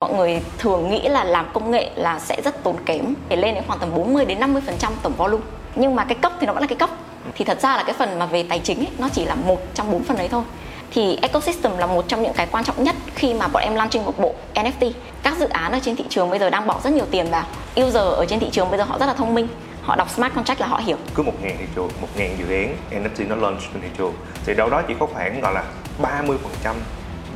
mọi 0.00 0.12
người 0.12 0.42
thường 0.58 0.90
nghĩ 0.90 1.08
là 1.08 1.24
làm 1.24 1.46
công 1.52 1.70
nghệ 1.70 1.90
là 1.96 2.18
sẽ 2.18 2.40
rất 2.44 2.62
tốn 2.62 2.76
kém 2.86 3.14
để 3.28 3.36
lên 3.36 3.54
đến 3.54 3.64
khoảng 3.66 3.78
tầm 3.78 3.94
40 3.94 4.24
đến 4.24 4.40
50 4.40 4.62
phần 4.66 4.76
trăm 4.78 4.92
tổng 5.02 5.12
volume. 5.16 5.44
Nhưng 5.74 5.96
mà 5.96 6.04
cái 6.04 6.14
cấp 6.14 6.32
thì 6.40 6.46
nó 6.46 6.52
vẫn 6.52 6.62
là 6.62 6.66
cái 6.66 6.78
cấp. 6.78 6.90
Thì 7.34 7.44
thật 7.44 7.60
ra 7.60 7.76
là 7.76 7.82
cái 7.82 7.94
phần 7.98 8.18
mà 8.18 8.26
về 8.26 8.44
tài 8.48 8.58
chính 8.58 8.78
ấy, 8.78 8.88
nó 8.98 9.08
chỉ 9.12 9.24
là 9.24 9.34
một 9.34 9.60
trong 9.74 9.92
bốn 9.92 10.04
phần 10.04 10.16
đấy 10.16 10.28
thôi. 10.28 10.42
Thì 10.90 11.18
ecosystem 11.22 11.78
là 11.78 11.86
một 11.86 12.04
trong 12.08 12.22
những 12.22 12.32
cái 12.32 12.46
quan 12.50 12.64
trọng 12.64 12.84
nhất 12.84 12.96
khi 13.14 13.34
mà 13.34 13.48
bọn 13.48 13.62
em 13.62 13.74
launching 13.74 14.04
một 14.04 14.18
bộ 14.18 14.34
NFT 14.54 14.92
các 15.22 15.38
dự 15.38 15.48
án 15.48 15.72
ở 15.72 15.78
trên 15.82 15.96
thị 15.96 16.04
trường 16.08 16.30
bây 16.30 16.38
giờ 16.38 16.50
đang 16.50 16.66
bỏ 16.66 16.80
rất 16.84 16.92
nhiều 16.92 17.06
tiền 17.10 17.30
vào. 17.30 17.44
User 17.80 17.94
ở 17.96 18.26
trên 18.28 18.38
thị 18.38 18.48
trường 18.52 18.70
bây 18.70 18.78
giờ 18.78 18.84
họ 18.84 18.98
rất 18.98 19.06
là 19.06 19.14
thông 19.14 19.34
minh. 19.34 19.48
Họ 19.82 19.96
đọc 19.96 20.10
smart 20.10 20.34
contract 20.34 20.60
là 20.60 20.66
họ 20.66 20.80
hiểu. 20.84 20.96
Cứ 21.14 21.22
một 21.22 21.32
ngàn 21.42 21.56
thị 21.58 21.64
trường 21.76 21.88
một 22.00 22.08
ngàn 22.16 22.36
dự 22.38 22.54
án 22.54 22.76
NFT 22.90 23.28
nó 23.28 23.36
launch 23.36 23.60
trên 23.72 23.82
thị 23.82 23.88
trường. 23.98 24.14
Thì 24.46 24.54
đâu 24.54 24.70
đó 24.70 24.82
chỉ 24.88 24.94
có 25.00 25.06
khoảng 25.06 25.40
gọi 25.40 25.54
là 25.54 25.64
30 26.02 26.38
phần 26.42 26.52
trăm 26.64 26.76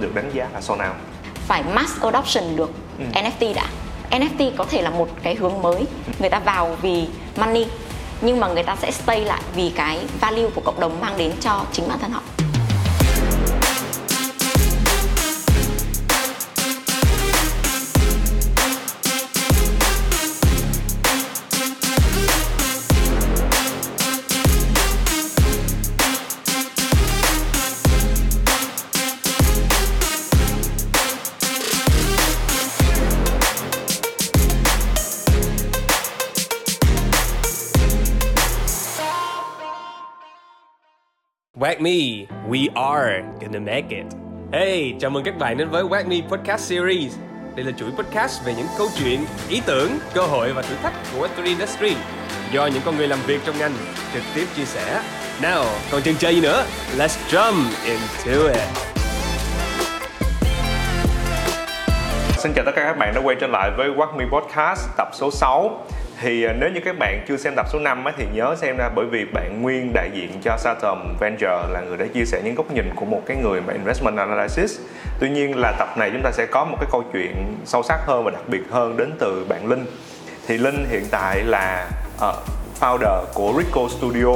được 0.01 0.15
đánh 0.15 0.31
giá 0.35 0.49
là 0.55 0.61
sau 0.61 0.77
nào 0.77 0.95
phải 1.47 1.63
mass 1.75 2.01
adoption 2.01 2.57
được 2.57 2.71
ừ. 2.99 3.05
NFT 3.15 3.55
đã. 3.55 3.67
NFT 4.11 4.51
có 4.57 4.65
thể 4.65 4.83
là 4.83 4.91
một 4.91 5.09
cái 5.23 5.35
hướng 5.35 5.63
mới. 5.63 5.87
Người 6.19 6.31
ta 6.31 6.39
vào 6.39 6.77
vì 6.83 7.07
money 7.37 7.67
nhưng 8.21 8.41
mà 8.41 8.49
người 8.49 8.63
ta 8.63 8.77
sẽ 8.77 8.91
stay 8.91 9.21
lại 9.21 9.43
vì 9.57 9.71
cái 9.71 9.99
value 10.21 10.51
của 10.55 10.61
cộng 10.61 10.81
đồng 10.81 11.01
mang 11.01 11.19
đến 11.19 11.33
cho 11.41 11.65
chính 11.73 11.89
bản 11.89 11.99
thân 11.99 12.11
họ 12.11 12.21
Wag 41.59 41.83
Me, 41.83 42.27
we 42.49 42.69
are 42.75 43.23
gonna 43.41 43.61
make 43.61 43.91
it. 43.91 44.07
Hey, 44.53 44.95
chào 45.01 45.11
mừng 45.11 45.25
các 45.25 45.39
bạn 45.39 45.57
đến 45.57 45.69
với 45.71 45.85
Wag 45.85 46.09
Me 46.09 46.17
Podcast 46.29 46.71
Series. 46.71 47.17
Đây 47.57 47.65
là 47.65 47.73
chuỗi 47.73 47.91
podcast 47.91 48.45
về 48.45 48.55
những 48.55 48.67
câu 48.79 48.89
chuyện, 48.99 49.25
ý 49.49 49.63
tưởng, 49.67 49.91
cơ 50.15 50.23
hội 50.23 50.53
và 50.53 50.63
thử 50.63 50.75
thách 50.83 50.93
của 51.13 51.27
Web3 51.27 51.45
Industry 51.45 51.97
do 52.53 52.67
những 52.67 52.83
con 52.85 52.97
người 52.97 53.09
làm 53.09 53.19
việc 53.27 53.41
trong 53.47 53.59
ngành 53.59 53.73
trực 54.15 54.23
tiếp 54.35 54.45
chia 54.57 54.65
sẻ. 54.65 55.03
Now 55.41 55.65
còn 55.91 56.03
chần 56.03 56.15
chờ 56.19 56.29
gì 56.29 56.41
nữa? 56.41 56.65
Let's 56.99 57.17
jump 57.31 57.65
into 57.85 58.53
it. 58.53 58.69
Xin 62.39 62.53
chào 62.55 62.65
tất 62.65 62.73
cả 62.77 62.85
các 62.85 62.99
bạn 62.99 63.15
đã 63.15 63.21
quay 63.25 63.37
trở 63.41 63.47
lại 63.47 63.71
với 63.77 63.91
Wag 63.91 64.17
Me 64.17 64.25
Podcast 64.33 64.89
tập 64.97 65.09
số 65.13 65.31
6 65.31 65.87
thì 66.23 66.43
ờ, 66.43 66.53
nếu 66.53 66.71
như 66.71 66.81
các 66.85 66.99
bạn 66.99 67.25
chưa 67.29 67.37
xem 67.37 67.53
tập 67.57 67.67
số 67.73 67.79
5 67.79 68.05
á, 68.05 68.13
thì 68.17 68.27
nhớ 68.35 68.57
xem 68.59 68.77
ra 68.77 68.89
bởi 68.95 69.07
vì 69.07 69.25
bạn 69.25 69.63
Nguyên 69.63 69.93
đại 69.93 70.11
diện 70.15 70.31
cho 70.43 70.57
Saturn 70.59 70.99
Venture 71.21 71.63
là 71.71 71.81
người 71.81 71.97
đã 71.97 72.07
chia 72.15 72.25
sẻ 72.25 72.41
những 72.45 72.55
góc 72.55 72.73
nhìn 72.73 72.91
của 72.95 73.05
một 73.05 73.23
cái 73.27 73.37
người 73.37 73.61
mà 73.61 73.73
investment 73.73 74.17
analysis. 74.17 74.81
Tuy 75.21 75.31
nhiên 75.31 75.59
là 75.59 75.73
tập 75.79 75.89
này 75.99 76.11
chúng 76.13 76.23
ta 76.23 76.31
sẽ 76.33 76.47
có 76.47 76.65
một 76.65 76.77
cái 76.81 76.89
câu 76.93 77.05
chuyện 77.13 77.57
sâu 77.65 77.83
sắc 77.83 78.01
hơn 78.07 78.25
và 78.25 78.31
đặc 78.31 78.43
biệt 78.49 78.63
hơn 78.71 78.97
đến 78.97 79.13
từ 79.19 79.47
bạn 79.49 79.67
Linh. 79.67 79.85
Thì 80.47 80.59
Linh 80.59 80.87
hiện 80.91 81.05
tại 81.11 81.43
là 81.45 81.91
uh, 82.17 82.35
founder 82.81 83.25
của 83.35 83.55
Rico 83.59 83.89
Studio. 83.99 84.35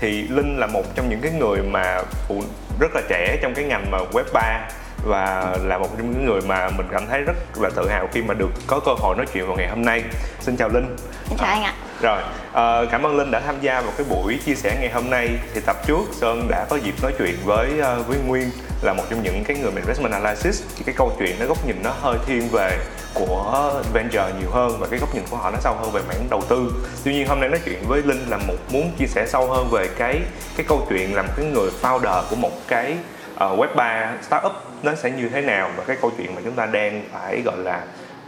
Thì 0.00 0.28
Linh 0.28 0.58
là 0.58 0.66
một 0.66 0.84
trong 0.94 1.08
những 1.08 1.20
cái 1.20 1.32
người 1.32 1.62
mà 1.62 2.02
phụ 2.28 2.42
rất 2.80 2.94
là 2.94 3.02
trẻ 3.08 3.38
trong 3.42 3.54
cái 3.54 3.64
ngành 3.64 3.90
mà 3.90 3.98
web 4.12 4.24
3 4.32 4.68
và 5.04 5.56
là 5.64 5.78
một 5.78 5.88
trong 5.98 6.12
những 6.12 6.26
người 6.26 6.40
mà 6.40 6.70
mình 6.76 6.86
cảm 6.92 7.06
thấy 7.06 7.22
rất 7.22 7.36
là 7.60 7.70
tự 7.76 7.88
hào 7.88 8.08
khi 8.12 8.22
mà 8.22 8.34
được 8.34 8.50
có 8.66 8.80
cơ 8.80 8.92
hội 8.98 9.16
nói 9.16 9.26
chuyện 9.32 9.46
vào 9.46 9.56
ngày 9.56 9.68
hôm 9.68 9.84
nay. 9.84 10.04
Xin 10.40 10.56
chào 10.56 10.68
linh. 10.68 10.96
Xin 11.28 11.38
chào 11.38 11.48
anh 11.48 11.62
ạ. 11.62 11.74
Rồi 12.02 12.22
à, 12.52 12.80
cảm 12.90 13.06
ơn 13.06 13.16
linh 13.16 13.30
đã 13.30 13.40
tham 13.40 13.54
gia 13.60 13.80
vào 13.80 13.92
cái 13.96 14.06
buổi 14.10 14.38
chia 14.44 14.54
sẻ 14.54 14.76
ngày 14.80 14.90
hôm 14.90 15.10
nay. 15.10 15.28
Thì 15.54 15.60
tập 15.66 15.76
trước 15.86 16.02
sơn 16.12 16.46
đã 16.50 16.66
có 16.70 16.76
dịp 16.76 16.94
nói 17.02 17.12
chuyện 17.18 17.36
với 17.44 17.70
uh, 17.78 18.06
với 18.06 18.18
nguyên 18.26 18.50
là 18.82 18.92
một 18.92 19.02
trong 19.10 19.22
những 19.22 19.44
cái 19.44 19.56
người 19.56 19.72
investment 19.76 20.12
analysis. 20.12 20.62
Thì 20.76 20.82
cái 20.86 20.94
câu 20.98 21.12
chuyện 21.18 21.36
nó 21.40 21.46
góc 21.46 21.66
nhìn 21.66 21.76
nó 21.84 21.90
hơi 22.00 22.18
thiên 22.26 22.48
về 22.52 22.78
của 23.14 23.72
venture 23.92 24.32
nhiều 24.40 24.50
hơn 24.50 24.76
và 24.80 24.86
cái 24.90 24.98
góc 24.98 25.14
nhìn 25.14 25.22
của 25.30 25.36
họ 25.36 25.50
nó 25.50 25.58
sâu 25.60 25.74
hơn 25.74 25.90
về 25.92 26.00
mảng 26.08 26.26
đầu 26.30 26.42
tư. 26.48 26.72
Tuy 27.04 27.12
nhiên 27.12 27.28
hôm 27.28 27.40
nay 27.40 27.48
nói 27.48 27.60
chuyện 27.64 27.84
với 27.88 28.02
linh 28.02 28.24
là 28.28 28.36
một 28.36 28.56
muốn 28.72 28.92
chia 28.98 29.06
sẻ 29.06 29.26
sâu 29.26 29.46
hơn 29.46 29.68
về 29.70 29.88
cái 29.98 30.20
cái 30.56 30.66
câu 30.68 30.86
chuyện 30.88 31.14
làm 31.14 31.26
cái 31.36 31.46
người 31.46 31.70
founder 31.82 32.22
của 32.30 32.36
một 32.36 32.52
cái 32.68 32.96
uh, 33.34 33.58
web 33.58 33.76
3 33.76 34.12
startup 34.22 34.69
nó 34.82 34.94
sẽ 34.94 35.10
như 35.10 35.28
thế 35.28 35.40
nào 35.40 35.70
và 35.76 35.84
cái 35.86 35.96
câu 36.00 36.10
chuyện 36.18 36.34
mà 36.34 36.40
chúng 36.44 36.54
ta 36.54 36.66
đang 36.66 37.02
phải 37.12 37.42
gọi 37.44 37.58
là 37.58 37.84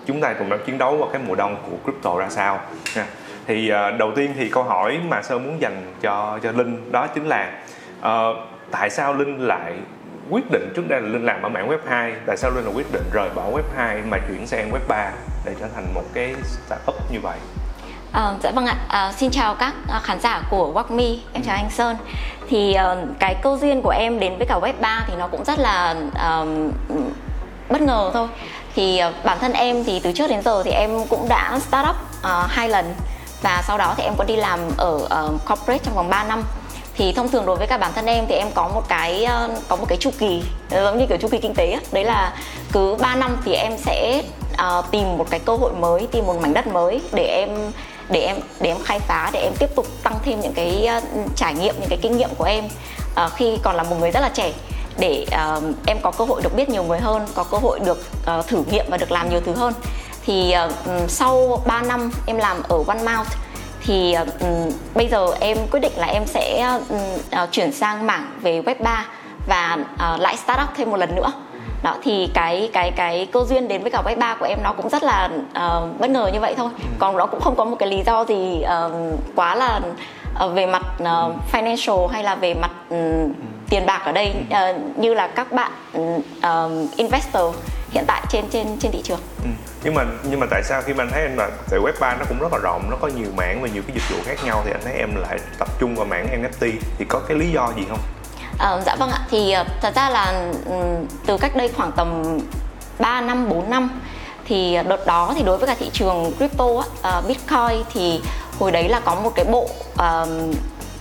chúng 0.06 0.20
ta 0.20 0.32
cùng 0.32 0.48
đang 0.48 0.60
chiến 0.66 0.78
đấu 0.78 0.96
vào 0.96 1.08
cái 1.12 1.22
mùa 1.26 1.34
đông 1.34 1.56
của 1.70 1.76
crypto 1.84 2.18
ra 2.18 2.28
sao 2.28 2.60
nha. 2.96 3.06
Thì 3.46 3.72
uh, 3.72 3.98
đầu 3.98 4.12
tiên 4.16 4.34
thì 4.36 4.48
câu 4.48 4.62
hỏi 4.62 4.98
mà 5.08 5.22
sơn 5.22 5.44
muốn 5.44 5.60
dành 5.60 5.94
cho 6.00 6.38
cho 6.42 6.52
linh 6.52 6.92
đó 6.92 7.06
chính 7.06 7.26
là 7.26 7.62
uh, 8.00 8.36
tại 8.70 8.90
sao 8.90 9.14
linh 9.14 9.40
lại 9.40 9.74
quyết 10.30 10.50
định 10.50 10.72
trước 10.76 10.88
đây 10.88 11.00
là 11.00 11.08
linh 11.08 11.24
làm 11.24 11.42
ở 11.42 11.48
mảng 11.48 11.68
web 11.68 11.78
2 11.86 12.12
tại 12.26 12.36
sao 12.36 12.50
linh 12.50 12.64
là 12.64 12.70
quyết 12.74 12.92
định 12.92 13.02
rời 13.12 13.30
bỏ 13.34 13.50
web 13.50 13.62
2 13.76 14.02
mà 14.10 14.18
chuyển 14.28 14.46
sang 14.46 14.70
web 14.70 14.88
3 14.88 15.12
để 15.44 15.54
trở 15.60 15.66
thành 15.74 15.94
một 15.94 16.04
cái 16.14 16.34
startup 16.42 17.12
như 17.12 17.18
vậy? 17.22 17.38
À, 18.12 18.34
dạ 18.42 18.50
vâng 18.50 18.66
ạ, 18.66 18.76
à, 18.88 19.12
xin 19.12 19.30
chào 19.30 19.54
các 19.54 19.74
ờ, 19.88 20.00
khán 20.02 20.20
giả 20.20 20.42
của 20.50 20.72
WalkMe, 20.74 21.16
em 21.32 21.42
chào 21.42 21.56
anh 21.56 21.70
Sơn. 21.70 21.96
Thì 22.48 22.76
uh, 22.92 23.08
cái 23.18 23.34
câu 23.42 23.58
duyên 23.58 23.82
của 23.82 23.90
em 23.90 24.20
đến 24.20 24.38
với 24.38 24.46
cả 24.46 24.58
Web 24.58 24.72
3 24.80 25.04
thì 25.06 25.14
nó 25.18 25.26
cũng 25.26 25.44
rất 25.44 25.58
là 25.58 25.94
uh, 26.08 26.48
bất 27.68 27.80
ngờ 27.80 28.10
thôi. 28.14 28.28
Thì 28.74 29.00
uh, 29.08 29.24
bản 29.24 29.38
thân 29.40 29.52
em 29.52 29.84
thì 29.84 30.00
từ 30.00 30.12
trước 30.12 30.30
đến 30.30 30.42
giờ 30.42 30.62
thì 30.64 30.70
em 30.70 31.06
cũng 31.08 31.28
đã 31.28 31.58
start 31.68 31.88
up 31.88 31.96
uh, 32.18 32.50
hai 32.50 32.68
lần. 32.68 32.94
Và 33.42 33.62
sau 33.66 33.78
đó 33.78 33.94
thì 33.96 34.02
em 34.02 34.14
có 34.16 34.24
đi 34.24 34.36
làm 34.36 34.60
ở 34.76 34.94
uh, 34.94 35.48
corporate 35.48 35.84
trong 35.84 35.94
vòng 35.94 36.10
3 36.10 36.24
năm. 36.24 36.42
Thì 36.94 37.12
thông 37.12 37.28
thường 37.28 37.46
đối 37.46 37.56
với 37.56 37.66
cả 37.66 37.78
bản 37.78 37.92
thân 37.94 38.06
em 38.06 38.24
thì 38.28 38.34
em 38.34 38.48
có 38.54 38.68
một 38.68 38.82
cái 38.88 39.26
có 39.68 39.76
một 39.76 39.86
cái 39.88 39.98
chu 40.00 40.10
kỳ 40.18 40.42
giống 40.70 40.98
như 40.98 41.06
kiểu 41.06 41.18
chu 41.18 41.28
kỳ 41.28 41.38
kinh 41.38 41.54
tế 41.54 41.78
đấy 41.92 42.04
là 42.04 42.32
cứ 42.72 42.96
3 43.00 43.14
năm 43.14 43.36
thì 43.44 43.52
em 43.52 43.72
sẽ 43.78 44.22
uh, 44.52 44.84
tìm 44.90 45.18
một 45.18 45.26
cái 45.30 45.40
cơ 45.40 45.56
hội 45.56 45.72
mới 45.72 46.08
tìm 46.12 46.26
một 46.26 46.36
mảnh 46.42 46.54
đất 46.54 46.66
mới 46.66 47.00
để 47.12 47.24
em 47.26 47.72
để 48.12 48.20
em 48.20 48.36
để 48.60 48.70
em 48.70 48.78
khai 48.84 49.00
phá 49.00 49.30
để 49.32 49.40
em 49.40 49.52
tiếp 49.58 49.70
tục 49.76 49.86
tăng 50.02 50.18
thêm 50.24 50.40
những 50.40 50.52
cái 50.52 50.86
ờ, 50.86 51.00
trải 51.36 51.54
nghiệm 51.54 51.74
những 51.80 51.88
cái 51.88 51.98
kinh 52.02 52.16
nghiệm 52.16 52.30
của 52.38 52.44
em 52.44 52.64
uh, 52.64 53.32
khi 53.36 53.58
còn 53.62 53.76
là 53.76 53.82
một 53.82 53.96
người 54.00 54.10
rất 54.10 54.20
là 54.20 54.28
trẻ. 54.28 54.52
Để 54.98 55.26
uh, 55.56 55.64
em 55.86 55.98
có 56.02 56.10
cơ 56.10 56.24
hội 56.24 56.42
được 56.42 56.56
biết 56.56 56.68
nhiều 56.68 56.82
người 56.82 56.98
hơn 56.98 57.26
có 57.34 57.44
cơ 57.44 57.58
hội 57.58 57.80
được 57.80 58.06
uh, 58.38 58.46
thử 58.46 58.64
nghiệm 58.70 58.86
và 58.88 58.96
được 58.96 59.12
làm 59.12 59.30
nhiều 59.30 59.40
thứ 59.46 59.54
hơn. 59.54 59.74
Thì 60.26 60.54
uh, 60.66 61.10
sau 61.10 61.62
3 61.66 61.82
năm 61.82 62.10
em 62.26 62.36
làm 62.36 62.62
ở 62.68 62.84
OneMount 62.86 63.26
thì 63.84 64.14
uh, 64.22 64.28
bây 64.94 65.08
giờ 65.08 65.26
em 65.40 65.58
quyết 65.70 65.80
định 65.80 65.92
là 65.96 66.06
em 66.06 66.26
sẽ 66.26 66.76
uh, 66.76 66.82
uh, 67.42 67.52
chuyển 67.52 67.72
sang 67.72 68.06
mảng 68.06 68.38
về 68.42 68.62
web 68.62 68.74
3 68.82 69.06
và 69.46 69.78
uh, 69.94 70.20
lại 70.20 70.36
startup 70.36 70.68
thêm 70.76 70.90
một 70.90 70.96
lần 70.96 71.14
nữa 71.14 71.32
đó 71.82 71.96
thì 72.02 72.30
cái 72.34 72.70
cái 72.72 72.90
cái 72.90 73.28
cơ 73.32 73.40
duyên 73.48 73.68
đến 73.68 73.82
với 73.82 73.90
cả 73.90 74.02
web 74.04 74.18
3 74.18 74.34
của 74.34 74.46
em 74.46 74.58
nó 74.62 74.72
cũng 74.72 74.88
rất 74.88 75.02
là 75.02 75.28
uh, 75.50 76.00
bất 76.00 76.10
ngờ 76.10 76.30
như 76.32 76.40
vậy 76.40 76.54
thôi 76.56 76.70
ừ. 76.78 76.84
còn 76.98 77.16
nó 77.16 77.26
cũng 77.26 77.40
không 77.40 77.56
có 77.56 77.64
một 77.64 77.76
cái 77.78 77.88
lý 77.88 78.02
do 78.06 78.24
gì 78.24 78.64
uh, 78.64 78.92
quá 79.36 79.54
là 79.54 79.80
uh, 80.44 80.54
về 80.54 80.66
mặt 80.66 80.82
uh, 81.02 81.36
financial 81.52 82.06
hay 82.06 82.24
là 82.24 82.34
về 82.34 82.54
mặt 82.54 82.70
um, 82.90 83.32
tiền 83.70 83.86
bạc 83.86 84.02
ở 84.04 84.12
đây 84.12 84.34
uh, 84.48 84.98
như 84.98 85.14
là 85.14 85.26
các 85.26 85.52
bạn 85.52 85.72
uh, 85.98 86.96
investor 86.96 87.54
hiện 87.90 88.04
tại 88.06 88.22
trên 88.28 88.44
trên 88.50 88.66
trên 88.80 88.92
thị 88.92 89.00
trường. 89.02 89.20
Ừ. 89.44 89.50
Nhưng 89.84 89.94
mà 89.94 90.04
nhưng 90.30 90.40
mà 90.40 90.46
tại 90.50 90.62
sao 90.62 90.82
khi 90.82 90.94
mà 90.94 91.04
anh 91.04 91.10
thấy 91.12 91.22
anh 91.22 91.36
là 91.36 91.50
tại 91.70 91.80
web 91.80 91.92
3 92.00 92.16
nó 92.18 92.24
cũng 92.28 92.38
rất 92.38 92.52
là 92.52 92.58
rộng, 92.58 92.90
nó 92.90 92.96
có 93.00 93.08
nhiều 93.08 93.28
mảng 93.36 93.62
và 93.62 93.68
nhiều 93.74 93.82
cái 93.86 93.96
dịch 93.96 94.16
vụ 94.16 94.22
khác 94.24 94.44
nhau 94.44 94.62
thì 94.64 94.72
anh 94.72 94.80
thấy 94.84 94.92
em 94.92 95.14
lại 95.16 95.38
tập 95.58 95.68
trung 95.78 95.94
vào 95.94 96.06
mảng 96.06 96.26
NFT 96.42 96.72
thì 96.98 97.04
có 97.08 97.20
cái 97.28 97.36
lý 97.36 97.50
do 97.50 97.72
gì 97.76 97.82
không? 97.88 97.98
À, 98.62 98.80
dạ 98.86 98.96
vâng 98.96 99.10
ạ, 99.10 99.18
thì 99.30 99.54
uh, 99.60 99.66
thật 99.80 99.94
ra 99.94 100.10
là 100.10 100.50
um, 100.66 101.06
từ 101.26 101.38
cách 101.38 101.56
đây 101.56 101.68
khoảng 101.76 101.92
tầm 101.92 102.38
3 102.98 103.20
năm, 103.20 103.48
4 103.48 103.70
năm 103.70 104.00
thì 104.44 104.78
đợt 104.88 105.06
đó 105.06 105.32
thì 105.36 105.42
đối 105.42 105.58
với 105.58 105.66
cả 105.66 105.74
thị 105.78 105.90
trường 105.92 106.32
crypto 106.36 106.64
uh, 106.64 106.84
Bitcoin 107.28 107.84
thì 107.92 108.20
hồi 108.58 108.70
đấy 108.70 108.88
là 108.88 109.00
có 109.00 109.14
một 109.14 109.32
cái 109.34 109.44
bộ 109.44 109.68
uh, 109.92 110.28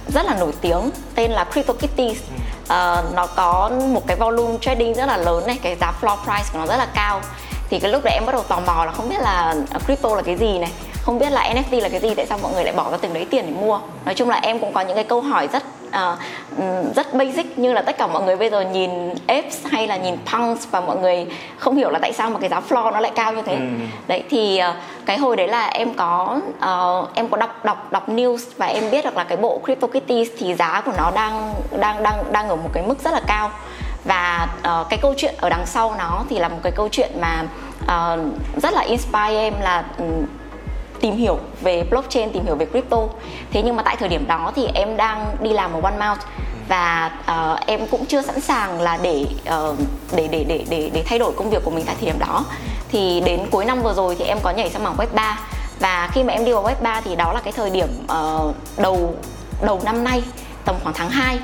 rất 0.08 0.26
là 0.26 0.36
nổi 0.40 0.52
tiếng 0.62 0.90
tên 1.16 1.32
là 1.32 1.44
CryptoKitties 1.44 2.18
uh, 2.64 3.16
nó 3.16 3.28
có 3.36 3.72
một 3.94 4.02
cái 4.08 4.18
volume 4.18 4.58
trading 4.62 4.94
rất 4.94 5.06
là 5.06 5.18
lớn 5.18 5.48
này 5.48 5.60
cái 5.62 5.76
giá 5.82 5.94
floor 6.02 6.18
price 6.18 6.50
của 6.54 6.60
nó 6.60 6.66
rất 6.66 6.78
là 6.78 6.88
cao. 6.94 7.22
Thì 7.70 7.80
cái 7.80 7.92
lúc 7.92 8.04
đấy 8.04 8.14
em 8.14 8.26
bắt 8.26 8.32
đầu 8.32 8.44
tò 8.44 8.60
mò 8.60 8.86
là 8.86 8.92
không 8.92 9.10
biết 9.10 9.22
là 9.22 9.56
crypto 9.86 10.16
là 10.16 10.22
cái 10.22 10.38
gì 10.38 10.60
này 10.60 10.72
không 11.02 11.20
biết 11.20 11.32
là 11.32 11.54
NFT 11.54 11.82
là 11.82 11.90
cái 11.90 12.00
gì 12.00 12.16
tại 12.16 12.26
sao 12.26 12.38
mọi 12.44 12.54
người 12.54 12.64
lại 12.64 12.74
bỏ 12.74 12.92
ra 12.92 12.98
từng 13.02 13.14
đấy 13.14 13.28
tiền 13.30 13.46
để 13.48 13.54
mua? 13.62 13.80
Nói 14.06 14.16
chung 14.16 14.30
là 14.30 14.40
em 14.44 14.60
cũng 14.60 14.74
có 14.74 14.82
những 14.82 14.96
cái 14.96 15.04
câu 15.04 15.22
hỏi 15.22 15.48
rất 15.54 15.64
uh, 15.92 16.96
rất 16.96 17.14
basic 17.14 17.60
như 17.60 17.74
là 17.74 17.82
tất 17.82 17.98
cả 17.98 18.08
mọi 18.08 18.24
người 18.24 18.36
bây 18.36 18.50
giờ 18.50 18.62
nhìn 18.62 18.92
apes 19.28 19.66
hay 19.72 19.88
là 19.88 19.98
nhìn 19.98 20.16
punks 20.26 20.68
và 20.72 20.82
mọi 20.82 20.98
người 20.98 21.28
không 21.58 21.76
hiểu 21.76 21.90
là 21.90 22.00
tại 22.00 22.14
sao 22.14 22.30
mà 22.30 22.40
cái 22.40 22.50
giá 22.50 22.62
floor 22.70 22.92
nó 22.92 23.00
lại 23.00 23.12
cao 23.16 23.34
như 23.34 23.42
thế 23.42 23.54
ừ. 23.54 23.62
đấy 24.08 24.24
thì 24.30 24.62
uh, 24.70 24.76
cái 25.06 25.18
hồi 25.18 25.36
đấy 25.36 25.48
là 25.48 25.68
em 25.68 25.94
có 25.94 26.40
uh, 26.58 27.16
em 27.16 27.28
có 27.28 27.38
đọc 27.38 27.66
đọc 27.66 27.92
đọc 27.92 28.10
news 28.10 28.38
và 28.58 28.66
em 28.66 28.92
biết 28.92 29.06
được 29.06 29.18
là 29.18 29.24
cái 29.24 29.38
bộ 29.38 29.62
CryptoKitties 29.64 30.30
thì 30.38 30.56
giá 30.56 30.82
của 30.86 30.94
nó 30.98 31.12
đang 31.16 31.54
đang 31.80 32.04
đang 32.04 32.32
đang 32.32 32.50
ở 32.50 32.56
một 32.56 32.70
cái 32.74 32.84
mức 32.88 33.04
rất 33.04 33.14
là 33.14 33.22
cao 33.28 33.52
và 34.06 34.48
uh, 34.60 34.90
cái 34.90 35.00
câu 35.02 35.14
chuyện 35.18 35.36
ở 35.38 35.50
đằng 35.50 35.66
sau 35.66 35.96
nó 35.98 36.24
thì 36.30 36.40
là 36.40 36.50
một 36.50 36.60
cái 36.64 36.72
câu 36.72 36.90
chuyện 36.92 37.12
mà 37.22 37.44
uh, 37.84 38.20
rất 38.64 38.74
là 38.74 38.82
inspire 38.82 39.40
em 39.40 39.54
là 39.62 39.84
um, 39.98 40.26
tìm 41.02 41.16
hiểu 41.16 41.38
về 41.62 41.84
blockchain 41.84 42.32
tìm 42.32 42.46
hiểu 42.46 42.56
về 42.56 42.66
crypto. 42.66 42.98
Thế 43.52 43.62
nhưng 43.62 43.76
mà 43.76 43.84
tại 43.84 43.96
thời 44.00 44.10
điểm 44.10 44.28
đó 44.28 44.52
thì 44.56 44.68
em 44.74 44.98
đang 44.98 45.36
đi 45.42 45.50
làm 45.50 45.74
ở 45.74 45.82
OneMount 45.84 46.20
và 46.68 47.12
uh, 47.22 47.68
em 47.68 47.88
cũng 47.88 48.06
chưa 48.06 48.22
sẵn 48.22 48.42
sàng 48.42 48.82
là 48.82 49.00
để, 49.02 49.26
uh, 49.70 49.76
để 50.16 50.28
để 50.32 50.44
để 50.44 50.66
để 50.70 50.92
để 50.94 51.04
thay 51.06 51.20
đổi 51.20 51.34
công 51.34 51.50
việc 51.50 51.64
của 51.66 51.72
mình 51.72 51.86
tại 51.86 51.96
thời 52.00 52.06
điểm 52.06 52.20
đó. 52.20 52.46
Thì 52.90 53.22
đến 53.26 53.40
cuối 53.52 53.66
năm 53.66 53.82
vừa 53.82 53.94
rồi 53.94 54.16
thì 54.20 54.26
em 54.26 54.38
có 54.44 54.52
nhảy 54.52 54.70
sang 54.70 54.84
mảng 54.84 54.98
web 54.98 55.08
3 55.14 55.40
và 55.80 56.10
khi 56.14 56.24
mà 56.24 56.34
em 56.34 56.46
đi 56.46 56.54
vào 56.54 56.64
web 56.64 56.76
3 56.82 57.02
thì 57.02 57.16
đó 57.16 57.34
là 57.34 57.42
cái 57.44 57.54
thời 57.54 57.70
điểm 57.70 57.88
uh, 58.04 58.56
đầu 58.78 59.16
đầu 59.62 59.82
năm 59.84 60.04
nay 60.04 60.24
tầm 60.66 60.76
khoảng 60.84 60.96
tháng 60.96 61.10
2 61.10 61.40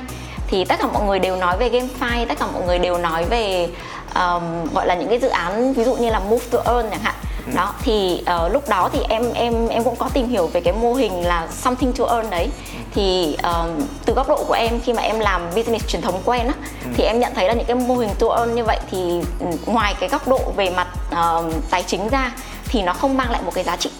thì 0.46 0.64
tất 0.64 0.78
cả 0.80 0.86
mọi 0.92 1.06
người 1.06 1.18
đều 1.18 1.36
nói 1.36 1.56
về 1.58 1.68
GameFi 1.68 2.26
tất 2.26 2.38
cả 2.38 2.46
mọi 2.52 2.62
người 2.66 2.78
đều 2.78 2.98
nói 2.98 3.24
về 3.24 3.68
um, 4.14 4.74
gọi 4.74 4.86
là 4.86 4.94
những 4.94 5.08
cái 5.08 5.18
dự 5.18 5.28
án 5.28 5.72
ví 5.72 5.84
dụ 5.84 5.94
như 5.94 6.10
là 6.10 6.20
Move 6.20 6.44
to 6.50 6.58
Earn 6.66 6.90
chẳng 6.90 7.00
hạn 7.02 7.14
đó 7.54 7.74
thì 7.82 8.22
uh, 8.44 8.52
lúc 8.52 8.68
đó 8.68 8.90
thì 8.92 9.00
em 9.08 9.32
em 9.34 9.68
em 9.68 9.84
cũng 9.84 9.96
có 9.96 10.08
tìm 10.14 10.28
hiểu 10.28 10.46
về 10.46 10.60
cái 10.60 10.72
mô 10.72 10.94
hình 10.94 11.26
là 11.26 11.46
something 11.50 11.92
to 11.92 12.04
earn 12.04 12.30
đấy. 12.30 12.48
Thì 12.94 13.36
uh, 13.38 13.82
từ 14.04 14.14
góc 14.14 14.28
độ 14.28 14.44
của 14.44 14.54
em 14.54 14.80
khi 14.80 14.92
mà 14.92 15.02
em 15.02 15.20
làm 15.20 15.42
business 15.56 15.88
truyền 15.88 16.02
thống 16.02 16.22
quen 16.24 16.46
á 16.46 16.54
ừ. 16.84 16.90
thì 16.96 17.04
em 17.04 17.20
nhận 17.20 17.32
thấy 17.34 17.48
là 17.48 17.54
những 17.54 17.66
cái 17.66 17.76
mô 17.76 17.94
hình 17.94 18.10
to 18.18 18.36
earn 18.36 18.54
như 18.54 18.64
vậy 18.64 18.78
thì 18.90 19.20
ừ, 19.40 19.46
ngoài 19.66 19.94
cái 20.00 20.08
góc 20.08 20.28
độ 20.28 20.40
về 20.56 20.70
mặt 20.70 20.88
uh, 21.10 21.54
tài 21.70 21.82
chính 21.82 22.08
ra 22.08 22.32
thì 22.64 22.82
nó 22.82 22.92
không 22.92 23.16
mang 23.16 23.30
lại 23.30 23.40
một 23.44 23.54
cái 23.54 23.64
giá 23.64 23.76
trị 23.76 23.90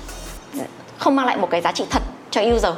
không 0.99 1.17
mang 1.17 1.27
lại 1.27 1.37
một 1.37 1.50
cái 1.50 1.61
giá 1.61 1.73
trị 1.73 1.85
thật 1.91 2.03
cho 2.31 2.41
user. 2.41 2.73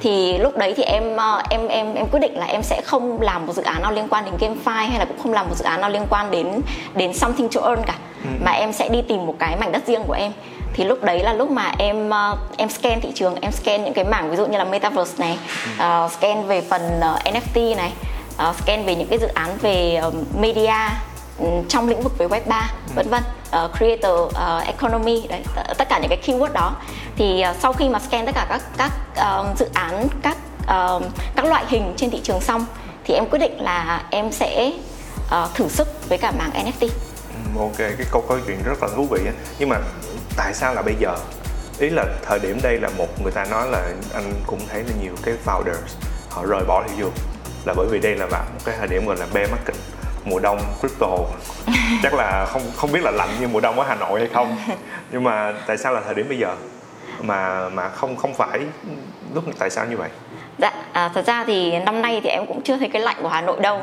Thì 0.00 0.38
lúc 0.38 0.56
đấy 0.56 0.74
thì 0.76 0.82
em 0.82 1.16
em 1.50 1.68
em 1.68 1.94
em 1.94 2.06
quyết 2.06 2.20
định 2.20 2.38
là 2.38 2.46
em 2.46 2.62
sẽ 2.62 2.80
không 2.84 3.20
làm 3.20 3.46
một 3.46 3.52
dự 3.52 3.62
án 3.62 3.82
nào 3.82 3.92
liên 3.92 4.08
quan 4.08 4.24
đến 4.24 4.34
GameFi 4.40 4.88
hay 4.88 4.98
là 4.98 5.04
cũng 5.04 5.18
không 5.22 5.32
làm 5.32 5.48
một 5.48 5.54
dự 5.56 5.64
án 5.64 5.80
nào 5.80 5.90
liên 5.90 6.06
quan 6.10 6.30
đến 6.30 6.60
đến 6.94 7.14
something 7.14 7.48
to 7.48 7.60
earn 7.68 7.82
cả 7.86 7.94
ừ. 8.26 8.44
mà 8.44 8.52
em 8.52 8.72
sẽ 8.72 8.88
đi 8.88 9.02
tìm 9.08 9.26
một 9.26 9.34
cái 9.38 9.56
mảnh 9.56 9.72
đất 9.72 9.82
riêng 9.86 10.02
của 10.06 10.12
em 10.12 10.32
thì 10.72 10.84
lúc 10.84 11.04
đấy 11.04 11.22
là 11.22 11.32
lúc 11.32 11.50
mà 11.50 11.72
em 11.78 12.08
uh, 12.08 12.38
em 12.56 12.68
scan 12.68 13.00
thị 13.00 13.08
trường 13.14 13.34
em 13.40 13.52
scan 13.52 13.84
những 13.84 13.94
cái 13.94 14.04
mảng 14.04 14.30
ví 14.30 14.36
dụ 14.36 14.46
như 14.46 14.58
là 14.58 14.64
metaverse 14.64 15.14
này 15.18 15.38
uh, 15.74 16.12
scan 16.12 16.46
về 16.46 16.60
phần 16.60 16.82
uh, 16.98 17.34
NFT 17.34 17.76
này 17.76 17.92
uh, 18.48 18.56
scan 18.56 18.84
về 18.84 18.94
những 18.94 19.08
cái 19.08 19.18
dự 19.18 19.26
án 19.26 19.58
về 19.60 20.00
uh, 20.06 20.14
media 20.40 20.74
um, 21.38 21.68
trong 21.68 21.88
lĩnh 21.88 22.02
vực 22.02 22.18
về 22.18 22.26
web 22.26 22.40
3 22.46 22.70
ừ. 22.86 22.92
vân 22.94 23.08
vân 23.08 23.22
uh, 23.64 23.70
creator 23.78 24.20
uh, 24.20 24.66
economy 24.66 25.26
đấy 25.28 25.42
tất 25.78 25.88
cả 25.88 25.98
những 25.98 26.08
cái 26.08 26.18
keyword 26.26 26.52
đó 26.52 26.72
thì 27.16 27.44
uh, 27.50 27.56
sau 27.60 27.72
khi 27.72 27.88
mà 27.88 27.98
scan 27.98 28.26
tất 28.26 28.34
cả 28.34 28.46
các 28.48 28.62
các 28.76 28.92
uh, 29.40 29.58
dự 29.58 29.66
án 29.74 30.08
các 30.22 30.36
uh, 30.62 31.02
các 31.36 31.44
loại 31.44 31.64
hình 31.68 31.94
trên 31.96 32.10
thị 32.10 32.20
trường 32.22 32.40
xong 32.40 32.66
thì 33.04 33.14
em 33.14 33.26
quyết 33.26 33.38
định 33.38 33.60
là 33.60 34.02
em 34.10 34.32
sẽ 34.32 34.72
uh, 35.26 35.54
thử 35.54 35.68
sức 35.68 36.08
với 36.08 36.18
cả 36.18 36.32
mảng 36.38 36.50
NFT. 36.50 36.88
Ok, 37.58 37.78
cái 37.78 38.06
câu 38.10 38.24
câu 38.28 38.38
chuyện 38.46 38.62
rất 38.64 38.82
là 38.82 38.88
thú 38.96 39.06
vị 39.10 39.20
nhưng 39.58 39.68
mà 39.68 39.78
tại 40.36 40.54
sao 40.54 40.74
là 40.74 40.82
bây 40.82 40.94
giờ? 40.94 41.16
Ý 41.78 41.90
là 41.90 42.04
thời 42.22 42.38
điểm 42.38 42.58
đây 42.62 42.78
là 42.80 42.88
một 42.96 43.22
người 43.22 43.32
ta 43.32 43.44
nói 43.44 43.68
là 43.70 43.92
anh 44.14 44.32
cũng 44.46 44.60
thấy 44.68 44.82
là 44.82 44.94
nhiều 45.02 45.12
cái 45.22 45.34
founders 45.44 45.96
họ 46.30 46.44
rời 46.46 46.64
bỏ 46.66 46.84
thị 46.88 46.94
trường. 46.98 47.12
Là 47.64 47.74
bởi 47.76 47.86
vì 47.90 47.98
đây 47.98 48.16
là 48.16 48.26
một 48.26 48.60
cái 48.64 48.76
thời 48.78 48.88
điểm 48.88 49.06
gọi 49.06 49.16
là 49.16 49.26
bear 49.34 49.50
market 49.50 49.76
mùa 50.24 50.38
đông 50.38 50.60
crypto. 50.80 51.08
Chắc 52.02 52.14
là 52.14 52.46
không 52.52 52.62
không 52.76 52.92
biết 52.92 53.02
là 53.02 53.10
lạnh 53.10 53.28
như 53.40 53.48
mùa 53.48 53.60
đông 53.60 53.80
ở 53.80 53.86
Hà 53.88 53.94
Nội 53.94 54.20
hay 54.20 54.28
không. 54.34 54.56
Nhưng 55.10 55.24
mà 55.24 55.54
tại 55.66 55.78
sao 55.78 55.92
là 55.92 56.00
thời 56.04 56.14
điểm 56.14 56.28
bây 56.28 56.38
giờ 56.38 56.56
mà 57.22 57.68
mà 57.68 57.88
không 57.88 58.16
không 58.16 58.34
phải 58.34 58.60
lúc 59.34 59.44
tại 59.58 59.70
sao 59.70 59.86
như 59.86 59.96
vậy? 59.96 60.08
Dạ, 60.58 60.72
à, 60.92 61.10
thật 61.14 61.26
ra 61.26 61.44
thì 61.46 61.78
năm 61.78 62.02
nay 62.02 62.20
thì 62.24 62.28
em 62.28 62.46
cũng 62.46 62.62
chưa 62.62 62.76
thấy 62.76 62.88
cái 62.88 63.02
lạnh 63.02 63.16
của 63.22 63.28
Hà 63.28 63.40
Nội 63.40 63.60
đâu. 63.60 63.80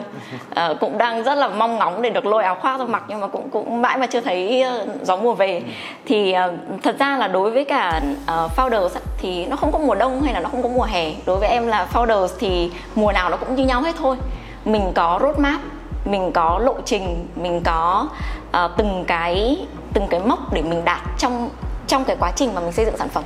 À, 0.56 0.70
Cũng 0.80 0.98
đang 0.98 1.24
rất 1.24 1.36
là 1.36 1.48
mong 1.48 1.78
ngóng 1.78 2.02
để 2.02 2.10
được 2.10 2.26
lôi 2.26 2.44
áo 2.44 2.56
khoác 2.56 2.80
ra 2.80 2.86
mặc 2.86 3.04
Nhưng 3.08 3.20
mà 3.20 3.28
cũng 3.28 3.50
cũng 3.50 3.82
mãi 3.82 3.98
mà 3.98 4.08
chưa 4.08 4.22
thấy 4.22 4.62
ờ, 4.62 4.86
gió 5.02 5.18
mùa 5.18 5.34
về. 5.34 5.62
Thì 6.06 6.36
uh, 6.48 6.84
thật 6.84 6.96
ra 7.00 7.18
là 7.18 7.28
đối 7.28 7.52
với 7.52 7.66
cả 7.66 8.02
uh, 8.24 8.52
founders 8.58 8.90
thì 9.18 9.46
nó 9.46 9.56
không 9.56 9.72
có 9.72 9.80
mùa 9.80 9.96
đông 9.96 10.22
hay 10.22 10.34
là 10.34 10.40
nó 10.40 10.50
không 10.50 10.64
có 10.64 10.70
mùa 10.70 10.84
hè. 10.84 11.12
Đối 11.26 11.38
với 11.38 11.50
em 11.50 11.68
là 11.68 11.88
founders 11.94 12.28
thì 12.40 12.72
mùa 12.96 13.12
nào 13.12 13.30
nó 13.30 13.38
cũng 13.38 13.56
như 13.56 13.66
nhau 13.66 13.82
hết 13.82 13.96
thôi. 13.98 14.18
Mình 14.66 14.92
có 14.96 15.20
roadmap 15.22 15.60
mình 16.06 16.32
có 16.32 16.60
lộ 16.64 16.76
trình 16.86 17.28
mình 17.36 17.62
có 17.66 18.08
uh, 18.48 18.72
từng 18.78 19.04
cái 19.08 19.66
từng 19.94 20.08
cái 20.10 20.20
mốc 20.20 20.54
để 20.54 20.62
mình 20.62 20.86
đạt 20.86 21.02
trong 21.18 21.50
trong 21.94 22.06
cái 22.06 22.16
quá 22.20 22.32
trình 22.36 22.56
mà 22.56 22.62
mình 22.62 22.72
xây 22.72 22.86
dựng 22.86 22.98
sản 22.98 23.10
phẩm. 23.10 23.24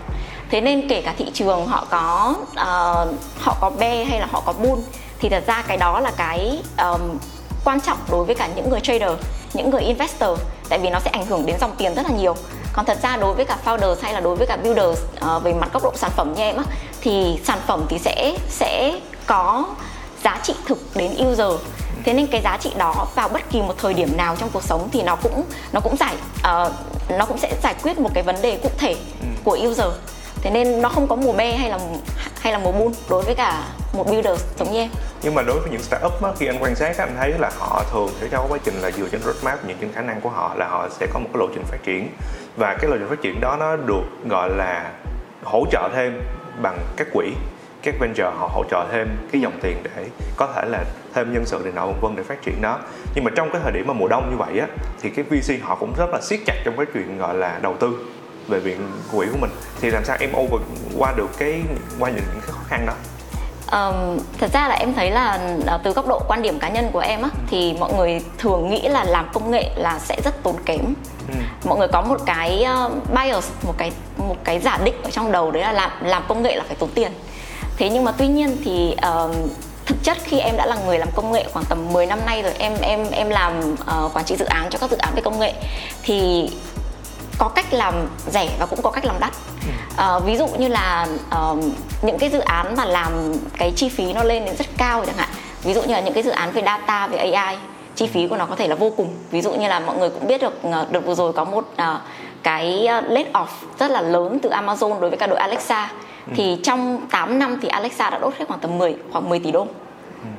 Thế 0.51 0.61
nên 0.61 0.87
kể 0.89 1.01
cả 1.01 1.13
thị 1.17 1.25
trường 1.33 1.67
họ 1.67 1.87
có 1.89 2.35
uh, 2.51 3.15
họ 3.39 3.57
có 3.61 3.71
bear 3.79 4.07
hay 4.07 4.19
là 4.19 4.27
họ 4.31 4.43
có 4.45 4.53
bull 4.53 4.81
thì 5.19 5.29
thật 5.29 5.43
ra 5.47 5.63
cái 5.67 5.77
đó 5.77 5.99
là 5.99 6.11
cái 6.17 6.59
um, 6.77 7.01
quan 7.65 7.81
trọng 7.81 7.97
đối 8.11 8.25
với 8.25 8.35
cả 8.35 8.49
những 8.55 8.69
người 8.69 8.79
trader 8.79 9.11
những 9.53 9.69
người 9.69 9.81
investor 9.81 10.39
tại 10.69 10.79
vì 10.79 10.89
nó 10.89 10.99
sẽ 10.99 11.09
ảnh 11.09 11.25
hưởng 11.25 11.45
đến 11.45 11.55
dòng 11.59 11.75
tiền 11.77 11.95
rất 11.95 12.05
là 12.05 12.11
nhiều. 12.17 12.35
Còn 12.73 12.85
thật 12.85 12.97
ra 13.03 13.17
đối 13.17 13.33
với 13.33 13.45
cả 13.45 13.57
founders 13.65 13.95
hay 14.01 14.13
là 14.13 14.19
đối 14.19 14.35
với 14.35 14.47
cả 14.47 14.57
builders 14.57 15.01
uh, 15.35 15.43
về 15.43 15.53
mặt 15.53 15.69
góc 15.73 15.83
độ 15.83 15.91
sản 15.95 16.11
phẩm 16.15 16.33
như 16.33 16.41
em 16.41 16.57
á 16.57 16.63
thì 17.01 17.39
sản 17.43 17.59
phẩm 17.67 17.85
thì 17.89 17.99
sẽ 17.99 18.37
sẽ 18.49 18.99
có 19.25 19.65
giá 20.23 20.39
trị 20.43 20.53
thực 20.67 20.77
đến 20.95 21.11
user. 21.27 21.61
Thế 22.03 22.13
nên 22.13 22.27
cái 22.27 22.41
giá 22.41 22.57
trị 22.57 22.71
đó 22.77 23.07
vào 23.15 23.29
bất 23.29 23.49
kỳ 23.51 23.61
một 23.61 23.73
thời 23.77 23.93
điểm 23.93 24.17
nào 24.17 24.35
trong 24.35 24.49
cuộc 24.53 24.63
sống 24.63 24.89
thì 24.91 25.03
nó 25.03 25.15
cũng 25.15 25.43
nó 25.71 25.79
cũng 25.79 25.95
giải 25.97 26.15
uh, 26.39 26.71
nó 27.09 27.25
cũng 27.25 27.37
sẽ 27.37 27.53
giải 27.63 27.75
quyết 27.83 27.99
một 27.99 28.09
cái 28.13 28.23
vấn 28.23 28.41
đề 28.41 28.59
cụ 28.63 28.69
thể 28.77 28.95
ừ. 29.21 29.27
của 29.43 29.57
user. 29.67 29.87
Thế 30.41 30.49
nên 30.49 30.81
nó 30.81 30.89
không 30.89 31.07
có 31.07 31.15
mùa 31.15 31.33
be 31.33 31.51
hay 31.51 31.69
là 31.69 31.79
hay 32.39 32.53
là 32.53 32.59
mùa 32.59 32.71
bull 32.71 32.95
đối 33.09 33.23
với 33.23 33.35
cả 33.35 33.63
một 33.93 34.07
builder 34.07 34.41
giống 34.59 34.71
như 34.71 34.79
em. 34.79 34.89
Nhưng 35.21 35.35
mà 35.35 35.41
đối 35.41 35.59
với 35.59 35.69
những 35.71 35.83
startup 35.83 36.23
á, 36.23 36.31
khi 36.39 36.47
anh 36.47 36.63
quan 36.63 36.75
sát 36.75 36.97
anh 36.97 37.15
thấy 37.17 37.33
là 37.39 37.51
họ 37.59 37.83
thường 37.91 38.09
sẽ 38.21 38.27
cho 38.31 38.45
quá 38.49 38.57
trình 38.63 38.81
là 38.81 38.91
dựa 38.91 39.07
trên 39.11 39.21
roadmap 39.21 39.65
những 39.65 39.77
trên 39.81 39.93
khả 39.93 40.01
năng 40.01 40.21
của 40.21 40.29
họ 40.29 40.55
là 40.55 40.67
họ 40.67 40.87
sẽ 40.99 41.07
có 41.13 41.19
một 41.19 41.29
cái 41.33 41.39
lộ 41.39 41.47
trình 41.53 41.63
phát 41.63 41.77
triển. 41.83 42.09
Và 42.57 42.77
cái 42.81 42.89
lộ 42.89 42.97
trình 42.97 43.09
phát 43.09 43.21
triển 43.21 43.41
đó 43.41 43.57
nó 43.59 43.75
được 43.75 44.03
gọi 44.29 44.49
là 44.49 44.91
hỗ 45.43 45.65
trợ 45.71 45.89
thêm 45.95 46.21
bằng 46.61 46.79
các 46.97 47.07
quỹ 47.13 47.31
các 47.83 47.95
venture 47.99 48.23
họ 48.23 48.49
hỗ 48.53 48.63
trợ 48.71 48.85
thêm 48.91 49.07
cái 49.31 49.41
dòng 49.41 49.59
tiền 49.61 49.77
để 49.83 50.05
có 50.35 50.53
thể 50.55 50.69
là 50.69 50.83
thêm 51.13 51.33
nhân 51.33 51.45
sự 51.45 51.61
để 51.65 51.71
nọ 51.71 51.85
vân 51.85 51.95
vân 52.01 52.15
để 52.15 52.23
phát 52.23 52.41
triển 52.41 52.61
đó. 52.61 52.79
Nhưng 53.15 53.23
mà 53.23 53.31
trong 53.35 53.49
cái 53.51 53.61
thời 53.63 53.71
điểm 53.71 53.87
mà 53.87 53.93
mùa 53.93 54.07
đông 54.07 54.29
như 54.31 54.37
vậy 54.37 54.59
á 54.59 54.67
thì 55.01 55.09
cái 55.09 55.25
VC 55.25 55.63
họ 55.63 55.75
cũng 55.75 55.93
rất 55.97 56.09
là 56.13 56.21
siết 56.21 56.39
chặt 56.45 56.55
trong 56.65 56.77
cái 56.77 56.85
chuyện 56.93 57.17
gọi 57.17 57.35
là 57.35 57.59
đầu 57.61 57.75
tư 57.79 58.05
về 58.47 58.59
viện 58.59 58.91
quỹ 59.11 59.27
của 59.31 59.37
mình. 59.41 59.51
Thì 59.81 59.91
làm 59.91 60.05
sao 60.05 60.17
em 60.19 60.29
over 60.37 60.61
qua 60.97 61.13
được 61.17 61.29
cái 61.37 61.61
qua 61.99 62.09
những 62.09 62.25
cái 62.31 62.41
khó 62.41 62.59
khăn 62.67 62.85
đó? 62.85 62.93
Um, 63.71 64.19
thật 64.39 64.51
ra 64.53 64.67
là 64.67 64.75
em 64.75 64.93
thấy 64.93 65.11
là 65.11 65.39
uh, 65.75 65.81
từ 65.83 65.91
góc 65.91 66.07
độ 66.07 66.21
quan 66.27 66.41
điểm 66.41 66.59
cá 66.59 66.69
nhân 66.69 66.89
của 66.93 66.99
em 66.99 67.21
á 67.21 67.29
thì 67.49 67.75
mọi 67.79 67.93
người 67.93 68.21
thường 68.37 68.69
nghĩ 68.69 68.87
là 68.87 69.03
làm 69.03 69.29
công 69.33 69.51
nghệ 69.51 69.71
là 69.75 69.99
sẽ 69.99 70.21
rất 70.23 70.43
tốn 70.43 70.55
kém. 70.65 70.93
Ừ. 71.27 71.33
mọi 71.65 71.77
người 71.77 71.87
có 71.87 72.01
một 72.01 72.17
cái 72.25 72.65
bias 73.15 73.51
một 73.63 73.73
cái 73.77 73.91
một 74.17 74.35
cái 74.43 74.59
giả 74.59 74.79
định 74.83 74.95
ở 75.03 75.09
trong 75.09 75.31
đầu 75.31 75.51
đấy 75.51 75.63
là 75.63 75.71
làm 75.71 75.91
làm 76.01 76.23
công 76.27 76.43
nghệ 76.43 76.55
là 76.55 76.63
phải 76.67 76.75
tốn 76.79 76.89
tiền 76.95 77.11
thế 77.77 77.89
nhưng 77.89 78.03
mà 78.03 78.11
tuy 78.17 78.27
nhiên 78.27 78.57
thì 78.65 78.95
uh, 79.25 79.35
thực 79.85 80.03
chất 80.03 80.17
khi 80.23 80.39
em 80.39 80.57
đã 80.57 80.65
là 80.65 80.77
người 80.85 80.99
làm 80.99 81.09
công 81.15 81.31
nghệ 81.31 81.45
khoảng 81.53 81.65
tầm 81.65 81.93
10 81.93 82.05
năm 82.05 82.19
nay 82.25 82.41
rồi 82.41 82.53
em 82.59 82.73
em 82.81 83.11
em 83.11 83.29
làm 83.29 83.73
uh, 83.73 84.13
quản 84.13 84.25
trị 84.25 84.35
dự 84.35 84.45
án 84.45 84.69
cho 84.69 84.79
các 84.79 84.91
dự 84.91 84.97
án 84.97 85.13
về 85.15 85.21
công 85.21 85.39
nghệ 85.39 85.53
thì 86.03 86.49
có 87.37 87.47
cách 87.47 87.73
làm 87.73 87.93
rẻ 88.31 88.49
và 88.59 88.65
cũng 88.65 88.81
có 88.81 88.91
cách 88.91 89.05
làm 89.05 89.15
đắt. 89.19 89.33
Uh, 90.17 90.25
ví 90.25 90.37
dụ 90.37 90.47
như 90.47 90.67
là 90.67 91.07
uh, 91.51 91.63
những 92.01 92.17
cái 92.19 92.29
dự 92.29 92.39
án 92.39 92.75
mà 92.77 92.85
làm 92.85 93.33
cái 93.57 93.73
chi 93.75 93.89
phí 93.89 94.13
nó 94.13 94.23
lên 94.23 94.45
đến 94.45 94.55
rất 94.55 94.67
cao 94.77 95.05
chẳng 95.05 95.17
hạn. 95.17 95.29
Ví 95.63 95.73
dụ 95.73 95.81
như 95.81 95.93
là 95.93 95.99
những 95.99 96.13
cái 96.13 96.23
dự 96.23 96.31
án 96.31 96.51
về 96.51 96.61
data 96.65 97.07
về 97.07 97.17
AI 97.17 97.57
chi 97.95 98.07
phí 98.07 98.27
của 98.27 98.37
nó 98.37 98.45
có 98.45 98.55
thể 98.55 98.67
là 98.67 98.75
vô 98.75 98.91
cùng. 98.97 99.15
Ví 99.31 99.41
dụ 99.41 99.53
như 99.53 99.67
là 99.67 99.79
mọi 99.79 99.97
người 99.97 100.09
cũng 100.09 100.27
biết 100.27 100.41
được 100.41 100.53
được 100.91 101.05
vừa 101.05 101.15
rồi 101.15 101.33
có 101.33 101.43
một 101.43 101.65
uh, 101.73 102.01
cái 102.43 102.87
let 103.07 103.27
off 103.33 103.45
rất 103.79 103.91
là 103.91 104.01
lớn 104.01 104.39
từ 104.43 104.49
Amazon 104.49 104.99
đối 104.99 105.09
với 105.09 105.19
cả 105.19 105.27
đội 105.27 105.39
Alexa 105.39 105.91
thì 106.35 106.57
trong 106.63 107.01
8 107.11 107.39
năm 107.39 107.57
thì 107.61 107.67
Alexa 107.67 108.09
đã 108.09 108.19
đốt 108.19 108.33
hết 108.37 108.45
khoảng 108.47 108.59
tầm 108.59 108.77
10 108.77 108.95
khoảng 109.11 109.29
10 109.29 109.39
tỷ 109.39 109.51
đô. 109.51 109.67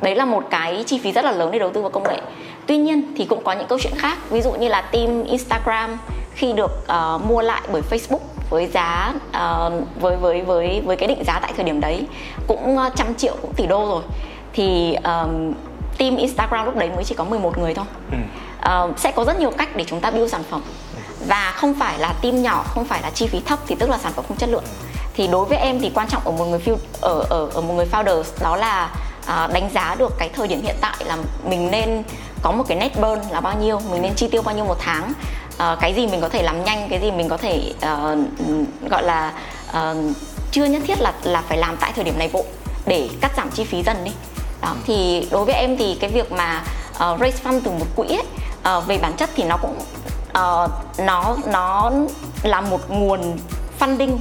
Đấy 0.03 0.15
là 0.15 0.25
một 0.25 0.45
cái 0.51 0.85
chi 0.87 0.99
phí 0.99 1.13
rất 1.13 1.25
là 1.25 1.33
lớn 1.33 1.51
để 1.53 1.59
đầu 1.59 1.71
tư 1.71 1.81
vào 1.81 1.91
công 1.91 2.03
nghệ. 2.03 2.21
Tuy 2.67 2.77
nhiên 2.77 3.15
thì 3.17 3.25
cũng 3.25 3.45
có 3.45 3.53
những 3.53 3.67
câu 3.67 3.79
chuyện 3.79 3.93
khác. 3.97 4.19
Ví 4.31 4.43
dụ 4.43 4.53
như 4.53 4.69
là 4.69 4.81
team 4.81 5.25
Instagram 5.25 5.99
khi 6.35 6.53
được 6.53 6.87
uh, 7.17 7.25
mua 7.27 7.43
lại 7.43 7.63
bởi 7.73 7.83
Facebook 7.91 8.19
với 8.51 8.67
giá 8.67 9.15
uh, 9.29 9.73
với 10.01 10.17
với 10.17 10.43
với 10.43 10.83
với 10.85 10.97
cái 10.97 11.09
định 11.09 11.25
giá 11.25 11.39
tại 11.43 11.53
thời 11.57 11.65
điểm 11.65 11.81
đấy 11.81 12.07
cũng 12.47 12.77
uh, 12.77 12.93
trăm 12.97 13.15
triệu 13.15 13.37
cũng 13.43 13.55
tỷ 13.55 13.67
đô 13.67 13.87
rồi. 13.87 14.03
Thì 14.53 14.95
um, 14.95 15.53
team 15.99 16.17
Instagram 16.17 16.65
lúc 16.65 16.77
đấy 16.77 16.91
mới 16.95 17.05
chỉ 17.05 17.15
có 17.15 17.25
11 17.25 17.59
người 17.59 17.75
thôi. 17.75 17.87
Uh, 18.59 18.99
sẽ 18.99 19.13
có 19.13 19.25
rất 19.25 19.41
nhiều 19.41 19.51
cách 19.51 19.77
để 19.77 19.85
chúng 19.85 20.01
ta 20.01 20.11
build 20.11 20.33
sản 20.33 20.43
phẩm. 20.51 20.63
Và 21.27 21.53
không 21.57 21.75
phải 21.75 21.99
là 21.99 22.15
team 22.23 22.43
nhỏ 22.43 22.65
không 22.69 22.85
phải 22.85 23.03
là 23.03 23.11
chi 23.11 23.27
phí 23.27 23.41
thấp 23.41 23.59
thì 23.67 23.75
tức 23.79 23.91
là 23.91 23.99
sản 23.99 24.13
phẩm 24.13 24.25
không 24.29 24.37
chất 24.37 24.49
lượng 24.49 24.65
thì 25.19 25.27
đối 25.27 25.45
với 25.45 25.59
em 25.59 25.81
thì 25.81 25.91
quan 25.95 26.09
trọng 26.09 26.23
ở 26.25 26.31
một 26.31 26.45
người 26.45 26.61
ở 27.01 27.25
ở 27.31 27.49
ở 27.55 27.61
một 27.61 27.75
người 27.75 27.87
founder 27.93 28.23
đó 28.41 28.57
là 28.57 28.91
à, 29.27 29.49
đánh 29.53 29.71
giá 29.75 29.97
được 29.99 30.13
cái 30.19 30.29
thời 30.29 30.49
điểm 30.49 30.63
hiện 30.63 30.77
tại 30.81 30.97
là 31.05 31.17
mình 31.45 31.71
nên 31.71 32.03
có 32.43 32.53
một 32.53 32.65
cái 32.69 32.79
net 32.79 32.97
burn 33.01 33.21
là 33.31 33.41
bao 33.41 33.55
nhiêu 33.61 33.81
mình 33.91 34.03
nên 34.03 34.15
chi 34.15 34.29
tiêu 34.29 34.43
bao 34.43 34.55
nhiêu 34.55 34.65
một 34.65 34.77
tháng. 34.79 35.13
À, 35.59 35.77
cái 35.81 35.95
gì 35.95 36.07
mình 36.07 36.21
có 36.21 36.29
thể 36.29 36.43
làm 36.43 36.65
nhanh 36.65 36.89
cái 36.89 37.01
gì 37.01 37.11
mình 37.11 37.29
có 37.29 37.37
thể 37.37 37.73
uh, 37.77 38.19
gọi 38.91 39.03
là 39.03 39.33
uh, 39.71 39.97
chưa 40.51 40.65
nhất 40.65 40.83
thiết 40.87 41.01
là 41.01 41.13
là 41.23 41.43
phải 41.49 41.59
làm 41.59 41.77
tại 41.77 41.93
thời 41.95 42.05
điểm 42.05 42.19
này 42.19 42.29
vội 42.29 42.45
để 42.87 43.09
cắt 43.21 43.33
giảm 43.37 43.51
chi 43.51 43.65
phí 43.65 43.83
dần 43.83 44.05
đi. 44.05 44.13
Đó 44.63 44.75
thì 44.87 45.29
đối 45.31 45.45
với 45.45 45.55
em 45.55 45.77
thì 45.77 45.95
cái 46.01 46.11
việc 46.11 46.33
mà 46.33 46.63
uh, 46.91 47.21
raise 47.21 47.45
fund 47.45 47.61
từ 47.65 47.71
một 47.71 47.87
quỹ 47.97 48.07
ấy, 48.07 48.27
uh, 48.79 48.87
về 48.87 48.99
bản 48.99 49.13
chất 49.17 49.31
thì 49.37 49.45
nó 49.45 49.57
cũng 49.57 49.77
uh, 50.29 50.71
nó 50.99 51.37
nó 51.47 51.91
là 52.43 52.61
một 52.61 52.91
nguồn 52.91 53.39
funding 53.81 54.17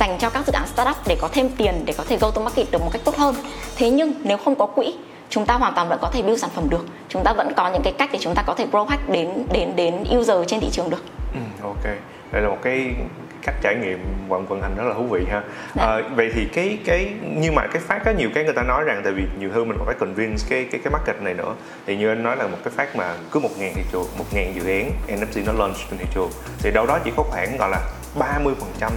dành 0.00 0.18
cho 0.18 0.30
các 0.30 0.46
dự 0.46 0.52
án 0.52 0.66
startup 0.66 0.96
để 1.06 1.16
có 1.20 1.28
thêm 1.32 1.48
tiền 1.48 1.82
để 1.84 1.94
có 1.98 2.04
thể 2.08 2.16
go 2.16 2.30
to 2.30 2.42
market 2.42 2.70
được 2.70 2.82
một 2.82 2.90
cách 2.92 3.02
tốt 3.04 3.16
hơn. 3.16 3.34
Thế 3.76 3.90
nhưng 3.90 4.12
nếu 4.22 4.36
không 4.38 4.54
có 4.54 4.66
quỹ 4.66 4.94
chúng 5.30 5.46
ta 5.46 5.54
hoàn 5.54 5.74
toàn 5.74 5.88
vẫn 5.88 5.98
có 6.02 6.10
thể 6.12 6.22
build 6.22 6.40
sản 6.40 6.50
phẩm 6.54 6.70
được. 6.70 6.86
Chúng 7.08 7.22
ta 7.24 7.32
vẫn 7.32 7.52
có 7.56 7.70
những 7.72 7.82
cái 7.82 7.92
cách 7.98 8.10
để 8.12 8.18
chúng 8.22 8.34
ta 8.34 8.42
có 8.46 8.54
thể 8.54 8.66
grow 8.72 8.84
hack 8.84 9.08
đến 9.08 9.28
đến 9.52 9.76
đến 9.76 10.04
user 10.18 10.36
trên 10.46 10.60
thị 10.60 10.68
trường 10.72 10.90
được. 10.90 11.04
Ừ, 11.34 11.40
ok. 11.62 11.84
Đây 12.32 12.42
là 12.42 12.48
một 12.48 12.58
cái 12.62 12.94
cách 13.42 13.54
trải 13.62 13.74
nghiệm 13.74 13.98
vận 14.28 14.46
vận 14.46 14.62
hành 14.62 14.74
rất 14.76 14.84
là 14.84 14.94
thú 14.94 15.02
vị 15.10 15.24
ha. 15.30 15.42
À, 15.78 16.00
vậy 16.16 16.30
thì 16.34 16.46
cái 16.54 16.78
cái 16.84 17.12
nhưng 17.36 17.54
mà 17.54 17.66
cái 17.66 17.82
phát 17.86 18.02
có 18.04 18.10
nhiều 18.10 18.28
cái 18.34 18.44
người 18.44 18.54
ta 18.54 18.62
nói 18.62 18.84
rằng 18.84 19.00
tại 19.04 19.12
vì 19.12 19.22
nhiều 19.38 19.50
hơn 19.54 19.68
mình 19.68 19.78
còn 19.78 19.86
phải 19.86 19.94
convince 20.00 20.44
cái 20.48 20.66
cái 20.70 20.80
cái 20.84 20.92
market 20.92 21.22
này 21.22 21.34
nữa. 21.34 21.54
Thì 21.86 21.96
như 21.96 22.08
anh 22.08 22.22
nói 22.22 22.36
là 22.36 22.46
một 22.46 22.58
cái 22.64 22.72
phát 22.76 22.96
mà 22.96 23.14
cứ 23.30 23.40
một 23.40 23.50
ngàn 23.58 23.72
thị 23.74 23.82
trường 23.92 24.06
một 24.18 24.24
ngàn 24.32 24.54
dự 24.54 24.68
án 24.68 24.90
NFT 25.08 25.46
nó 25.46 25.52
launch 25.52 25.76
trên 25.90 25.98
thị 25.98 26.06
trường 26.14 26.30
thì 26.58 26.70
đâu 26.70 26.86
đó 26.86 26.98
chỉ 27.04 27.10
có 27.16 27.22
khoảng 27.22 27.56
gọi 27.56 27.70
là 27.70 27.80
30 28.18 28.54
phần 28.60 28.70
trăm 28.80 28.92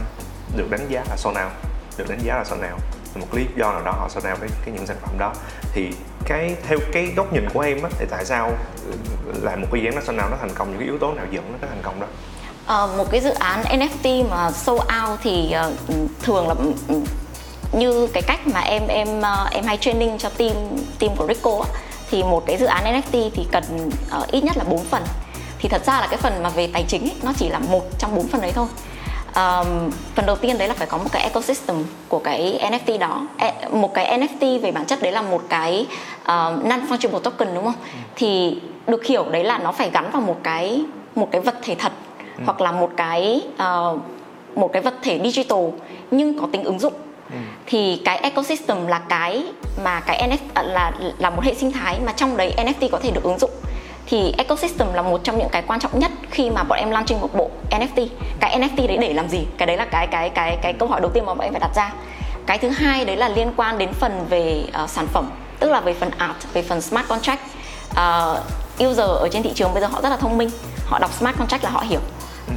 được 0.56 0.72
đánh 0.72 0.88
giá 0.90 1.04
là 1.10 1.18
sau 1.18 1.32
nào 1.32 1.50
được 1.98 2.10
đánh 2.10 2.20
giá 2.24 2.36
là 2.38 2.44
sau 2.44 2.58
nào. 2.58 2.78
Một 3.16 3.28
lý 3.32 3.46
do 3.58 3.72
nào 3.72 3.82
đó 3.86 3.92
họ 3.92 4.10
sau 4.10 4.24
nào 4.24 4.36
với 4.40 4.50
cái 4.66 4.74
những 4.76 4.88
sản 4.88 4.98
phẩm 5.02 5.16
đó. 5.20 5.34
Thì 5.74 5.90
cái 6.26 6.56
theo 6.68 6.78
cái 6.94 7.06
góc 7.16 7.34
nhìn 7.34 7.50
của 7.54 7.62
em 7.62 7.82
á 7.84 7.90
thì 8.00 8.06
tại 8.10 8.26
sao 8.26 8.52
ừ, 8.86 8.94
làm 9.42 9.62
một 9.62 9.68
cái 9.72 9.82
dự 9.82 9.88
án 9.88 9.96
nó 9.96 10.02
sau 10.06 10.16
nào 10.16 10.30
nó 10.30 10.38
thành 10.40 10.54
công 10.56 10.70
những 10.70 10.80
cái 10.80 10.88
yếu 10.88 10.98
tố 10.98 11.14
nào 11.14 11.26
dẫn 11.32 11.52
nó 11.62 11.68
thành 11.68 11.82
công 11.82 12.00
đó? 12.00 12.08
À, 12.66 12.86
một 12.98 13.12
cái 13.12 13.22
dự 13.22 13.30
án 13.30 13.64
NFT 13.64 14.30
mà 14.30 14.52
sold 14.52 14.82
out 14.82 15.20
thì 15.24 15.56
uh, 15.68 15.74
thường 16.22 16.48
là 16.48 16.56
ừ, 16.88 17.02
như 17.72 18.08
cái 18.14 18.24
cách 18.28 18.48
mà 18.48 18.60
em 18.60 18.88
em 18.88 19.20
uh, 19.20 19.52
em 19.52 19.66
hay 19.66 19.78
training 19.78 20.18
cho 20.18 20.30
team 20.30 20.56
team 21.00 21.16
của 21.16 21.28
Rico 21.28 21.52
á, 21.52 21.80
thì 22.12 22.24
một 22.24 22.44
cái 22.46 22.58
dự 22.58 22.66
án 22.66 22.84
NFT 22.84 23.30
thì 23.34 23.48
cần 23.52 23.90
uh, 24.22 24.28
ít 24.28 24.44
nhất 24.44 24.58
là 24.58 24.64
4 24.64 24.86
phần. 24.86 25.04
Thì 25.60 25.70
thật 25.70 25.82
ra 25.86 26.00
là 26.00 26.08
cái 26.08 26.18
phần 26.18 26.44
mà 26.44 26.50
về 26.50 26.70
tài 26.74 26.86
chính 26.88 27.04
ấy, 27.04 27.16
nó 27.24 27.34
chỉ 27.38 27.50
là 27.50 27.60
một 27.60 27.84
trong 28.00 28.16
bốn 28.16 28.28
phần 28.28 28.42
đấy 28.42 28.52
thôi 28.56 28.68
um, 29.38 29.92
phần 30.16 30.26
đầu 30.26 30.36
tiên 30.36 30.58
đấy 30.58 30.68
là 30.68 30.74
phải 30.74 30.88
có 30.88 30.98
một 30.98 31.10
cái 31.12 31.24
ecosystem 31.24 31.76
của 32.08 32.20
cái 32.20 32.60
NFT 32.72 33.00
đó 33.00 33.28
e, 33.38 33.54
một 33.72 33.94
cái 33.94 34.20
NFT 34.20 34.60
về 34.60 34.72
bản 34.72 34.86
chất 34.86 35.02
đấy 35.02 35.12
là 35.12 35.22
một 35.22 35.42
cái 35.50 35.88
uh, 36.22 36.66
non 36.66 36.82
fungible 36.90 37.20
token 37.20 37.56
đúng 37.56 37.64
không 37.64 37.74
ừ. 37.94 38.00
thì 38.16 38.60
được 38.88 39.06
hiểu 39.06 39.26
đấy 39.32 39.44
là 39.44 39.58
nó 39.58 39.72
phải 39.72 39.90
gắn 39.90 40.12
vào 40.12 40.22
một 40.22 40.38
cái 40.44 40.86
một 41.16 41.30
cái 41.32 41.42
vật 41.42 41.56
thể 41.62 41.76
thật 41.76 41.92
ừ. 42.38 42.44
hoặc 42.46 42.62
là 42.62 42.72
một 42.72 42.90
cái 42.98 43.42
uh, 43.54 44.00
một 44.56 44.74
cái 44.74 44.82
vật 44.82 44.94
thể 45.02 45.20
digital 45.24 45.66
nhưng 46.12 46.40
có 46.40 46.48
tính 46.52 46.64
ứng 46.64 46.80
dụng 46.80 46.94
ừ. 47.30 47.38
thì 47.66 48.02
cái 48.06 48.18
ecosystem 48.18 48.88
là 48.88 49.00
cái 49.00 49.44
mà 49.84 50.00
cái 50.00 50.30
NFT 50.30 50.64
là 50.64 50.92
là 51.18 51.30
một 51.30 51.44
hệ 51.44 51.54
sinh 51.54 51.72
thái 51.72 52.00
mà 52.06 52.12
trong 52.12 52.38
đấy 52.38 52.54
NFT 52.58 52.90
có 52.92 53.00
thể 53.00 53.12
được 53.12 53.24
ứng 53.24 53.40
dụng 53.40 53.52
thì 54.08 54.34
ecosystem 54.38 54.94
là 54.94 55.02
một 55.02 55.22
trong 55.24 55.38
những 55.38 55.50
cái 55.52 55.64
quan 55.68 55.80
trọng 55.80 56.00
nhất 56.00 56.12
khi 56.32 56.50
mà 56.50 56.64
bọn 56.64 56.80
em 56.80 56.92
launching 56.92 57.22
một 57.22 57.30
bộ 57.34 57.50
NFT 57.70 58.08
cái 58.40 58.60
NFT 58.60 58.88
đấy 58.88 58.98
để 58.98 59.14
làm 59.14 59.30
gì? 59.30 59.48
Cái 59.58 59.66
đấy 59.66 59.78
là 59.78 59.86
cái 59.86 60.08
cái 60.08 60.30
cái 60.30 60.58
cái 60.62 60.74
câu 60.74 60.88
hỏi 60.90 61.02
đầu 61.02 61.12
tiên 61.14 61.26
mà 61.26 61.34
bọn 61.34 61.44
em 61.48 61.54
phải 61.54 61.60
đặt 61.60 61.76
ra. 61.76 61.94
Cái 62.46 62.58
thứ 62.58 62.70
hai 62.70 63.06
đấy 63.06 63.16
là 63.16 63.30
liên 63.30 63.54
quan 63.56 63.78
đến 63.78 63.94
phần 63.94 64.26
về 64.30 64.64
uh, 64.84 64.90
sản 64.90 65.08
phẩm 65.08 65.32
tức 65.60 65.72
là 65.72 65.80
về 65.80 65.94
phần 65.94 66.10
art 66.18 66.38
về 66.54 66.62
phần 66.62 66.82
smart 66.82 67.08
contract. 67.08 67.42
Uh, 67.92 68.38
user 68.88 69.10
ở 69.10 69.30
trên 69.32 69.44
thị 69.44 69.52
trường 69.56 69.74
bây 69.74 69.82
giờ 69.82 69.88
họ 69.88 70.02
rất 70.02 70.10
là 70.10 70.18
thông 70.18 70.38
minh. 70.38 70.50
Họ 70.86 71.00
đọc 71.00 71.14
smart 71.14 71.38
contract 71.38 71.64
là 71.64 71.70
họ 71.70 71.84
hiểu. 71.90 72.00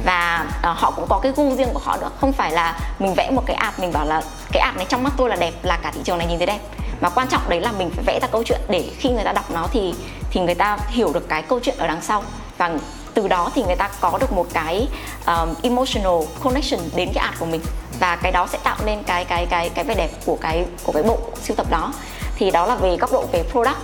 Và 0.05 0.45
uh, 0.57 0.77
họ 0.77 0.91
cũng 0.91 1.05
có 1.09 1.19
cái 1.23 1.31
gu 1.35 1.55
riêng 1.55 1.69
của 1.73 1.81
họ 1.83 1.97
nữa. 1.97 2.09
Không 2.21 2.33
phải 2.33 2.51
là 2.51 2.79
mình 2.99 3.13
vẽ 3.13 3.31
một 3.31 3.43
cái 3.45 3.55
art 3.55 3.79
mình 3.79 3.93
bảo 3.93 4.05
là 4.05 4.21
cái 4.51 4.61
art 4.61 4.77
này 4.77 4.85
trong 4.89 5.03
mắt 5.03 5.13
tôi 5.17 5.29
là 5.29 5.35
đẹp 5.35 5.53
là 5.63 5.77
cả 5.83 5.91
thị 5.91 6.01
trường 6.03 6.17
này 6.17 6.27
nhìn 6.27 6.37
thấy 6.37 6.47
đẹp. 6.47 6.59
Mà 7.01 7.09
quan 7.09 7.27
trọng 7.27 7.41
đấy 7.49 7.61
là 7.61 7.71
mình 7.71 7.89
phải 7.89 8.03
vẽ 8.03 8.19
ra 8.21 8.27
câu 8.27 8.43
chuyện 8.43 8.61
để 8.69 8.89
khi 8.97 9.09
người 9.09 9.23
ta 9.23 9.31
đọc 9.31 9.51
nó 9.51 9.67
thì 9.71 9.93
thì 10.31 10.41
người 10.41 10.55
ta 10.55 10.77
hiểu 10.87 11.13
được 11.13 11.29
cái 11.29 11.41
câu 11.41 11.59
chuyện 11.59 11.75
ở 11.77 11.87
đằng 11.87 12.01
sau. 12.01 12.23
Và 12.57 12.71
từ 13.13 13.27
đó 13.27 13.51
thì 13.55 13.63
người 13.63 13.75
ta 13.75 13.89
có 13.99 14.17
được 14.21 14.31
một 14.33 14.47
cái 14.53 14.87
um, 15.27 15.53
emotional 15.63 16.21
connection 16.43 16.79
đến 16.95 17.09
cái 17.13 17.25
art 17.25 17.39
của 17.39 17.45
mình. 17.45 17.61
Và 17.99 18.15
cái 18.15 18.31
đó 18.31 18.47
sẽ 18.47 18.57
tạo 18.63 18.77
nên 18.85 19.03
cái 19.03 19.25
cái 19.25 19.45
cái 19.45 19.69
cái 19.69 19.85
vẻ 19.85 19.95
đẹp 19.95 20.09
của 20.25 20.37
cái 20.41 20.65
của 20.83 20.91
cái 20.91 21.03
bộ 21.03 21.17
siêu 21.43 21.55
tập 21.55 21.67
đó. 21.69 21.93
Thì 22.35 22.51
đó 22.51 22.65
là 22.65 22.75
về 22.75 22.97
góc 22.97 23.11
độ 23.11 23.25
về 23.31 23.43
product. 23.51 23.77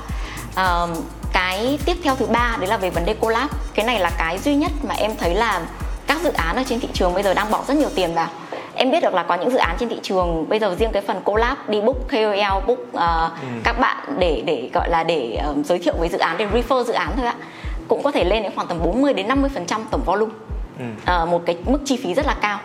Um, 0.56 1.04
cái 1.34 1.80
tiếp 1.86 1.98
theo 2.04 2.16
thứ 2.16 2.25
ba 2.25 2.58
đấy 2.60 2.68
là 2.68 2.77
về 2.77 2.89
vấn 2.89 3.06
đề 3.06 3.13
collab. 3.13 3.50
Cái 3.74 3.86
này 3.86 4.00
là 4.00 4.12
cái 4.18 4.39
duy 4.39 4.56
nhất 4.56 4.72
mà 4.84 4.96
em 4.96 5.16
thấy 5.16 5.36
là 5.36 5.62
các 6.08 6.18
dự 6.24 6.32
án 6.34 6.56
ở 6.56 6.63
trên 6.70 6.80
thị 6.80 6.88
trường 6.94 7.13
bây 7.13 7.24
giờ 7.24 7.34
đang 7.34 7.51
bỏ 7.51 7.63
rất 7.68 7.77
nhiều 7.77 7.89
tiền 7.96 8.16
vào 8.16 8.27
em 8.78 8.92
biết 8.92 9.04
được 9.04 9.14
là 9.14 9.24
có 9.24 9.36
những 9.36 9.50
dự 9.50 9.58
án 9.58 9.76
trên 9.80 9.90
thị 9.90 10.00
trường 10.04 10.50
bây 10.50 10.60
giờ 10.60 10.76
riêng 10.80 10.92
cái 10.94 11.02
phần 11.02 11.22
collab 11.24 11.58
đi 11.68 11.82
book 11.82 11.98
KOL 12.12 12.66
book 12.68 12.80
uh, 12.80 13.42
ừ. 13.42 13.48
các 13.64 13.80
bạn 13.80 13.98
để 14.20 14.44
để 14.46 14.70
gọi 14.74 14.90
là 14.90 15.04
để 15.04 15.40
uh, 15.52 15.66
giới 15.66 15.80
thiệu 15.80 15.94
với 16.00 16.10
dự 16.10 16.18
án 16.18 16.38
để 16.38 16.48
refer 16.48 16.84
dự 16.84 16.94
án 16.94 17.12
thôi 17.18 17.26
ạ 17.26 17.36
cũng 17.88 18.04
có 18.04 18.12
thể 18.12 18.24
lên 18.24 18.44
đến 18.44 18.52
khoảng 18.56 18.68
tầm 18.68 18.80
40 18.84 19.14
đến 19.14 19.28
50 19.28 19.50
phần 19.54 19.66
trăm 19.66 19.82
tổng 19.92 20.02
volume 20.06 20.34
ừ. 20.80 20.86
uh, 21.24 21.30
một 21.30 21.42
cái 21.46 21.58
mức 21.66 21.80
chi 21.86 22.00
phí 22.04 22.14
rất 22.14 22.26
là 22.26 22.36
cao 22.42 22.60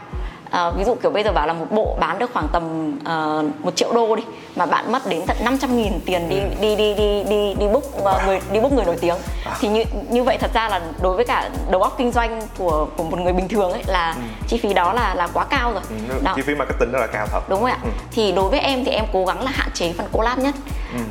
à, 0.53 0.71
ví 0.71 0.85
dụ 0.85 0.95
kiểu 0.95 1.11
bây 1.11 1.25
giờ 1.25 1.33
bảo 1.33 1.47
là 1.47 1.53
một 1.53 1.67
bộ 1.71 1.97
bán 2.01 2.19
được 2.19 2.31
khoảng 2.33 2.49
tầm 2.53 2.93
uh, 2.99 3.65
một 3.65 3.77
triệu 3.77 3.93
đô 3.93 4.17
đi 4.17 4.23
mà 4.57 4.67
bạn 4.67 4.93
mất 4.93 5.07
đến 5.07 5.23
tận 5.27 5.37
500 5.45 5.77
nghìn 5.77 6.01
tiền 6.07 6.29
đi 6.29 6.39
ừ. 6.39 6.47
đi 6.61 6.77
đi 6.77 6.95
đi 6.95 7.25
đi 7.25 7.55
đi 7.55 7.67
book 7.69 7.85
uh, 7.99 8.27
người 8.27 8.41
đi 8.53 8.61
book 8.61 8.73
người 8.73 8.85
nổi 8.85 8.97
tiếng 9.01 9.17
à. 9.45 9.57
thì 9.61 9.69
như 9.69 9.85
như 10.11 10.23
vậy 10.23 10.39
thật 10.41 10.51
ra 10.55 10.69
là 10.69 10.81
đối 11.03 11.17
với 11.17 11.25
cả 11.25 11.51
đầu 11.71 11.83
óc 11.83 11.95
kinh 11.99 12.13
doanh 12.13 12.43
của 12.59 12.87
của 12.97 13.05
một 13.05 13.19
người 13.19 13.33
bình 13.33 13.49
thường 13.49 13.73
ấy 13.73 13.83
là 13.87 14.11
ừ. 14.11 14.21
chi 14.49 14.59
phí 14.63 14.75
đó 14.75 14.93
là 14.93 15.15
là 15.15 15.29
quá 15.35 15.45
cao 15.45 15.73
rồi 15.73 15.83
ừ, 16.09 16.21
đó. 16.23 16.33
chi 16.37 16.43
phí 16.43 16.55
marketing 16.55 16.93
đó 16.93 16.99
là 16.99 17.07
cao 17.07 17.27
thật 17.31 17.41
đúng 17.49 17.61
rồi 17.61 17.71
ạ 17.71 17.79
ừ. 17.83 17.89
thì 18.11 18.33
đối 18.33 18.51
với 18.51 18.61
em 18.61 18.85
thì 18.85 18.91
em 18.91 19.05
cố 19.13 19.25
gắng 19.25 19.45
là 19.45 19.51
hạn 19.55 19.69
chế 19.75 19.93
phần 19.93 20.07
collab 20.13 20.39
nhất 20.39 20.55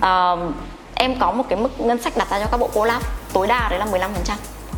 ừ. 0.01 0.07
uh, 0.43 0.53
em 0.95 1.19
có 1.19 1.31
một 1.31 1.43
cái 1.49 1.59
mức 1.59 1.79
ngân 1.79 2.01
sách 2.01 2.13
đặt 2.17 2.27
ra 2.31 2.39
cho 2.39 2.45
các 2.51 2.57
bộ 2.57 2.69
collab 2.73 3.03
tối 3.33 3.47
đa 3.47 3.67
đấy 3.69 3.79
là 3.79 3.85
15 3.85 4.11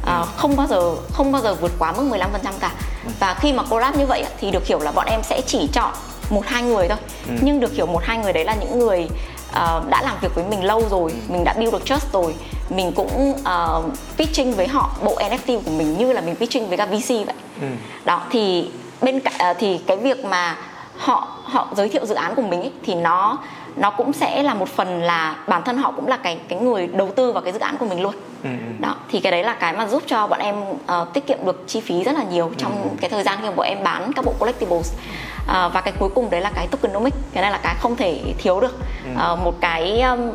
uh, 0.03 0.27
không 0.37 0.55
bao 0.55 0.67
giờ 0.67 0.95
không 1.13 1.31
bao 1.31 1.41
giờ 1.41 1.53
vượt 1.53 1.71
quá 1.79 1.91
mức 1.91 2.03
15% 2.09 2.53
cả 2.59 2.71
và 3.19 3.33
khi 3.33 3.53
mà 3.53 3.63
collab 3.63 3.97
như 3.97 4.05
vậy 4.05 4.25
thì 4.39 4.51
được 4.51 4.65
hiểu 4.65 4.79
là 4.79 4.91
bọn 4.91 5.05
em 5.09 5.23
sẽ 5.23 5.41
chỉ 5.47 5.69
chọn 5.73 5.93
một 6.29 6.41
hai 6.45 6.63
người 6.63 6.87
thôi 6.87 6.97
ừ. 7.27 7.33
nhưng 7.41 7.59
được 7.59 7.73
hiểu 7.73 7.85
một 7.85 8.03
hai 8.03 8.17
người 8.17 8.33
đấy 8.33 8.45
là 8.45 8.55
những 8.55 8.79
người 8.79 9.07
uh, 9.49 9.89
đã 9.89 10.01
làm 10.01 10.17
việc 10.21 10.35
với 10.35 10.43
mình 10.49 10.63
lâu 10.63 10.83
rồi 10.89 11.11
ừ. 11.11 11.33
mình 11.33 11.43
đã 11.43 11.53
build 11.53 11.73
được 11.73 11.85
trust 11.85 12.13
rồi 12.13 12.35
mình 12.69 12.91
cũng 12.91 13.31
uh, 13.31 13.85
pitching 14.17 14.53
với 14.53 14.67
họ 14.67 14.89
bộ 15.03 15.17
NFT 15.19 15.61
của 15.61 15.71
mình 15.71 15.97
như 15.97 16.13
là 16.13 16.21
mình 16.21 16.35
pitching 16.35 16.67
với 16.67 16.77
các 16.77 16.85
VC 16.85 17.09
vậy 17.09 17.35
ừ. 17.61 17.67
đó 18.05 18.21
thì 18.29 18.71
bên 19.01 19.19
cạnh 19.19 19.51
uh, 19.51 19.57
thì 19.59 19.77
cái 19.77 19.97
việc 19.97 20.25
mà 20.25 20.57
họ 20.97 21.27
họ 21.43 21.67
giới 21.75 21.89
thiệu 21.89 22.05
dự 22.05 22.15
án 22.15 22.35
của 22.35 22.41
mình 22.41 22.61
ấy, 22.61 22.71
thì 22.83 22.95
nó 22.95 23.37
nó 23.75 23.89
cũng 23.89 24.13
sẽ 24.13 24.43
là 24.43 24.53
một 24.53 24.69
phần 24.69 25.01
là 25.01 25.35
bản 25.47 25.61
thân 25.63 25.77
họ 25.77 25.91
cũng 25.91 26.07
là 26.07 26.17
cái 26.17 26.39
cái 26.47 26.59
người 26.59 26.87
đầu 26.87 27.11
tư 27.15 27.31
vào 27.31 27.43
cái 27.43 27.53
dự 27.53 27.59
án 27.59 27.77
của 27.77 27.85
mình 27.85 28.01
luôn 28.01 28.13
ừ. 28.43 28.49
ừ. 28.49 28.71
đó 28.79 28.95
thì 29.11 29.19
cái 29.19 29.31
đấy 29.31 29.43
là 29.43 29.53
cái 29.53 29.73
mà 29.73 29.87
giúp 29.87 30.03
cho 30.07 30.27
bọn 30.27 30.39
em 30.39 30.55
uh, 30.61 31.13
tiết 31.13 31.27
kiệm 31.27 31.37
được 31.45 31.63
chi 31.67 31.81
phí 31.81 32.03
rất 32.03 32.15
là 32.15 32.23
nhiều 32.23 32.51
trong 32.57 32.83
ừ. 32.83 32.89
cái 33.01 33.09
thời 33.09 33.23
gian 33.23 33.37
khi 33.41 33.47
mà 33.47 33.55
bọn 33.55 33.67
em 33.67 33.83
bán 33.83 34.11
các 34.15 34.25
bộ 34.25 34.33
collectibles 34.39 34.93
uh, 34.93 35.73
và 35.73 35.81
cái 35.81 35.93
cuối 35.99 36.09
cùng 36.15 36.29
đấy 36.29 36.41
là 36.41 36.51
cái 36.55 36.67
tokenomics 36.67 37.17
cái 37.33 37.41
này 37.41 37.51
là 37.51 37.59
cái 37.63 37.75
không 37.79 37.95
thể 37.95 38.21
thiếu 38.37 38.59
được 38.59 38.79
ừ. 39.05 39.33
uh, 39.33 39.39
một 39.39 39.53
cái 39.61 40.01
um, 40.01 40.31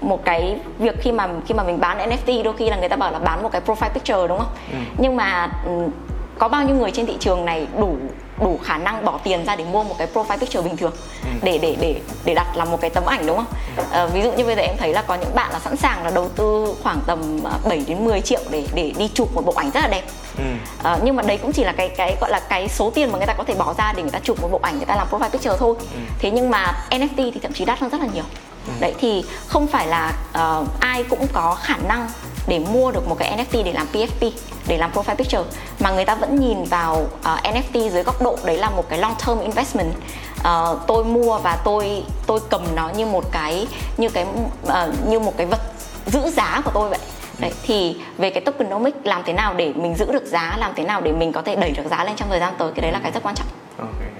một 0.00 0.24
cái 0.24 0.56
việc 0.78 0.94
khi 1.00 1.12
mà 1.12 1.28
khi 1.46 1.54
mà 1.54 1.62
mình 1.62 1.80
bán 1.80 1.98
NFT 1.98 2.42
đôi 2.42 2.54
khi 2.56 2.70
là 2.70 2.76
người 2.76 2.88
ta 2.88 2.96
bảo 2.96 3.12
là 3.12 3.18
bán 3.18 3.42
một 3.42 3.48
cái 3.52 3.62
profile 3.66 3.90
picture 3.90 4.28
đúng 4.28 4.38
không? 4.38 4.52
Ừ. 4.72 4.78
Nhưng 4.98 5.16
mà 5.16 5.48
có 6.38 6.48
bao 6.48 6.64
nhiêu 6.64 6.76
người 6.76 6.90
trên 6.90 7.06
thị 7.06 7.16
trường 7.20 7.44
này 7.44 7.66
đủ 7.78 7.96
đủ 8.40 8.60
khả 8.64 8.78
năng 8.78 9.04
bỏ 9.04 9.18
tiền 9.24 9.44
ra 9.44 9.56
để 9.56 9.64
mua 9.64 9.84
một 9.84 9.94
cái 9.98 10.08
profile 10.14 10.38
picture 10.38 10.62
bình 10.62 10.76
thường 10.76 10.92
ừ. 11.22 11.28
để 11.42 11.58
để 11.58 11.76
để 11.80 12.00
để 12.24 12.34
đặt 12.34 12.56
làm 12.56 12.70
một 12.70 12.80
cái 12.80 12.90
tấm 12.90 13.04
ảnh 13.06 13.26
đúng 13.26 13.36
không? 13.36 13.46
À, 13.90 14.06
ví 14.06 14.22
dụ 14.22 14.32
như 14.32 14.44
bây 14.44 14.56
giờ 14.56 14.62
em 14.62 14.76
thấy 14.78 14.92
là 14.92 15.02
có 15.02 15.14
những 15.14 15.34
bạn 15.34 15.52
là 15.52 15.58
sẵn 15.58 15.76
sàng 15.76 16.04
là 16.04 16.10
đầu 16.10 16.28
tư 16.28 16.74
khoảng 16.82 17.00
tầm 17.06 17.40
7 17.68 17.78
à, 17.78 17.84
đến 17.86 18.04
10 18.04 18.20
triệu 18.20 18.40
để 18.50 18.66
để 18.74 18.92
đi 18.98 19.10
chụp 19.14 19.34
một 19.34 19.42
bộ 19.44 19.52
ảnh 19.52 19.70
rất 19.70 19.80
là 19.80 19.88
đẹp. 19.88 20.02
Ừ. 20.38 20.44
À, 20.82 20.98
nhưng 21.04 21.16
mà 21.16 21.22
đấy 21.22 21.38
cũng 21.42 21.52
chỉ 21.52 21.64
là 21.64 21.72
cái 21.72 21.88
cái 21.88 22.16
gọi 22.20 22.30
là 22.30 22.40
cái 22.48 22.68
số 22.68 22.90
tiền 22.90 23.12
mà 23.12 23.18
người 23.18 23.26
ta 23.26 23.34
có 23.34 23.44
thể 23.44 23.54
bỏ 23.54 23.74
ra 23.78 23.92
để 23.96 24.02
người 24.02 24.12
ta 24.12 24.18
chụp 24.18 24.42
một 24.42 24.48
bộ 24.52 24.60
ảnh 24.62 24.76
người 24.76 24.86
ta 24.86 24.96
làm 24.96 25.08
profile 25.10 25.30
picture 25.30 25.56
thôi. 25.58 25.74
Ừ. 25.78 26.00
Thế 26.18 26.30
nhưng 26.30 26.50
mà 26.50 26.72
NFT 26.90 27.16
thì 27.16 27.40
thậm 27.42 27.52
chí 27.52 27.64
đắt 27.64 27.78
hơn 27.78 27.90
rất 27.90 28.00
là 28.00 28.06
nhiều. 28.14 28.24
Ừ. 28.66 28.72
Đấy 28.80 28.94
thì 29.00 29.24
không 29.46 29.66
phải 29.66 29.86
là 29.86 30.12
uh, 30.60 30.80
ai 30.80 31.04
cũng 31.04 31.26
có 31.32 31.56
khả 31.62 31.76
năng 31.88 32.08
để 32.46 32.58
mua 32.58 32.90
được 32.90 33.08
một 33.08 33.16
cái 33.18 33.36
NFT 33.36 33.64
để 33.64 33.72
làm 33.72 33.86
PFP 33.92 34.30
để 34.66 34.78
làm 34.78 34.92
profile 34.92 35.16
picture. 35.16 35.42
Mà 35.80 35.90
người 35.90 36.04
ta 36.04 36.14
vẫn 36.14 36.40
nhìn 36.40 36.64
vào 36.64 36.96
uh, 36.96 37.22
ờ, 37.22 37.38
NFT 37.42 37.90
dưới 37.90 38.02
góc 38.02 38.22
độ 38.22 38.38
đấy 38.44 38.58
là 38.58 38.70
một 38.70 38.88
cái 38.88 38.98
long 38.98 39.14
term 39.26 39.40
investment. 39.40 39.88
Uh, 40.38 40.78
tôi 40.86 41.04
mua 41.04 41.38
và 41.38 41.56
tôi 41.64 42.02
tôi 42.26 42.40
cầm 42.50 42.62
nó 42.74 42.88
như 42.88 43.06
một 43.06 43.24
cái 43.32 43.66
như 43.96 44.08
cái 44.08 44.26
uh, 44.66 44.72
như 45.08 45.18
một 45.18 45.32
cái 45.36 45.46
vật 45.46 45.60
giữ 46.06 46.30
giá 46.30 46.60
của 46.64 46.70
tôi 46.74 46.88
vậy. 46.88 46.98
Đấy 47.38 47.52
thì 47.62 47.96
về 48.18 48.30
cái 48.30 48.40
tokenomics 48.40 48.96
làm 49.04 49.22
thế 49.26 49.32
nào 49.32 49.54
để 49.54 49.72
mình 49.76 49.94
giữ 49.94 50.12
được 50.12 50.24
giá 50.24 50.56
làm 50.58 50.72
thế 50.76 50.84
nào 50.84 51.00
để 51.00 51.12
mình 51.12 51.32
có 51.32 51.42
thể 51.42 51.56
đẩy 51.56 51.70
được 51.70 51.82
giá 51.90 52.04
lên 52.04 52.16
trong 52.16 52.28
thời 52.28 52.40
gian 52.40 52.54
tới 52.58 52.72
cái 52.74 52.82
đấy 52.82 52.92
là 52.92 53.00
cái 53.02 53.12
rất 53.12 53.22
quan 53.22 53.34
trọng. 53.34 53.46
Okay, 53.78 54.13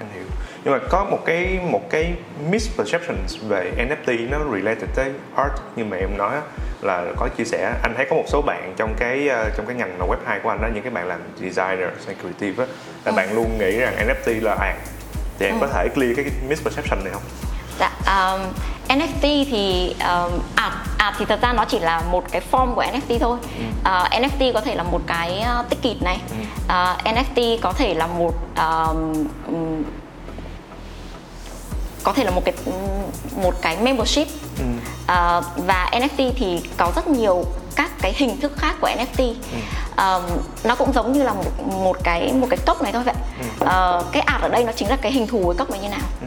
nhưng 0.64 0.74
mà 0.74 0.78
có 0.90 1.04
một 1.04 1.18
cái 1.24 1.60
một 1.70 1.90
cái 1.90 2.14
misperception 2.50 3.16
về 3.48 3.72
NFT 3.76 4.30
nó 4.30 4.38
related 4.54 4.90
tới 4.94 5.10
art 5.36 5.52
như 5.76 5.84
mà 5.84 5.96
em 5.96 6.16
nói 6.18 6.36
là 6.80 7.04
có 7.16 7.28
chia 7.28 7.44
sẻ 7.44 7.74
anh 7.82 7.94
thấy 7.96 8.06
có 8.10 8.16
một 8.16 8.24
số 8.26 8.42
bạn 8.42 8.74
trong 8.76 8.94
cái 8.98 9.28
uh, 9.28 9.56
trong 9.56 9.66
cái 9.66 9.76
ngành 9.76 9.98
web 9.98 10.16
2 10.24 10.40
của 10.40 10.48
anh 10.48 10.62
đó 10.62 10.68
những 10.74 10.82
cái 10.82 10.92
bạn 10.92 11.06
làm 11.06 11.20
designer 11.36 11.88
hay 12.06 12.14
creative 12.20 12.64
á 12.64 12.70
là 13.04 13.12
ừ. 13.12 13.16
bạn 13.16 13.34
luôn 13.34 13.58
nghĩ 13.58 13.78
rằng 13.78 13.94
NFT 14.08 14.42
là 14.42 14.54
art 14.54 14.76
thì 15.38 15.46
em 15.46 15.54
ừ. 15.54 15.58
có 15.60 15.66
thể 15.66 15.88
clear 15.94 16.16
cái 16.16 16.24
misperception 16.48 17.04
này 17.04 17.12
không 17.12 17.22
Dạ, 17.78 17.90
um, 18.06 18.40
NFT 18.88 19.44
thì 19.50 19.94
um, 20.00 20.40
art 20.54 20.74
art 20.98 21.16
thì 21.18 21.24
thật 21.24 21.42
ra 21.42 21.52
nó 21.52 21.64
chỉ 21.64 21.78
là 21.78 22.00
một 22.10 22.24
cái 22.30 22.42
form 22.50 22.74
của 22.74 22.82
NFT 22.82 23.18
thôi. 23.18 23.38
Ừ. 23.58 23.64
Uh, 23.64 23.84
ờ, 23.84 24.08
NFT 24.10 24.52
có 24.52 24.60
thể 24.60 24.74
là 24.74 24.82
một 24.82 25.00
cái 25.06 25.44
uh, 25.60 25.70
ticket 25.70 26.02
này. 26.02 26.20
Ừ. 26.30 26.36
Uh, 26.42 26.68
ờ, 26.68 26.96
NFT 27.04 27.58
có 27.62 27.72
thể 27.72 27.94
là 27.94 28.06
một 28.06 28.34
um, 28.56 29.24
có 32.04 32.12
thể 32.12 32.24
là 32.24 32.30
một 32.30 32.42
cái 32.44 32.54
một 33.36 33.54
cái 33.62 33.76
membership. 33.82 34.28
Ừ. 34.58 34.64
Uh, 35.02 35.44
và 35.66 35.90
NFT 35.92 36.32
thì 36.36 36.62
có 36.76 36.92
rất 36.96 37.08
nhiều 37.08 37.44
các 37.76 37.90
cái 38.00 38.12
hình 38.16 38.40
thức 38.40 38.52
khác 38.56 38.76
của 38.80 38.88
NFT. 38.88 39.34
Ừ. 39.52 39.58
Um, 39.96 40.22
nó 40.64 40.74
cũng 40.74 40.92
giống 40.92 41.12
như 41.12 41.22
là 41.22 41.32
một 41.32 41.44
một 41.82 41.96
cái 42.02 42.32
một 42.32 42.46
cái 42.50 42.58
cốc 42.66 42.82
này 42.82 42.92
thôi 42.92 43.02
vậy. 43.04 43.14
Ừ. 43.40 43.64
Uh, 43.64 44.12
cái 44.12 44.22
art 44.22 44.42
ở 44.42 44.48
đây 44.48 44.64
nó 44.64 44.72
chính 44.72 44.88
là 44.88 44.96
cái 44.96 45.12
hình 45.12 45.26
thù 45.26 45.44
cái 45.46 45.58
cốc 45.58 45.70
này 45.70 45.80
như 45.80 45.88
nào. 45.88 46.06
Ừ. 46.20 46.26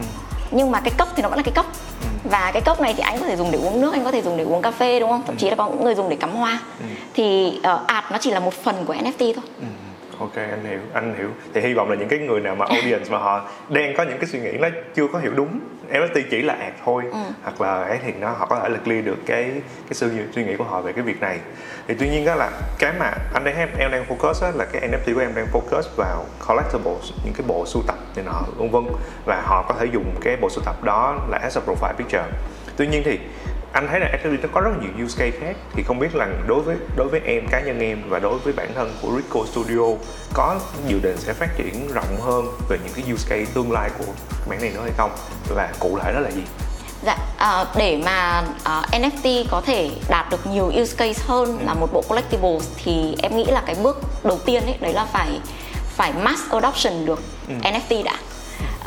Nhưng 0.50 0.70
mà 0.70 0.80
cái 0.80 0.92
cốc 0.98 1.08
thì 1.16 1.22
nó 1.22 1.28
vẫn 1.28 1.38
là 1.38 1.42
cái 1.42 1.54
cốc 1.54 1.66
và 2.24 2.50
cái 2.52 2.62
cốc 2.62 2.80
này 2.80 2.94
thì 2.94 3.00
anh 3.00 3.18
có 3.20 3.26
thể 3.26 3.36
dùng 3.36 3.50
để 3.50 3.58
uống 3.58 3.80
nước 3.80 3.92
anh 3.92 4.04
có 4.04 4.10
thể 4.10 4.22
dùng 4.22 4.36
để 4.36 4.44
uống 4.44 4.62
cà 4.62 4.70
phê 4.70 5.00
đúng 5.00 5.10
không 5.10 5.22
thậm 5.26 5.36
chí 5.36 5.50
là 5.50 5.56
có 5.56 5.68
những 5.68 5.84
người 5.84 5.94
dùng 5.94 6.08
để 6.08 6.16
cắm 6.16 6.34
hoa 6.34 6.60
ừ. 6.80 6.86
thì 7.14 7.52
uh, 7.58 7.86
art 7.86 8.04
nó 8.10 8.18
chỉ 8.20 8.30
là 8.30 8.40
một 8.40 8.54
phần 8.54 8.84
của 8.86 8.94
NFT 8.94 9.34
thôi 9.34 9.44
ừ 9.60 9.66
ok 10.18 10.34
anh 10.36 10.64
hiểu 10.64 10.80
anh 10.92 11.14
hiểu. 11.18 11.28
Thì 11.54 11.60
hy 11.60 11.74
vọng 11.74 11.90
là 11.90 11.96
những 11.96 12.08
cái 12.08 12.18
người 12.18 12.40
nào 12.40 12.54
mà 12.54 12.66
audience 12.66 13.10
mà 13.10 13.18
họ 13.18 13.48
đang 13.68 13.94
có 13.96 14.02
những 14.02 14.18
cái 14.18 14.26
suy 14.26 14.40
nghĩ 14.40 14.52
nó 14.52 14.68
chưa 14.94 15.06
có 15.12 15.18
hiểu 15.18 15.32
đúng 15.34 15.60
NFT 15.90 16.22
chỉ 16.30 16.42
là 16.42 16.54
art 16.54 16.74
thôi. 16.84 17.02
Ừ. 17.12 17.18
hoặc 17.42 17.60
là 17.60 17.84
ấy 17.84 17.98
thì 18.04 18.12
nó 18.20 18.30
họ 18.30 18.46
có 18.46 18.60
thể 18.60 18.68
là 18.68 18.78
clear 18.84 19.04
được 19.04 19.18
cái 19.26 19.44
cái 19.62 19.94
suy, 19.94 20.08
suy 20.34 20.44
nghĩ 20.44 20.56
của 20.56 20.64
họ 20.64 20.80
về 20.80 20.92
cái 20.92 21.02
việc 21.04 21.20
này. 21.20 21.38
Thì 21.88 21.94
tuy 21.98 22.08
nhiên 22.08 22.24
đó 22.24 22.34
là 22.34 22.50
cái 22.78 22.92
mà 22.98 23.12
anh 23.34 23.44
đang 23.44 23.56
em 23.78 23.90
đang 23.90 24.04
focus 24.08 24.46
á, 24.46 24.52
là 24.54 24.64
cái 24.72 24.88
NFT 24.88 25.14
của 25.14 25.20
em 25.20 25.34
đang 25.34 25.46
focus 25.52 25.82
vào 25.96 26.24
collectibles 26.48 27.12
những 27.24 27.34
cái 27.34 27.46
bộ 27.46 27.66
sưu 27.66 27.82
tập 27.86 27.96
này 28.16 28.24
nọ 28.24 28.42
vân 28.56 28.70
vân. 28.70 28.84
Và 29.24 29.42
họ 29.46 29.64
có 29.68 29.74
thể 29.80 29.86
dùng 29.92 30.14
cái 30.20 30.36
bộ 30.40 30.50
sưu 30.50 30.64
tập 30.64 30.84
đó 30.84 31.16
là 31.28 31.38
as 31.38 31.58
a 31.58 31.60
profile 31.66 31.94
picture. 31.94 32.24
Tuy 32.76 32.86
nhiên 32.86 33.02
thì 33.04 33.18
anh 33.72 33.88
thấy 33.88 34.00
là 34.00 34.08
actually 34.12 34.38
nó 34.42 34.48
có 34.52 34.60
rất 34.60 34.70
nhiều 34.80 35.06
use 35.06 35.24
case 35.24 35.38
khác 35.40 35.56
thì 35.72 35.82
không 35.82 35.98
biết 35.98 36.14
là 36.14 36.28
đối 36.46 36.62
với 36.62 36.76
đối 36.96 37.08
với 37.08 37.20
em 37.24 37.46
cá 37.50 37.60
nhân 37.60 37.80
em 37.80 38.02
và 38.08 38.18
đối 38.18 38.38
với 38.38 38.52
bản 38.52 38.68
thân 38.74 38.92
của 39.02 39.08
Rico 39.16 39.40
Studio 39.52 39.84
có 40.34 40.60
dự 40.86 40.98
định 41.02 41.16
sẽ 41.16 41.32
phát 41.32 41.48
triển 41.56 41.88
rộng 41.94 42.20
hơn 42.20 42.46
về 42.68 42.78
những 42.84 42.92
cái 42.94 43.12
use 43.12 43.28
case 43.28 43.52
tương 43.54 43.72
lai 43.72 43.90
của 43.98 44.12
mảng 44.50 44.60
này 44.60 44.70
nữa 44.74 44.82
hay 44.82 44.92
không 44.96 45.10
và 45.48 45.72
cụ 45.78 45.98
thể 46.02 46.12
đó 46.12 46.20
là 46.20 46.30
gì 46.30 46.42
Dạ, 47.02 47.16
uh, 47.62 47.68
để 47.76 48.02
mà 48.04 48.44
ờ, 48.64 48.82
NFT 48.92 49.44
có 49.50 49.60
thể 49.60 49.90
đạt 50.08 50.30
được 50.30 50.46
nhiều 50.46 50.64
use 50.66 50.96
case 50.96 51.22
hơn 51.26 51.58
ừ. 51.58 51.64
là 51.66 51.74
một 51.74 51.88
bộ 51.92 52.02
collectibles 52.08 52.68
thì 52.84 53.16
em 53.22 53.36
nghĩ 53.36 53.44
là 53.44 53.62
cái 53.66 53.76
bước 53.82 54.00
đầu 54.24 54.38
tiên 54.38 54.62
ấy 54.64 54.74
đấy 54.80 54.92
là 54.92 55.04
phải 55.04 55.40
phải 55.96 56.12
mass 56.12 56.50
adoption 56.50 57.06
được 57.06 57.22
ừ. 57.48 57.54
NFT 57.62 58.04
đã 58.04 58.14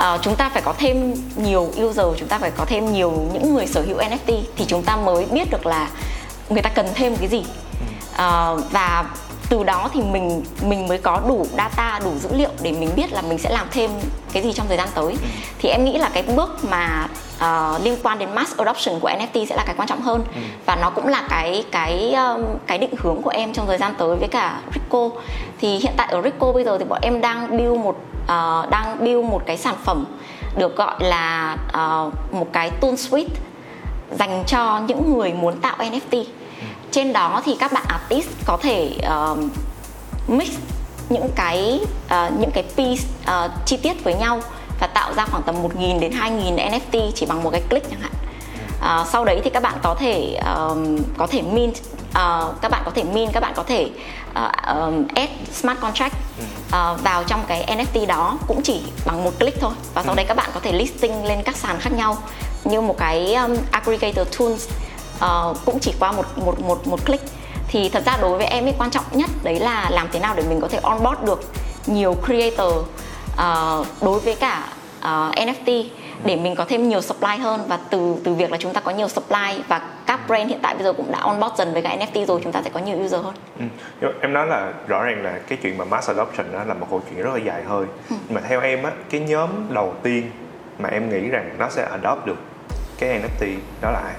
uh, 0.02 0.22
chúng 0.22 0.36
ta 0.36 0.50
phải 0.50 0.62
có 0.62 0.74
thêm 0.78 1.14
nhiều 1.36 1.72
user 1.84 2.06
chúng 2.18 2.28
ta 2.28 2.40
phải 2.40 2.52
có 2.52 2.66
thêm 2.66 2.94
nhiều 2.94 3.12
những 3.34 3.56
người 3.56 3.68
sở 3.68 3.82
hữu 3.82 3.98
NFT 3.98 4.42
thì 4.56 4.66
chúng 4.68 4.84
ta 4.84 4.96
mới 4.96 5.26
biết 5.26 5.52
được 5.52 5.66
là 5.66 5.90
người 6.50 6.62
ta 6.62 6.70
cần 6.70 6.88
thêm 6.96 7.16
cái 7.16 7.28
gì. 7.28 7.44
Uh, 8.12 8.72
và 8.72 9.06
từ 9.50 9.64
đó 9.64 9.90
thì 9.94 10.02
mình 10.02 10.44
mình 10.62 10.88
mới 10.88 10.98
có 10.98 11.22
đủ 11.28 11.48
data 11.58 12.00
đủ 12.04 12.12
dữ 12.20 12.30
liệu 12.34 12.50
để 12.62 12.72
mình 12.72 12.90
biết 12.96 13.14
là 13.14 13.22
mình 13.22 13.38
sẽ 13.38 13.50
làm 13.50 13.68
thêm 13.72 13.92
cái 14.34 14.44
gì 14.44 14.54
trong 14.54 14.68
thời 14.68 14.78
gian 14.78 14.90
tới. 14.96 15.16
Thì 15.60 15.70
em 15.70 15.86
nghĩ 15.86 15.98
là 15.98 16.10
cái 16.14 16.24
bước 16.24 16.64
mà 16.64 17.08
uh, 17.46 17.84
liên 17.84 17.96
quan 18.04 18.20
đến 18.20 18.36
mass 18.36 18.58
adoption 18.58 19.00
của 19.00 19.10
NFT 19.10 19.46
sẽ 19.46 19.56
là 19.56 19.64
cái 19.66 19.76
quan 19.78 19.88
trọng 19.88 20.02
hơn. 20.02 20.24
Ừ. 20.36 20.42
và 20.66 20.76
nó 20.76 20.90
cũng 20.90 21.08
là 21.08 21.24
cái 21.30 21.66
cái 21.72 22.14
um, 22.14 22.42
cái 22.68 22.78
định 22.78 22.94
hướng 22.98 23.22
của 23.22 23.30
em 23.30 23.54
trong 23.54 23.68
thời 23.68 23.78
gian 23.78 23.94
tới 23.98 24.16
với 24.16 24.28
cả 24.28 24.62
Rico. 24.74 25.10
Thì 25.60 25.78
hiện 25.78 25.94
tại 25.98 26.08
ở 26.12 26.22
Rico 26.22 26.52
bây 26.52 26.64
giờ 26.64 26.78
thì 26.78 26.86
bọn 26.86 27.00
em 27.02 27.22
đang 27.22 27.58
build 27.58 27.80
một 27.80 27.96
uh, 28.24 28.70
đang 28.70 28.98
build 29.00 29.26
một 29.26 29.42
cái 29.46 29.58
sản 29.58 29.76
phẩm 29.84 30.06
được 30.58 30.76
gọi 30.76 30.96
là 31.00 31.58
uh, 31.68 32.34
một 32.34 32.48
cái 32.54 32.70
tool 32.70 32.96
suite 32.96 33.36
dành 34.20 34.44
cho 34.48 34.80
những 34.88 35.14
người 35.14 35.34
muốn 35.34 35.60
tạo 35.62 35.78
NFT 35.78 36.24
trên 36.92 37.14
đó 37.14 37.42
thì 37.46 37.56
các 37.60 37.74
bạn 37.74 37.84
artist 37.88 38.30
có 38.46 38.58
thể 38.62 38.92
uh, 39.32 39.40
mix 40.28 40.50
những 41.10 41.30
cái 41.36 41.80
uh, 42.06 42.40
những 42.40 42.52
cái 42.52 42.64
piece 42.78 43.04
uh, 43.24 43.52
chi 43.66 43.78
tiết 43.78 44.04
với 44.04 44.14
nhau 44.14 44.42
và 44.82 44.88
tạo 44.88 45.14
ra 45.14 45.26
khoảng 45.26 45.44
tầm 45.44 45.56
1.000 45.64 46.00
đến 46.00 46.12
2.000 46.12 46.56
NFT 46.56 47.12
chỉ 47.16 47.26
bằng 47.26 47.44
một 47.44 47.50
cái 47.50 47.62
click 47.70 47.90
chẳng 47.92 48.02
hạn. 48.02 48.12
Uh, 49.02 49.08
sau 49.08 49.26
đấy 49.26 49.42
thì 49.44 49.50
các 49.50 49.64
bạn 49.64 49.74
có 49.84 49.96
thể 50.00 50.40
um, 50.46 50.98
có 51.18 51.28
thể 51.28 51.42
mint 51.42 51.76
uh, 52.10 52.62
các 52.62 52.72
bạn 52.72 52.82
có 52.86 52.92
thể 52.96 53.04
mint 53.04 53.34
các 53.34 53.40
bạn 53.40 53.54
có 53.56 53.64
thể 53.64 53.90
uh, 54.30 54.38
um, 54.68 55.08
add 55.16 55.32
smart 55.52 55.80
contract 55.80 56.16
uh, 56.68 57.04
vào 57.04 57.24
trong 57.24 57.44
cái 57.48 57.66
NFT 57.78 58.08
đó 58.08 58.38
cũng 58.48 58.62
chỉ 58.64 58.82
bằng 59.06 59.24
một 59.24 59.32
click 59.40 59.62
thôi. 59.62 59.72
Và 59.94 60.04
sau 60.04 60.16
đấy 60.16 60.26
các 60.28 60.38
bạn 60.38 60.50
có 60.54 60.60
thể 60.60 60.72
listing 60.72 61.26
lên 61.26 61.44
các 61.44 61.56
sàn 61.56 61.80
khác 61.80 61.94
nhau 61.94 62.18
như 62.64 62.82
một 62.82 62.96
cái 62.98 63.34
um, 63.34 63.56
aggregator 63.72 64.28
tools 64.40 64.70
uh, 65.16 65.58
cũng 65.66 65.80
chỉ 65.80 65.94
qua 66.00 66.12
một 66.12 66.26
một 66.36 66.60
một 66.60 66.88
một 66.88 67.06
click. 67.06 67.26
Thì 67.68 67.90
thật 67.90 68.04
ra 68.06 68.18
đối 68.22 68.38
với 68.38 68.48
em 68.48 68.66
ấy 68.66 68.74
quan 68.78 68.92
trọng 68.92 69.04
nhất 69.12 69.30
đấy 69.44 69.60
là 69.60 69.90
làm 69.90 70.08
thế 70.12 70.20
nào 70.20 70.36
để 70.36 70.44
mình 70.50 70.62
có 70.62 70.68
thể 70.68 70.80
onboard 70.84 71.22
được 71.24 71.42
nhiều 71.86 72.16
creator 72.26 72.74
uh, 73.34 73.88
đối 74.02 74.20
với 74.20 74.36
cả 74.36 74.64
uh, 75.00 75.36
NFT 75.36 75.84
để 76.26 76.36
mình 76.36 76.56
có 76.56 76.66
thêm 76.66 76.90
nhiều 76.90 77.02
supply 77.02 77.38
hơn 77.38 77.62
và 77.68 77.80
từ 77.90 78.16
từ 78.24 78.34
việc 78.34 78.52
là 78.52 78.58
chúng 78.58 78.74
ta 78.74 78.82
có 78.82 78.92
nhiều 78.92 79.08
supply 79.08 79.64
và 79.68 79.82
các 80.06 80.20
brand 80.28 80.50
hiện 80.50 80.60
tại 80.62 80.76
bây 80.76 80.84
giờ 80.84 80.94
cũng 80.94 81.12
đã 81.12 81.20
onboard 81.20 81.56
dần 81.58 81.74
với 81.74 81.82
cả 81.82 81.98
NFT 82.00 82.26
rồi 82.26 82.40
chúng 82.44 82.52
ta 82.52 82.62
sẽ 82.64 82.70
có 82.70 82.80
nhiều 82.80 82.98
user 82.98 83.22
hơn. 83.22 83.34
Ừ. 84.02 84.08
Em 84.22 84.34
nói 84.34 84.48
là 84.48 84.74
rõ 84.88 85.04
ràng 85.04 85.24
là 85.24 85.40
cái 85.48 85.58
chuyện 85.62 85.78
mà 85.78 85.86
mass 85.86 86.10
adoption 86.10 86.52
đó 86.52 86.64
là 86.64 86.74
một 86.74 86.88
câu 86.90 87.02
chuyện 87.10 87.24
rất 87.24 87.34
là 87.34 87.40
dài 87.40 87.64
hơi. 87.64 87.86
Ừ. 88.10 88.16
mà 88.30 88.42
theo 88.50 88.62
em 88.62 88.84
á 88.84 88.92
cái 89.10 89.22
nhóm 89.22 89.50
đầu 89.70 89.94
tiên 90.04 90.32
mà 90.80 90.90
em 90.90 91.10
nghĩ 91.10 91.30
rằng 91.30 91.56
nó 91.60 91.70
sẽ 91.70 91.88
adopt 91.92 92.26
được 92.26 92.38
cái 93.00 93.10
NFT 93.10 93.56
đó 93.82 93.92
là 93.92 94.00
ai? 94.00 94.14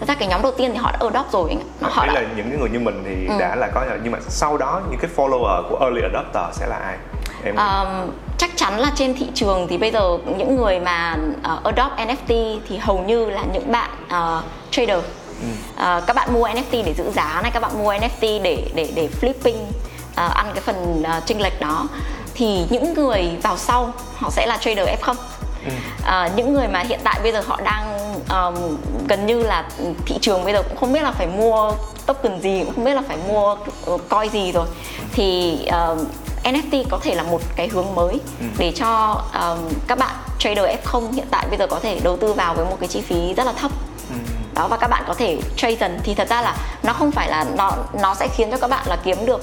thật 0.00 0.08
ra 0.08 0.14
cái 0.14 0.28
nhóm 0.28 0.42
đầu 0.42 0.52
tiên 0.58 0.70
thì 0.72 0.76
họ 0.76 0.92
đã 0.92 0.98
adopt 1.00 1.32
rồi 1.32 1.56
họ 1.80 2.06
đã... 2.06 2.12
là 2.12 2.22
những 2.36 2.50
cái 2.50 2.58
người 2.58 2.70
như 2.70 2.78
mình 2.78 3.02
thì 3.06 3.26
ừ. 3.26 3.34
đã 3.38 3.56
là 3.56 3.68
có 3.74 3.84
nhưng 4.02 4.12
mà 4.12 4.18
sau 4.28 4.56
đó 4.58 4.82
những 4.90 5.00
cái 5.00 5.10
follower 5.16 5.62
của 5.68 5.78
early 5.80 6.02
adopter 6.02 6.58
sẽ 6.58 6.66
là 6.66 6.76
ai 6.76 6.96
em 7.44 7.56
um, 7.56 8.10
chắc 8.38 8.50
chắn 8.56 8.78
là 8.78 8.92
trên 8.94 9.14
thị 9.14 9.26
trường 9.34 9.66
thì 9.68 9.78
bây 9.78 9.90
giờ 9.90 10.18
những 10.36 10.56
người 10.56 10.80
mà 10.80 11.16
uh, 11.54 11.64
adopt 11.64 11.98
NFT 11.98 12.58
thì 12.68 12.76
hầu 12.76 12.98
như 12.98 13.30
là 13.30 13.42
những 13.52 13.72
bạn 13.72 13.90
uh, 14.04 14.44
trader 14.70 14.98
ừ. 15.40 15.48
uh, 15.74 16.06
các 16.06 16.16
bạn 16.16 16.34
mua 16.34 16.48
NFT 16.48 16.84
để 16.84 16.94
giữ 16.96 17.10
giá 17.10 17.40
này 17.42 17.50
các 17.54 17.60
bạn 17.60 17.82
mua 17.82 17.92
NFT 17.92 18.42
để 18.42 18.70
để 18.74 18.88
để 18.94 19.08
flipping 19.20 19.62
uh, 19.62 20.34
ăn 20.34 20.50
cái 20.54 20.60
phần 20.60 21.02
uh, 21.18 21.26
chênh 21.26 21.40
lệch 21.40 21.60
đó 21.60 21.88
thì 22.34 22.64
những 22.70 22.94
người 22.94 23.30
vào 23.42 23.56
sau 23.56 23.92
họ 24.16 24.30
sẽ 24.30 24.46
là 24.46 24.56
trader 24.56 24.88
F0 24.88 25.14
ừ. 25.64 25.72
uh, 26.02 26.36
những 26.36 26.54
người 26.54 26.68
mà 26.68 26.80
hiện 26.80 27.00
tại 27.04 27.20
bây 27.22 27.32
giờ 27.32 27.42
họ 27.46 27.60
đang 27.64 28.14
um, 28.30 28.76
gần 29.08 29.26
như 29.26 29.42
là 29.42 29.64
thị 30.06 30.18
trường 30.20 30.44
bây 30.44 30.52
giờ 30.52 30.62
cũng 30.62 30.76
không 30.76 30.92
biết 30.92 31.02
là 31.02 31.12
phải 31.12 31.26
mua 31.26 31.72
token 32.06 32.40
gì 32.40 32.62
cũng 32.64 32.74
không 32.74 32.84
biết 32.84 32.94
là 32.94 33.02
phải 33.08 33.16
mua 33.28 33.56
coin 34.08 34.30
gì 34.30 34.52
rồi 34.52 34.66
thì 35.12 35.58
uh, 35.92 35.98
NFT 36.44 36.84
có 36.90 36.98
thể 37.02 37.14
là 37.14 37.22
một 37.22 37.40
cái 37.56 37.68
hướng 37.68 37.94
mới 37.94 38.12
ừ. 38.40 38.46
để 38.58 38.72
cho 38.76 39.22
um, 39.34 39.58
các 39.86 39.98
bạn 39.98 40.14
trader 40.38 40.64
F0 40.84 41.12
hiện 41.12 41.26
tại 41.30 41.46
bây 41.48 41.58
giờ 41.58 41.66
có 41.66 41.80
thể 41.80 42.00
đầu 42.04 42.16
tư 42.16 42.32
vào 42.32 42.54
với 42.54 42.64
một 42.64 42.76
cái 42.80 42.88
chi 42.88 43.00
phí 43.00 43.34
rất 43.34 43.46
là 43.46 43.52
thấp 43.52 43.70
ừ. 44.10 44.16
đó 44.54 44.68
và 44.68 44.76
các 44.76 44.88
bạn 44.88 45.04
có 45.06 45.14
thể 45.14 45.38
trade 45.56 45.76
dần 45.76 45.98
thì 46.04 46.14
thật 46.14 46.28
ra 46.28 46.42
là 46.42 46.56
nó 46.82 46.92
không 46.92 47.10
phải 47.10 47.28
là 47.28 47.44
nó 47.56 47.72
nó 48.02 48.14
sẽ 48.14 48.28
khiến 48.28 48.50
cho 48.50 48.56
các 48.56 48.70
bạn 48.70 48.86
là 48.88 48.96
kiếm 49.04 49.16
được 49.26 49.40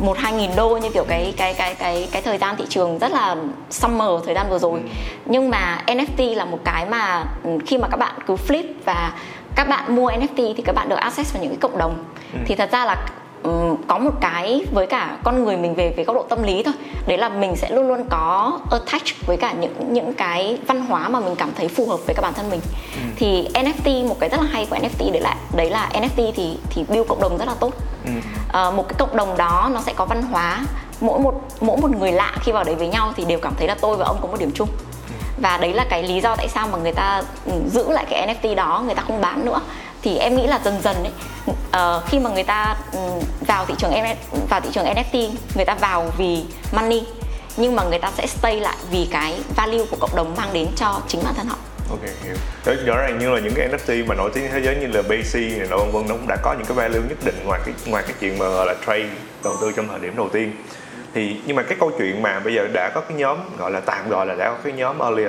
một 0.00 0.18
hai 0.18 0.32
nghìn 0.32 0.50
đô 0.56 0.76
như 0.76 0.90
kiểu 0.90 1.04
cái 1.08 1.34
cái 1.36 1.54
cái 1.54 1.74
cái 1.74 2.08
cái 2.12 2.22
thời 2.22 2.38
gian 2.38 2.56
thị 2.56 2.64
trường 2.68 2.98
rất 2.98 3.12
là 3.12 3.36
summer 3.70 4.08
thời 4.26 4.34
gian 4.34 4.50
vừa 4.50 4.58
rồi 4.58 4.80
ừ. 4.80 4.88
nhưng 5.26 5.50
mà 5.50 5.82
NFT 5.86 6.36
là 6.36 6.44
một 6.44 6.58
cái 6.64 6.86
mà 6.86 7.24
khi 7.66 7.78
mà 7.78 7.88
các 7.88 7.96
bạn 7.96 8.14
cứ 8.26 8.36
flip 8.48 8.64
và 8.84 9.12
các 9.54 9.68
bạn 9.68 9.96
mua 9.96 10.10
NFT 10.10 10.54
thì 10.56 10.62
các 10.62 10.74
bạn 10.74 10.88
được 10.88 10.96
access 10.96 11.34
vào 11.34 11.42
những 11.42 11.52
cái 11.52 11.58
cộng 11.60 11.78
đồng 11.78 12.04
ừ. 12.32 12.38
thì 12.46 12.54
thật 12.54 12.68
ra 12.72 12.84
là 12.84 13.06
um, 13.42 13.76
có 13.88 13.98
một 13.98 14.10
cái 14.20 14.64
với 14.72 14.86
cả 14.86 15.18
con 15.24 15.44
người 15.44 15.56
mình 15.56 15.74
về 15.74 15.94
về 15.96 16.04
góc 16.04 16.16
độ 16.16 16.22
tâm 16.22 16.42
lý 16.42 16.62
thôi 16.62 16.74
đấy 17.06 17.18
là 17.18 17.28
mình 17.28 17.56
sẽ 17.56 17.70
luôn 17.70 17.88
luôn 17.88 18.04
có 18.10 18.58
attach 18.70 19.26
với 19.26 19.36
cả 19.36 19.52
những 19.52 19.74
những 19.92 20.14
cái 20.14 20.58
văn 20.66 20.80
hóa 20.80 21.08
mà 21.08 21.20
mình 21.20 21.36
cảm 21.36 21.50
thấy 21.56 21.68
phù 21.68 21.88
hợp 21.88 21.98
với 22.06 22.14
các 22.14 22.22
bản 22.22 22.34
thân 22.34 22.50
mình 22.50 22.60
ừ. 22.94 23.00
thì 23.16 23.48
NFT 23.54 24.08
một 24.08 24.16
cái 24.20 24.28
rất 24.28 24.40
là 24.40 24.46
hay 24.52 24.66
của 24.70 24.76
NFT 24.76 25.12
đấy 25.12 25.22
là 25.22 25.36
đấy 25.56 25.70
là 25.70 25.88
NFT 25.92 26.32
thì 26.36 26.58
thì 26.70 26.84
build 26.88 27.08
cộng 27.08 27.20
đồng 27.20 27.38
rất 27.38 27.48
là 27.48 27.54
tốt 27.60 27.72
ừ. 28.04 28.10
uh, 28.68 28.74
một 28.74 28.88
cái 28.88 28.94
cộng 28.98 29.16
đồng 29.16 29.36
đó 29.36 29.70
nó 29.74 29.80
sẽ 29.80 29.92
có 29.96 30.04
văn 30.04 30.22
hóa 30.22 30.64
mỗi 31.00 31.20
một 31.20 31.34
mỗi 31.60 31.76
một 31.76 31.90
người 31.90 32.12
lạ 32.12 32.32
khi 32.40 32.52
vào 32.52 32.64
đấy 32.64 32.74
với 32.74 32.88
nhau 32.88 33.12
thì 33.16 33.24
đều 33.24 33.38
cảm 33.42 33.54
thấy 33.58 33.68
là 33.68 33.76
tôi 33.80 33.96
và 33.96 34.04
ông 34.04 34.18
có 34.20 34.28
một 34.28 34.36
điểm 34.40 34.50
chung 34.54 34.68
ừ. 35.08 35.14
và 35.42 35.58
đấy 35.58 35.72
là 35.72 35.86
cái 35.90 36.02
lý 36.02 36.20
do 36.20 36.36
tại 36.36 36.48
sao 36.48 36.68
mà 36.72 36.78
người 36.78 36.92
ta 36.92 37.22
ừ, 37.46 37.52
giữ 37.66 37.92
lại 37.92 38.04
cái 38.10 38.26
NFT 38.26 38.54
đó 38.54 38.82
người 38.86 38.94
ta 38.94 39.02
không 39.02 39.20
bán 39.20 39.44
nữa 39.44 39.60
thì 40.02 40.18
em 40.18 40.36
nghĩ 40.36 40.46
là 40.46 40.60
dần 40.64 40.80
dần 40.82 40.96
ấy 40.96 41.12
uh, 41.48 42.08
khi 42.08 42.18
mà 42.18 42.30
người 42.30 42.44
ta 42.44 42.76
um, 42.92 43.20
vào 43.46 43.66
thị 43.66 43.74
trường 43.78 43.92
vào 44.48 44.60
thị 44.60 44.68
trường 44.72 44.84
NFT 44.84 45.30
người 45.54 45.64
ta 45.64 45.74
vào 45.74 46.12
vì 46.18 46.44
money 46.72 47.04
nhưng 47.56 47.76
mà 47.76 47.82
người 47.82 47.98
ta 47.98 48.10
sẽ 48.16 48.26
stay 48.26 48.60
lại 48.60 48.76
vì 48.90 49.08
cái 49.10 49.40
value 49.56 49.84
của 49.90 49.96
cộng 50.00 50.16
đồng 50.16 50.34
mang 50.36 50.48
đến 50.52 50.68
cho 50.76 51.00
chính 51.08 51.20
bản 51.24 51.34
thân 51.34 51.46
họ. 51.46 51.56
Ok 51.90 52.00
hiểu. 52.24 52.34
Đó, 52.66 52.72
rõ 52.86 52.96
ràng 52.96 53.18
như 53.18 53.30
là 53.30 53.40
những 53.40 53.54
cái 53.56 53.68
NFT 53.68 54.06
mà 54.06 54.14
nổi 54.14 54.30
tiếng 54.34 54.48
thế 54.52 54.60
giới 54.60 54.76
như 54.76 54.86
là 54.86 55.02
BC 55.02 55.34
này 55.34 55.66
nọ 55.70 55.76
vân 55.76 55.92
vân 55.92 56.08
nó 56.08 56.14
cũng 56.14 56.28
đã 56.28 56.36
có 56.42 56.52
những 56.52 56.66
cái 56.66 56.76
value 56.76 57.08
nhất 57.08 57.18
định 57.24 57.34
ngoài 57.44 57.60
cái 57.64 57.74
ngoài 57.86 58.04
cái 58.06 58.16
chuyện 58.20 58.38
mà 58.38 58.46
là 58.48 58.74
trade 58.86 59.08
đầu 59.44 59.54
tư 59.60 59.72
trong 59.76 59.88
thời 59.88 60.00
điểm 60.00 60.16
đầu 60.16 60.28
tiên. 60.28 60.52
Thì 61.14 61.36
nhưng 61.46 61.56
mà 61.56 61.62
cái 61.62 61.76
câu 61.80 61.90
chuyện 61.98 62.22
mà 62.22 62.40
bây 62.40 62.54
giờ 62.54 62.68
đã 62.72 62.90
có 62.94 63.00
cái 63.00 63.18
nhóm 63.18 63.38
gọi 63.58 63.70
là 63.70 63.80
tạm 63.80 64.08
gọi 64.08 64.26
là 64.26 64.34
đã 64.34 64.50
có 64.50 64.56
cái 64.64 64.72
nhóm 64.72 64.98
early 64.98 65.24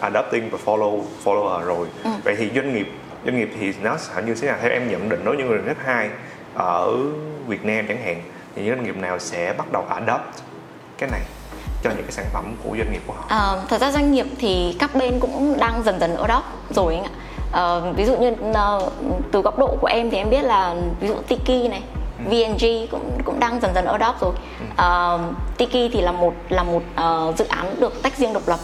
adopting 0.00 0.50
và 0.50 0.58
follow 0.64 1.02
follower 1.24 1.64
rồi. 1.64 1.86
Ừ. 2.04 2.10
vậy 2.24 2.34
thì 2.38 2.50
doanh 2.54 2.74
nghiệp 2.74 2.86
doanh 3.26 3.38
nghiệp 3.38 3.50
thì 3.60 3.72
nó 3.82 3.96
sẽ 3.96 4.22
như 4.22 4.34
thế 4.34 4.48
nào 4.48 4.58
theo 4.62 4.70
em 4.70 4.88
nhận 4.90 5.08
định 5.08 5.24
đối 5.24 5.36
với 5.36 5.44
những 5.44 5.48
người 5.48 5.62
step 5.64 5.76
hai 5.84 6.10
ở 6.54 6.96
Việt 7.46 7.64
Nam 7.64 7.84
chẳng 7.88 8.02
hạn 8.04 8.22
thì 8.54 8.62
những 8.62 8.74
doanh 8.74 8.84
nghiệp 8.84 8.96
nào 8.96 9.18
sẽ 9.18 9.54
bắt 9.58 9.72
đầu 9.72 9.84
adopt 9.88 10.24
cái 10.98 11.10
này 11.10 11.20
cho 11.82 11.90
những 11.90 12.02
cái 12.02 12.12
sản 12.12 12.24
phẩm 12.32 12.54
của 12.64 12.76
doanh 12.78 12.92
nghiệp 12.92 13.02
của 13.06 13.12
họ? 13.12 13.24
À, 13.28 13.62
thật 13.68 13.80
ra 13.80 13.92
doanh 13.92 14.12
nghiệp 14.12 14.26
thì 14.38 14.76
các 14.78 14.94
bên 14.94 15.20
cũng 15.20 15.56
đang 15.58 15.82
dần 15.82 16.00
dần 16.00 16.16
adopt 16.16 16.44
rồi 16.70 16.94
anh 16.94 17.04
ạ. 17.04 17.10
À, 17.52 17.80
ví 17.96 18.04
dụ 18.04 18.16
như 18.16 18.30
uh, 18.50 18.92
từ 19.32 19.40
góc 19.40 19.58
độ 19.58 19.76
của 19.80 19.86
em 19.86 20.10
thì 20.10 20.16
em 20.16 20.30
biết 20.30 20.42
là 20.42 20.74
ví 21.00 21.08
dụ 21.08 21.14
Tiki 21.14 21.70
này, 21.70 21.82
ừ. 22.18 22.30
VNG 22.30 22.86
cũng 22.90 23.18
cũng 23.24 23.40
đang 23.40 23.60
dần 23.60 23.74
dần 23.74 23.84
adopt 23.84 24.20
rồi. 24.20 24.32
Uh, 24.72 25.20
Tiki 25.56 25.92
thì 25.92 26.00
là 26.00 26.12
một 26.12 26.34
là 26.48 26.62
một 26.62 26.82
uh, 26.94 27.38
dự 27.38 27.44
án 27.48 27.80
được 27.80 28.02
tách 28.02 28.16
riêng 28.16 28.32
độc 28.32 28.48
lập. 28.48 28.58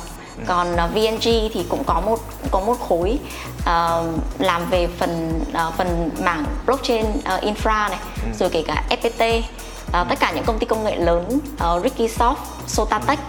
Còn 0.47 0.75
uh, 0.75 0.95
VNG 0.95 1.51
thì 1.53 1.65
cũng 1.69 1.85
có 1.85 2.01
một 2.01 2.19
có 2.51 2.61
một 2.61 2.77
khối 2.89 3.19
uh, 3.61 4.05
làm 4.39 4.71
về 4.71 4.89
phần 4.99 5.41
uh, 5.69 5.75
phần 5.75 6.11
mảng 6.25 6.45
blockchain 6.67 7.07
uh, 7.07 7.45
infra 7.45 7.91
này 7.91 7.99
ừ. 8.23 8.29
rồi 8.39 8.49
kể 8.53 8.65
cả 8.67 8.85
FPT 8.91 9.39
uh, 9.39 9.45
ừ. 9.93 10.05
tất 10.09 10.21
cả 10.21 10.33
những 10.35 10.45
công 10.45 10.59
ty 10.59 10.67
công 10.67 10.85
nghệ 10.85 10.97
lớn 10.97 11.41
uh, 11.55 11.85
Rikisoft, 11.85 12.37
Sotatech, 12.67 13.21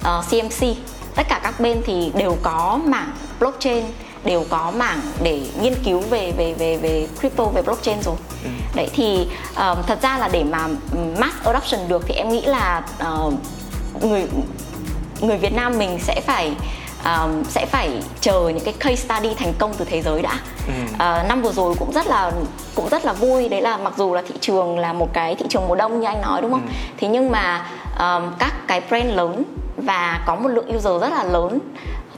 uh, 0.00 0.24
CMC 0.30 0.76
tất 1.14 1.26
cả 1.28 1.40
các 1.42 1.60
bên 1.60 1.82
thì 1.86 2.12
đều 2.14 2.36
có 2.42 2.78
mảng 2.84 3.10
blockchain 3.40 3.84
đều 4.24 4.44
có 4.50 4.72
mảng 4.76 5.00
để 5.22 5.40
nghiên 5.60 5.74
cứu 5.84 6.00
về 6.00 6.32
về 6.36 6.54
về 6.58 6.76
về 6.76 7.08
crypto 7.20 7.44
về 7.44 7.62
blockchain 7.62 8.02
rồi 8.02 8.16
ừ. 8.44 8.50
đấy 8.74 8.88
thì 8.94 9.28
uh, 9.50 9.86
thật 9.86 9.98
ra 10.02 10.18
là 10.18 10.28
để 10.28 10.44
mà 10.44 10.68
mass 11.18 11.36
adoption 11.44 11.88
được 11.88 12.02
thì 12.06 12.14
em 12.14 12.28
nghĩ 12.28 12.42
là 12.42 12.82
uh, 13.24 13.34
người 14.02 14.26
người 15.20 15.36
Việt 15.36 15.52
Nam 15.52 15.78
mình 15.78 15.98
sẽ 15.98 16.20
phải 16.26 16.52
um, 17.04 17.42
sẽ 17.44 17.66
phải 17.66 18.02
chờ 18.20 18.48
những 18.48 18.64
cái 18.64 18.74
case 18.78 18.96
study 18.96 19.34
thành 19.34 19.52
công 19.58 19.74
từ 19.74 19.84
thế 19.84 20.02
giới 20.02 20.22
đã 20.22 20.32
ừ. 20.66 20.72
uh, 20.94 21.28
năm 21.28 21.42
vừa 21.42 21.52
rồi 21.52 21.74
cũng 21.78 21.92
rất 21.92 22.06
là 22.06 22.32
cũng 22.74 22.88
rất 22.88 23.04
là 23.04 23.12
vui 23.12 23.48
đấy 23.48 23.60
là 23.60 23.76
mặc 23.76 23.94
dù 23.96 24.14
là 24.14 24.22
thị 24.28 24.34
trường 24.40 24.78
là 24.78 24.92
một 24.92 25.08
cái 25.12 25.34
thị 25.34 25.46
trường 25.48 25.68
mùa 25.68 25.74
đông 25.74 26.00
như 26.00 26.06
anh 26.06 26.22
nói 26.22 26.42
đúng 26.42 26.50
không 26.50 26.66
ừ. 26.66 26.72
thế 26.96 27.08
nhưng 27.08 27.30
mà 27.30 27.66
um, 27.98 28.32
các 28.38 28.52
cái 28.66 28.80
brand 28.88 29.14
lớn 29.14 29.42
và 29.76 30.22
có 30.26 30.36
một 30.36 30.48
lượng 30.48 30.76
user 30.76 31.00
rất 31.00 31.10
là 31.10 31.24
lớn 31.24 31.58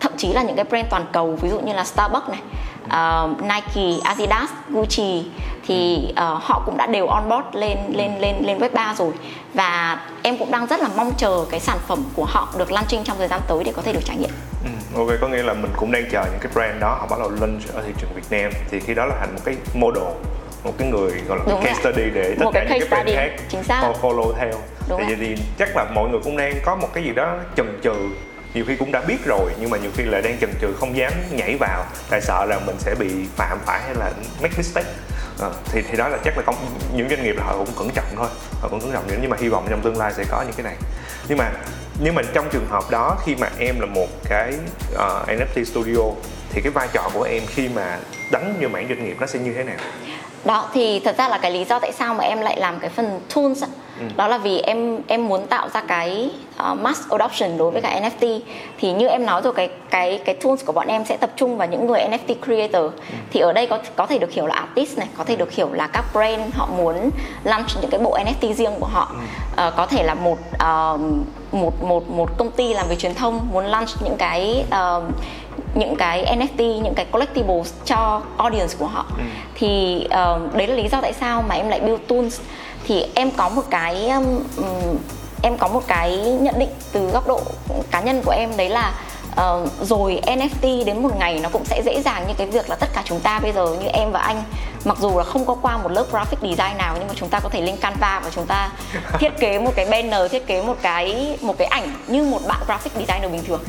thậm 0.00 0.12
chí 0.16 0.32
là 0.32 0.42
những 0.42 0.56
cái 0.56 0.64
brand 0.64 0.86
toàn 0.90 1.06
cầu 1.12 1.38
ví 1.40 1.48
dụ 1.48 1.60
như 1.60 1.72
là 1.72 1.84
Starbucks 1.84 2.28
này 2.28 2.40
uh, 2.88 3.42
Nike, 3.42 4.00
Adidas, 4.04 4.50
Gucci 4.68 5.30
thì 5.66 6.08
uh, 6.10 6.16
họ 6.16 6.62
cũng 6.66 6.76
đã 6.76 6.86
đều 6.86 7.06
onboard 7.06 7.46
lên 7.52 7.78
lên 7.92 8.18
lên 8.20 8.36
lên 8.42 8.58
web 8.58 8.70
3 8.72 8.94
rồi 8.98 9.12
và 9.54 10.00
em 10.22 10.38
cũng 10.38 10.50
đang 10.50 10.66
rất 10.66 10.80
là 10.80 10.88
mong 10.96 11.12
chờ 11.16 11.44
cái 11.50 11.60
sản 11.60 11.78
phẩm 11.86 12.04
của 12.14 12.24
họ 12.24 12.48
được 12.58 12.72
launching 12.72 13.04
trong 13.04 13.18
thời 13.18 13.28
gian 13.28 13.40
tới 13.48 13.64
để 13.64 13.72
có 13.76 13.82
thể 13.82 13.92
được 13.92 14.04
trải 14.04 14.16
nghiệm. 14.16 14.30
Ừ, 14.64 14.98
ok 14.98 15.08
có 15.20 15.28
nghĩa 15.28 15.42
là 15.42 15.52
mình 15.52 15.70
cũng 15.76 15.92
đang 15.92 16.04
chờ 16.10 16.24
những 16.24 16.40
cái 16.40 16.52
brand 16.54 16.80
đó 16.80 16.96
họ 17.00 17.06
bắt 17.10 17.18
đầu 17.18 17.30
launch 17.30 17.74
ở 17.74 17.82
thị 17.82 17.92
trường 17.98 18.10
Việt 18.14 18.26
Nam 18.30 18.52
thì 18.70 18.80
khi 18.80 18.94
đó 18.94 19.06
là 19.06 19.16
thành 19.20 19.34
một 19.34 19.40
cái 19.44 19.56
model 19.74 20.04
một 20.64 20.72
cái 20.78 20.88
người 20.88 21.10
gọi 21.28 21.38
là 21.38 21.44
Đúng 21.48 21.62
case 21.64 21.80
study 21.80 22.10
để 22.14 22.34
tất 22.38 22.44
một 22.44 22.50
cả 22.54 22.60
những 22.60 22.80
cái 22.80 22.88
brand 22.88 23.08
khác 23.16 23.30
chính 23.48 23.62
xác. 23.62 23.92
follow 24.02 24.32
theo. 24.32 24.52
Đúng 24.88 25.02
thì, 25.06 25.14
thì 25.14 25.36
chắc 25.58 25.76
là 25.76 25.84
mọi 25.94 26.08
người 26.10 26.20
cũng 26.24 26.36
đang 26.36 26.54
có 26.64 26.76
một 26.76 26.88
cái 26.94 27.04
gì 27.04 27.10
đó 27.10 27.34
chần 27.56 27.80
chừ 27.82 27.94
nhiều 28.54 28.64
khi 28.68 28.76
cũng 28.76 28.92
đã 28.92 29.00
biết 29.00 29.24
rồi 29.24 29.52
nhưng 29.60 29.70
mà 29.70 29.78
nhiều 29.78 29.90
khi 29.96 30.04
là 30.04 30.20
đang 30.20 30.38
chần 30.40 30.50
chừ 30.60 30.72
không 30.80 30.96
dám 30.96 31.12
nhảy 31.30 31.56
vào 31.60 31.84
tại 32.10 32.20
sợ 32.20 32.44
là 32.44 32.60
mình 32.66 32.76
sẽ 32.78 32.94
bị 32.94 33.08
phạm 33.36 33.58
phải 33.66 33.80
hay 33.82 33.94
là 33.94 34.12
make 34.42 34.54
mistake. 34.56 34.88
À, 35.40 35.48
thì 35.64 35.82
thì 35.90 35.96
đó 35.96 36.08
là 36.08 36.18
chắc 36.24 36.36
là 36.36 36.42
công 36.46 36.56
những 36.94 37.08
doanh 37.08 37.22
nghiệp 37.22 37.36
là 37.36 37.44
họ 37.44 37.56
cũng 37.56 37.74
cẩn 37.78 37.90
trọng 37.90 38.06
thôi 38.16 38.28
họ 38.60 38.68
cũng 38.68 38.80
cẩn 38.80 38.92
trọng 38.92 39.04
nhưng 39.20 39.30
mà 39.30 39.36
hy 39.40 39.48
vọng 39.48 39.66
trong 39.70 39.80
tương 39.82 39.98
lai 39.98 40.12
sẽ 40.16 40.24
có 40.30 40.42
những 40.42 40.54
cái 40.56 40.64
này. 40.64 40.76
Nhưng 41.28 41.38
mà 41.38 41.50
nhưng 42.00 42.14
mà 42.14 42.22
trong 42.32 42.48
trường 42.52 42.66
hợp 42.70 42.90
đó 42.90 43.16
khi 43.24 43.36
mà 43.36 43.50
em 43.58 43.80
là 43.80 43.86
một 43.86 44.08
cái 44.28 44.52
ờ, 44.94 45.22
uh, 45.22 45.28
NFT 45.28 45.64
studio 45.64 46.02
thì 46.50 46.60
cái 46.60 46.72
vai 46.72 46.88
trò 46.92 47.10
của 47.14 47.22
em 47.22 47.42
khi 47.46 47.68
mà 47.68 47.98
đánh 48.30 48.54
như 48.60 48.68
mảng 48.68 48.88
doanh 48.88 49.04
nghiệp 49.04 49.16
nó 49.20 49.26
sẽ 49.26 49.38
như 49.38 49.52
thế 49.54 49.64
nào? 49.64 49.76
Đó 50.44 50.70
thì 50.74 51.00
thật 51.04 51.14
ra 51.18 51.28
là 51.28 51.38
cái 51.38 51.50
lý 51.50 51.64
do 51.64 51.78
tại 51.78 51.92
sao 51.92 52.14
mà 52.14 52.24
em 52.24 52.40
lại 52.40 52.56
làm 52.60 52.80
cái 52.80 52.90
phần 52.90 53.20
tools 53.34 53.64
ừ. 54.00 54.06
đó 54.16 54.28
là 54.28 54.38
vì 54.38 54.60
em 54.60 54.98
em 55.06 55.28
muốn 55.28 55.46
tạo 55.46 55.68
ra 55.68 55.80
cái 55.80 56.30
uh, 56.70 56.78
mass 56.80 57.00
adoption 57.10 57.58
đối 57.58 57.70
với 57.70 57.82
cả 57.82 58.00
NFT 58.00 58.40
thì 58.78 58.92
như 58.92 59.06
em 59.06 59.26
nói 59.26 59.42
rồi 59.42 59.52
cái 59.52 59.68
cái 59.90 60.20
cái 60.24 60.34
tools 60.34 60.64
của 60.64 60.72
bọn 60.72 60.86
em 60.86 61.04
sẽ 61.04 61.16
tập 61.16 61.30
trung 61.36 61.56
vào 61.56 61.68
những 61.68 61.86
người 61.86 62.00
NFT 62.00 62.34
creator 62.44 62.92
ừ. 62.92 63.16
thì 63.30 63.40
ở 63.40 63.52
đây 63.52 63.66
có 63.66 63.78
có 63.96 64.06
thể 64.06 64.18
được 64.18 64.32
hiểu 64.32 64.46
là 64.46 64.54
artist 64.54 64.98
này 64.98 65.08
có 65.16 65.24
thể 65.24 65.36
được 65.36 65.52
hiểu 65.52 65.68
là 65.72 65.86
các 65.86 66.04
brand 66.12 66.54
họ 66.54 66.68
muốn 66.76 67.10
launch 67.44 67.68
những 67.80 67.90
cái 67.90 68.00
bộ 68.00 68.18
NFT 68.18 68.54
riêng 68.54 68.72
của 68.80 68.86
họ 68.86 69.12
ừ. 69.56 69.68
uh, 69.68 69.74
có 69.76 69.86
thể 69.86 70.02
là 70.02 70.14
một 70.14 70.38
uh, 70.54 71.00
một 71.52 71.82
một 71.82 72.10
một 72.10 72.38
công 72.38 72.50
ty 72.50 72.74
làm 72.74 72.88
về 72.88 72.96
truyền 72.96 73.14
thông 73.14 73.48
muốn 73.52 73.64
launch 73.64 73.88
những 74.04 74.16
cái 74.16 74.64
uh, 74.68 75.02
những 75.74 75.96
cái 75.96 76.36
NFT 76.38 76.82
những 76.82 76.94
cái 76.94 77.06
collectibles 77.12 77.72
cho 77.84 78.22
audience 78.36 78.74
của 78.78 78.86
họ 78.86 79.06
ừ. 79.18 79.24
thì 79.54 79.96
uh, 80.06 80.54
đấy 80.54 80.66
là 80.66 80.74
lý 80.74 80.88
do 80.88 81.00
tại 81.00 81.12
sao 81.12 81.44
mà 81.48 81.54
em 81.54 81.68
lại 81.68 81.80
build 81.80 82.00
tools 82.08 82.40
thì 82.88 83.04
em 83.14 83.30
có 83.30 83.48
một 83.48 83.62
cái 83.70 84.08
um, 84.08 84.44
em 85.42 85.56
có 85.58 85.68
một 85.68 85.82
cái 85.86 86.16
nhận 86.16 86.58
định 86.58 86.70
từ 86.92 87.10
góc 87.10 87.28
độ 87.28 87.40
cá 87.90 88.00
nhân 88.00 88.22
của 88.24 88.30
em 88.30 88.56
đấy 88.56 88.68
là 88.68 88.92
uh, 89.32 89.68
rồi 89.80 90.20
NFT 90.26 90.84
đến 90.84 91.02
một 91.02 91.18
ngày 91.18 91.40
nó 91.42 91.48
cũng 91.48 91.64
sẽ 91.64 91.82
dễ 91.84 92.02
dàng 92.02 92.24
như 92.28 92.34
cái 92.38 92.46
việc 92.46 92.70
là 92.70 92.76
tất 92.76 92.88
cả 92.94 93.02
chúng 93.04 93.20
ta 93.20 93.38
bây 93.38 93.52
giờ 93.52 93.66
như 93.80 93.86
em 93.86 94.12
và 94.12 94.20
anh 94.20 94.42
mặc 94.84 94.98
dù 95.00 95.18
là 95.18 95.24
không 95.24 95.46
có 95.46 95.56
qua 95.62 95.76
một 95.76 95.92
lớp 95.92 96.04
graphic 96.10 96.40
design 96.40 96.78
nào 96.78 96.94
nhưng 96.98 97.08
mà 97.08 97.14
chúng 97.16 97.28
ta 97.28 97.40
có 97.40 97.48
thể 97.48 97.60
lên 97.60 97.76
Canva 97.76 98.20
và 98.24 98.30
chúng 98.34 98.46
ta 98.46 98.70
thiết 99.18 99.32
kế 99.40 99.58
một 99.58 99.72
cái 99.76 99.86
banner 99.86 100.32
thiết 100.32 100.46
kế 100.46 100.62
một 100.62 100.76
cái 100.82 101.38
một 101.40 101.58
cái 101.58 101.68
ảnh 101.68 101.92
như 102.06 102.24
một 102.24 102.40
bạn 102.46 102.60
graphic 102.66 102.92
designer 102.92 103.32
bình 103.32 103.44
thường. 103.48 103.60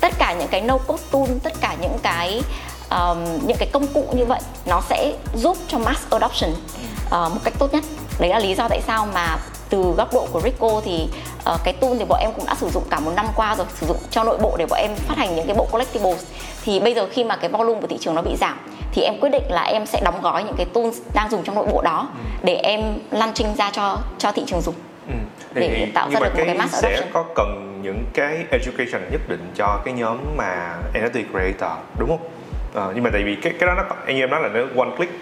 Tất 0.00 0.12
cả 0.18 0.34
những 0.38 0.48
cái 0.48 0.60
no 0.60 0.78
code 0.78 1.02
tool 1.10 1.38
tất 1.42 1.52
cả 1.60 1.74
những 1.80 1.98
cái 2.02 2.42
um, 2.90 3.24
những 3.46 3.56
cái 3.58 3.68
công 3.72 3.86
cụ 3.86 4.04
như 4.12 4.24
vậy 4.24 4.40
nó 4.66 4.82
sẽ 4.88 5.12
giúp 5.34 5.56
cho 5.68 5.78
mass 5.78 6.10
adoption 6.10 6.50
uh, 6.50 7.10
một 7.10 7.40
cách 7.44 7.54
tốt 7.58 7.74
nhất 7.74 7.84
đấy 8.18 8.30
là 8.30 8.38
lý 8.38 8.54
do 8.54 8.68
tại 8.68 8.80
sao 8.86 9.08
mà 9.14 9.36
từ 9.70 9.94
góc 9.96 10.14
độ 10.14 10.26
của 10.32 10.40
Rico 10.40 10.80
thì 10.84 11.08
uh, 11.54 11.60
cái 11.64 11.72
tool 11.72 11.90
thì 11.98 12.04
bọn 12.04 12.20
em 12.20 12.30
cũng 12.36 12.46
đã 12.46 12.54
sử 12.54 12.68
dụng 12.68 12.82
cả 12.90 13.00
một 13.00 13.12
năm 13.16 13.26
qua 13.36 13.56
rồi 13.56 13.66
sử 13.74 13.86
dụng 13.86 13.96
cho 14.10 14.24
nội 14.24 14.38
bộ 14.42 14.56
để 14.58 14.66
bọn 14.66 14.78
em 14.78 14.90
phát 14.96 15.18
hành 15.18 15.36
những 15.36 15.46
cái 15.46 15.56
bộ 15.56 15.68
collectibles 15.72 16.24
thì 16.64 16.80
bây 16.80 16.94
giờ 16.94 17.08
khi 17.12 17.24
mà 17.24 17.36
cái 17.36 17.50
volume 17.50 17.80
của 17.80 17.86
thị 17.86 17.96
trường 18.00 18.14
nó 18.14 18.22
bị 18.22 18.36
giảm 18.36 18.58
thì 18.92 19.02
em 19.02 19.20
quyết 19.20 19.30
định 19.30 19.44
là 19.48 19.62
em 19.62 19.86
sẽ 19.86 20.00
đóng 20.04 20.20
gói 20.22 20.44
những 20.44 20.54
cái 20.56 20.66
tools 20.72 20.98
đang 21.14 21.30
dùng 21.30 21.44
trong 21.44 21.54
nội 21.54 21.66
bộ 21.72 21.82
đó 21.82 22.08
ừ. 22.14 22.20
để 22.42 22.54
em 22.54 22.80
launching 23.10 23.54
ra 23.54 23.70
cho 23.70 23.98
cho 24.18 24.32
thị 24.32 24.42
trường 24.46 24.60
dùng 24.60 24.74
ừ. 25.08 25.14
để 25.54 25.70
thì, 25.74 25.92
tạo 25.92 26.10
ra 26.10 26.20
được 26.20 26.34
một 26.34 26.42
cái 26.46 26.54
mass 26.58 26.74
adoption 26.74 27.00
sẽ 27.00 27.10
có 27.12 27.24
cần 27.34 27.80
những 27.82 28.04
cái 28.14 28.44
education 28.50 29.10
nhất 29.12 29.20
định 29.28 29.52
cho 29.56 29.80
cái 29.84 29.94
nhóm 29.94 30.18
mà 30.36 30.76
NFT 30.94 31.22
creator 31.30 31.78
đúng 31.98 32.08
không? 32.08 32.28
À, 32.74 32.84
nhưng 32.94 33.04
mà 33.04 33.10
tại 33.12 33.22
vì 33.22 33.36
cái 33.42 33.52
cái 33.60 33.66
đó 33.66 33.74
nó 33.76 33.82
anh 34.06 34.16
em 34.16 34.30
nói 34.30 34.42
là 34.42 34.48
nó 34.48 34.60
one 34.60 34.96
click 34.96 35.12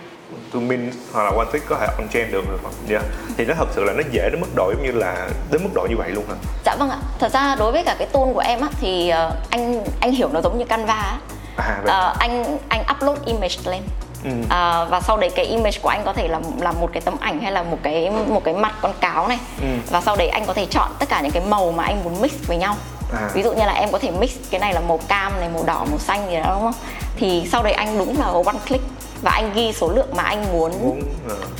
to 0.54 0.60
min 0.60 0.90
hoặc 1.12 1.22
là 1.22 1.30
one 1.36 1.46
click 1.50 1.68
có 1.68 1.76
thể 1.80 1.86
on 1.86 2.08
chain 2.12 2.32
được 2.32 2.44
rồi 2.48 2.72
yeah. 2.90 3.02
thì 3.36 3.44
nó 3.44 3.54
thật 3.58 3.68
sự 3.74 3.84
là 3.84 3.92
nó 3.92 4.02
dễ 4.10 4.30
đến 4.32 4.40
mức 4.40 4.54
độ 4.54 4.72
giống 4.72 4.82
như 4.82 4.92
là 4.92 5.28
đến 5.50 5.62
mức 5.62 5.70
độ 5.74 5.86
như 5.90 5.96
vậy 5.96 6.10
luôn 6.10 6.24
hả? 6.28 6.34
Dạ 6.64 6.76
vâng 6.78 6.90
ạ. 6.90 6.98
Thật 7.18 7.32
ra 7.32 7.56
đối 7.58 7.72
với 7.72 7.84
cả 7.84 7.96
cái 7.98 8.08
tool 8.12 8.32
của 8.34 8.42
em 8.46 8.60
á 8.60 8.68
thì 8.80 9.12
uh, 9.28 9.34
anh 9.50 9.84
anh 10.00 10.12
hiểu 10.12 10.28
nó 10.32 10.40
giống 10.40 10.58
như 10.58 10.64
canva 10.64 10.94
á. 10.94 11.18
À, 11.56 11.78
uh, 11.82 12.18
anh 12.18 12.58
anh 12.68 12.84
upload 12.96 13.18
image 13.24 13.56
lên. 13.64 13.82
Ừ. 14.24 14.30
À, 14.48 14.84
và 14.84 15.00
sau 15.00 15.16
đấy 15.16 15.30
cái 15.30 15.44
image 15.44 15.78
của 15.82 15.88
anh 15.88 16.02
có 16.04 16.12
thể 16.12 16.28
là 16.28 16.40
là 16.60 16.72
một 16.72 16.90
cái 16.92 17.00
tấm 17.00 17.16
ảnh 17.20 17.40
hay 17.40 17.52
là 17.52 17.62
một 17.62 17.78
cái 17.82 18.10
một 18.10 18.44
cái 18.44 18.54
mặt 18.54 18.74
con 18.80 18.92
cáo 19.00 19.28
này. 19.28 19.38
Ừ. 19.60 19.66
và 19.90 20.00
sau 20.00 20.16
đấy 20.16 20.28
anh 20.28 20.46
có 20.46 20.52
thể 20.52 20.66
chọn 20.66 20.88
tất 20.98 21.08
cả 21.08 21.20
những 21.20 21.32
cái 21.32 21.42
màu 21.48 21.72
mà 21.72 21.84
anh 21.84 22.04
muốn 22.04 22.20
mix 22.20 22.32
với 22.46 22.56
nhau. 22.56 22.76
À. 23.12 23.30
ví 23.34 23.42
dụ 23.42 23.52
như 23.52 23.64
là 23.64 23.72
em 23.72 23.92
có 23.92 23.98
thể 23.98 24.10
mix 24.10 24.30
cái 24.50 24.60
này 24.60 24.74
là 24.74 24.80
màu 24.80 25.00
cam 25.08 25.40
này 25.40 25.48
màu 25.54 25.64
đỏ 25.66 25.86
màu 25.90 25.98
xanh 25.98 26.30
gì 26.30 26.36
đó 26.36 26.50
đúng 26.54 26.62
không? 26.62 26.82
Thì 27.16 27.48
sau 27.52 27.62
đấy 27.62 27.72
anh 27.72 27.98
đúng 27.98 28.20
là 28.20 28.26
one 28.26 28.58
click 28.68 28.84
và 29.24 29.30
anh 29.30 29.50
ghi 29.54 29.72
số 29.72 29.88
lượng 29.88 30.08
mà 30.16 30.22
anh 30.22 30.52
muốn 30.52 30.72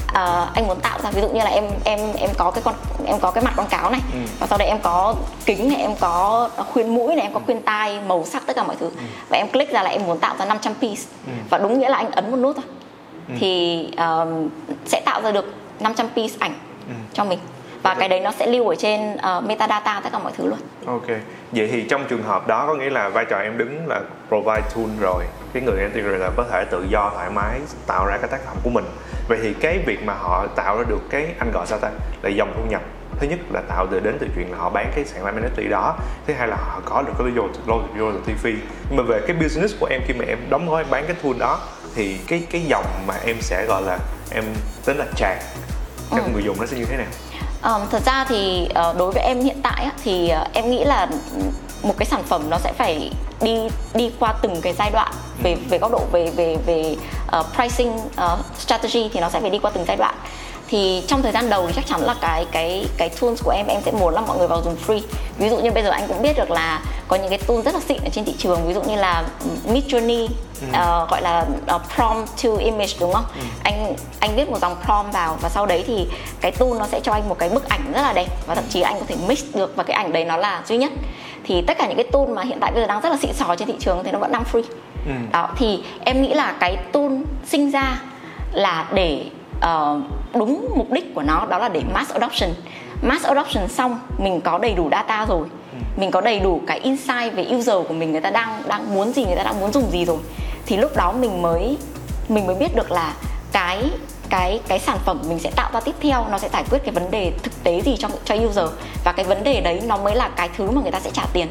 uh, 0.08 0.54
anh 0.54 0.66
muốn 0.66 0.80
tạo 0.80 0.98
ra 1.02 1.10
ví 1.10 1.20
dụ 1.20 1.28
như 1.28 1.38
là 1.38 1.50
em 1.50 1.64
em 1.84 2.00
em 2.16 2.30
có 2.38 2.50
cái 2.50 2.62
con 2.64 2.74
em 3.06 3.20
có 3.20 3.30
cái 3.30 3.44
mặt 3.44 3.52
con 3.56 3.66
cáo 3.66 3.90
này 3.90 4.00
ừ. 4.12 4.18
và 4.38 4.46
sau 4.46 4.58
đấy 4.58 4.68
em 4.68 4.78
có 4.82 5.14
kính 5.46 5.68
này 5.68 5.80
em 5.80 5.90
có 6.00 6.48
khuyên 6.72 6.94
mũi 6.94 7.16
này 7.16 7.24
em 7.24 7.34
có 7.34 7.40
khuyên 7.40 7.62
tai 7.62 8.00
màu 8.06 8.24
sắc 8.24 8.46
tất 8.46 8.56
cả 8.56 8.62
mọi 8.62 8.76
thứ 8.80 8.86
ừ. 8.86 9.02
và 9.28 9.36
em 9.36 9.48
click 9.48 9.72
ra 9.72 9.82
là 9.82 9.90
em 9.90 10.06
muốn 10.06 10.18
tạo 10.18 10.34
ra 10.38 10.44
500 10.44 10.74
piece 10.74 11.02
ừ. 11.26 11.32
và 11.50 11.58
đúng 11.58 11.78
nghĩa 11.78 11.88
là 11.88 11.96
anh 11.96 12.10
ấn 12.10 12.30
một 12.30 12.36
nút 12.36 12.56
thôi 12.56 12.64
ừ. 13.28 13.34
thì 13.38 13.82
uh, 13.92 14.50
sẽ 14.86 15.02
tạo 15.04 15.22
ra 15.22 15.30
được 15.30 15.54
500 15.80 16.08
piece 16.16 16.34
ảnh 16.38 16.54
ừ. 16.88 16.94
cho 17.12 17.24
mình 17.24 17.38
và 17.82 17.94
cái 17.94 18.08
đấy 18.08 18.20
nó 18.20 18.32
sẽ 18.38 18.46
lưu 18.46 18.68
ở 18.68 18.74
trên 18.74 19.14
uh, 19.14 19.44
metadata 19.44 20.00
tất 20.00 20.12
cả 20.12 20.18
mọi 20.18 20.32
thứ 20.36 20.46
luôn. 20.46 20.58
Ok. 20.86 21.06
Vậy 21.54 21.68
thì 21.72 21.82
trong 21.82 22.04
trường 22.08 22.22
hợp 22.22 22.46
đó 22.46 22.66
có 22.66 22.74
nghĩa 22.74 22.90
là 22.90 23.08
vai 23.08 23.24
trò 23.24 23.38
em 23.38 23.58
đứng 23.58 23.86
là 23.88 24.00
provide 24.28 24.62
tool 24.74 24.86
rồi, 25.00 25.24
cái 25.52 25.62
người 25.62 25.80
integrator 25.80 26.36
có 26.36 26.44
thể 26.50 26.64
tự 26.70 26.86
do 26.90 27.10
thoải 27.14 27.30
mái 27.30 27.60
tạo 27.86 28.06
ra 28.06 28.18
cái 28.18 28.28
tác 28.30 28.40
phẩm 28.46 28.56
của 28.62 28.70
mình. 28.70 28.84
Vậy 29.28 29.38
thì 29.42 29.54
cái 29.60 29.78
việc 29.86 30.02
mà 30.04 30.14
họ 30.14 30.46
tạo 30.56 30.78
ra 30.78 30.84
được 30.88 31.00
cái 31.10 31.34
anh 31.38 31.50
gọi 31.52 31.66
sao 31.66 31.78
ta 31.78 31.90
là 32.22 32.30
dòng 32.30 32.52
thu 32.56 32.70
nhập. 32.70 32.82
Thứ 33.18 33.26
nhất 33.26 33.38
là 33.52 33.60
tạo 33.68 33.86
từ 33.90 34.00
đến 34.00 34.16
từ 34.20 34.26
chuyện 34.36 34.52
là 34.52 34.58
họ 34.58 34.70
bán 34.70 34.92
cái 34.94 35.04
sản 35.04 35.24
phẩm 35.24 35.34
NFT 35.36 35.70
đó. 35.70 35.96
Thứ 36.26 36.34
hai 36.34 36.48
là 36.48 36.56
họ 36.56 36.80
có 36.84 37.02
được 37.02 37.12
cái 37.18 37.28
royalty 37.98 38.32
fee. 38.42 38.56
Nhưng 38.88 38.96
mà 38.96 39.02
về 39.02 39.20
cái 39.26 39.36
business 39.36 39.74
của 39.80 39.86
em 39.86 40.00
khi 40.06 40.14
mà 40.14 40.24
em 40.28 40.38
đóng 40.50 40.70
gói 40.70 40.84
bán 40.90 41.04
cái 41.06 41.16
tool 41.22 41.38
đó 41.38 41.60
thì 41.94 42.18
cái 42.28 42.46
cái 42.50 42.60
dòng 42.60 42.84
mà 43.06 43.14
em 43.24 43.36
sẽ 43.40 43.66
gọi 43.68 43.82
là 43.82 43.98
em 44.30 44.44
tính 44.84 44.96
là 44.96 45.06
charge 45.16 45.42
cho 46.10 46.16
ừ. 46.16 46.30
người 46.32 46.42
dùng 46.42 46.56
nó 46.60 46.66
sẽ 46.66 46.76
như 46.76 46.84
thế 46.84 46.96
nào 46.96 47.06
Um, 47.64 47.88
thật 47.90 48.02
ra 48.06 48.24
thì 48.28 48.68
uh, 48.70 48.96
đối 48.96 49.12
với 49.12 49.22
em 49.22 49.40
hiện 49.40 49.62
tại 49.62 49.84
á, 49.84 49.90
thì 50.04 50.32
uh, 50.42 50.52
em 50.52 50.70
nghĩ 50.70 50.84
là 50.84 51.08
một 51.82 51.94
cái 51.98 52.06
sản 52.06 52.22
phẩm 52.22 52.50
nó 52.50 52.58
sẽ 52.58 52.72
phải 52.72 53.10
đi 53.40 53.58
đi 53.94 54.10
qua 54.18 54.34
từng 54.42 54.60
cái 54.60 54.72
giai 54.78 54.90
đoạn. 54.90 55.12
Về 55.42 55.54
về 55.54 55.78
góc 55.78 55.92
độ 55.92 56.00
về 56.12 56.30
về 56.30 56.56
về 56.66 56.96
uh, 57.38 57.46
pricing 57.54 57.96
uh, 57.96 58.38
strategy 58.58 59.08
thì 59.12 59.20
nó 59.20 59.28
sẽ 59.28 59.40
phải 59.40 59.50
đi 59.50 59.58
qua 59.58 59.70
từng 59.74 59.84
giai 59.88 59.96
đoạn. 59.96 60.14
Thì 60.68 61.04
trong 61.06 61.22
thời 61.22 61.32
gian 61.32 61.50
đầu 61.50 61.66
thì 61.66 61.72
chắc 61.76 61.86
chắn 61.86 62.00
là 62.00 62.14
cái 62.20 62.46
cái 62.52 62.86
cái 62.96 63.08
tools 63.08 63.42
của 63.44 63.50
em 63.50 63.66
em 63.66 63.82
sẽ 63.84 63.92
muốn 63.92 64.14
là 64.14 64.20
mọi 64.20 64.38
người 64.38 64.48
vào 64.48 64.62
dùng 64.64 64.76
free. 64.86 65.00
Ví 65.38 65.48
dụ 65.48 65.56
như 65.56 65.70
bây 65.70 65.82
giờ 65.82 65.90
anh 65.90 66.08
cũng 66.08 66.22
biết 66.22 66.36
được 66.36 66.50
là 66.50 66.82
có 67.08 67.16
những 67.16 67.28
cái 67.28 67.38
tool 67.38 67.62
rất 67.62 67.74
là 67.74 67.80
xịn 67.80 68.04
ở 68.04 68.08
trên 68.12 68.24
thị 68.24 68.34
trường 68.38 68.66
ví 68.66 68.74
dụ 68.74 68.82
như 68.82 68.96
là 68.96 69.24
Midjourney 69.68 70.28
ừ. 70.60 70.66
uh, 70.68 71.10
gọi 71.10 71.22
là 71.22 71.46
uh, 71.74 71.82
prompt 71.94 72.28
to 72.42 72.50
image 72.58 72.92
đúng 73.00 73.12
không 73.12 73.24
ừ. 73.34 73.40
anh 73.64 73.96
anh 74.20 74.36
viết 74.36 74.50
một 74.50 74.58
dòng 74.60 74.76
prompt 74.84 75.12
vào 75.12 75.38
và 75.40 75.48
sau 75.48 75.66
đấy 75.66 75.84
thì 75.86 76.06
cái 76.40 76.52
tool 76.52 76.68
nó 76.78 76.86
sẽ 76.86 77.00
cho 77.00 77.12
anh 77.12 77.28
một 77.28 77.38
cái 77.38 77.48
bức 77.48 77.68
ảnh 77.68 77.92
rất 77.94 78.02
là 78.02 78.12
đẹp 78.12 78.28
và 78.46 78.54
thậm 78.54 78.64
chí 78.68 78.80
anh 78.80 78.98
có 79.00 79.04
thể 79.08 79.16
mix 79.28 79.44
được 79.54 79.76
và 79.76 79.82
cái 79.82 79.96
ảnh 79.96 80.12
đấy 80.12 80.24
nó 80.24 80.36
là 80.36 80.62
duy 80.66 80.76
nhất 80.76 80.92
thì 81.44 81.62
tất 81.62 81.78
cả 81.78 81.86
những 81.86 81.96
cái 81.96 82.06
tool 82.12 82.28
mà 82.28 82.42
hiện 82.42 82.58
tại 82.60 82.72
bây 82.72 82.82
giờ 82.82 82.86
đang 82.86 83.00
rất 83.00 83.08
là 83.08 83.16
xịn 83.16 83.32
sò 83.32 83.56
trên 83.58 83.68
thị 83.68 83.74
trường 83.80 84.04
thì 84.04 84.10
nó 84.10 84.18
vẫn 84.18 84.32
đang 84.32 84.44
free 84.52 84.62
ừ. 85.06 85.12
đó 85.32 85.48
thì 85.56 85.82
em 86.04 86.22
nghĩ 86.22 86.34
là 86.34 86.54
cái 86.60 86.76
tool 86.92 87.12
sinh 87.46 87.70
ra 87.70 88.00
là 88.52 88.88
để 88.92 89.24
uh, 89.56 90.02
đúng 90.34 90.68
mục 90.76 90.90
đích 90.90 91.14
của 91.14 91.22
nó 91.22 91.46
đó 91.46 91.58
là 91.58 91.68
để 91.68 91.82
mass 91.94 92.12
adoption 92.12 92.50
mass 93.02 93.24
adoption 93.26 93.68
xong 93.68 93.98
mình 94.18 94.40
có 94.40 94.58
đầy 94.58 94.74
đủ 94.74 94.88
data 94.90 95.26
rồi 95.28 95.46
ừ. 95.74 96.00
mình 96.00 96.10
có 96.10 96.20
đầy 96.20 96.40
đủ 96.40 96.60
cái 96.66 96.80
insight 96.80 97.34
về 97.34 97.46
user 97.56 97.76
của 97.88 97.94
mình 97.94 98.12
người 98.12 98.20
ta 98.20 98.30
đang 98.30 98.62
đang 98.68 98.94
muốn 98.94 99.12
gì 99.12 99.24
người 99.24 99.36
ta 99.36 99.42
đang 99.42 99.60
muốn 99.60 99.72
dùng 99.72 99.90
gì 99.90 100.04
rồi. 100.04 100.18
Thì 100.66 100.76
lúc 100.76 100.96
đó 100.96 101.12
mình 101.12 101.42
mới 101.42 101.76
mình 102.28 102.46
mới 102.46 102.56
biết 102.56 102.76
được 102.76 102.90
là 102.90 103.14
cái 103.52 103.90
cái 104.30 104.60
cái 104.68 104.78
sản 104.78 104.98
phẩm 105.04 105.22
mình 105.28 105.38
sẽ 105.38 105.50
tạo 105.56 105.70
ra 105.74 105.80
tiếp 105.80 105.94
theo 106.00 106.26
nó 106.30 106.38
sẽ 106.38 106.48
giải 106.52 106.64
quyết 106.70 106.78
cái 106.84 106.94
vấn 106.94 107.10
đề 107.10 107.32
thực 107.42 107.64
tế 107.64 107.80
gì 107.80 107.96
cho 107.98 108.08
cho 108.24 108.34
user. 108.34 108.68
Và 109.04 109.12
cái 109.12 109.24
vấn 109.24 109.44
đề 109.44 109.60
đấy 109.60 109.80
nó 109.86 109.96
mới 109.96 110.16
là 110.16 110.28
cái 110.36 110.48
thứ 110.56 110.70
mà 110.70 110.80
người 110.82 110.92
ta 110.92 111.00
sẽ 111.00 111.10
trả 111.10 111.22
tiền 111.32 111.48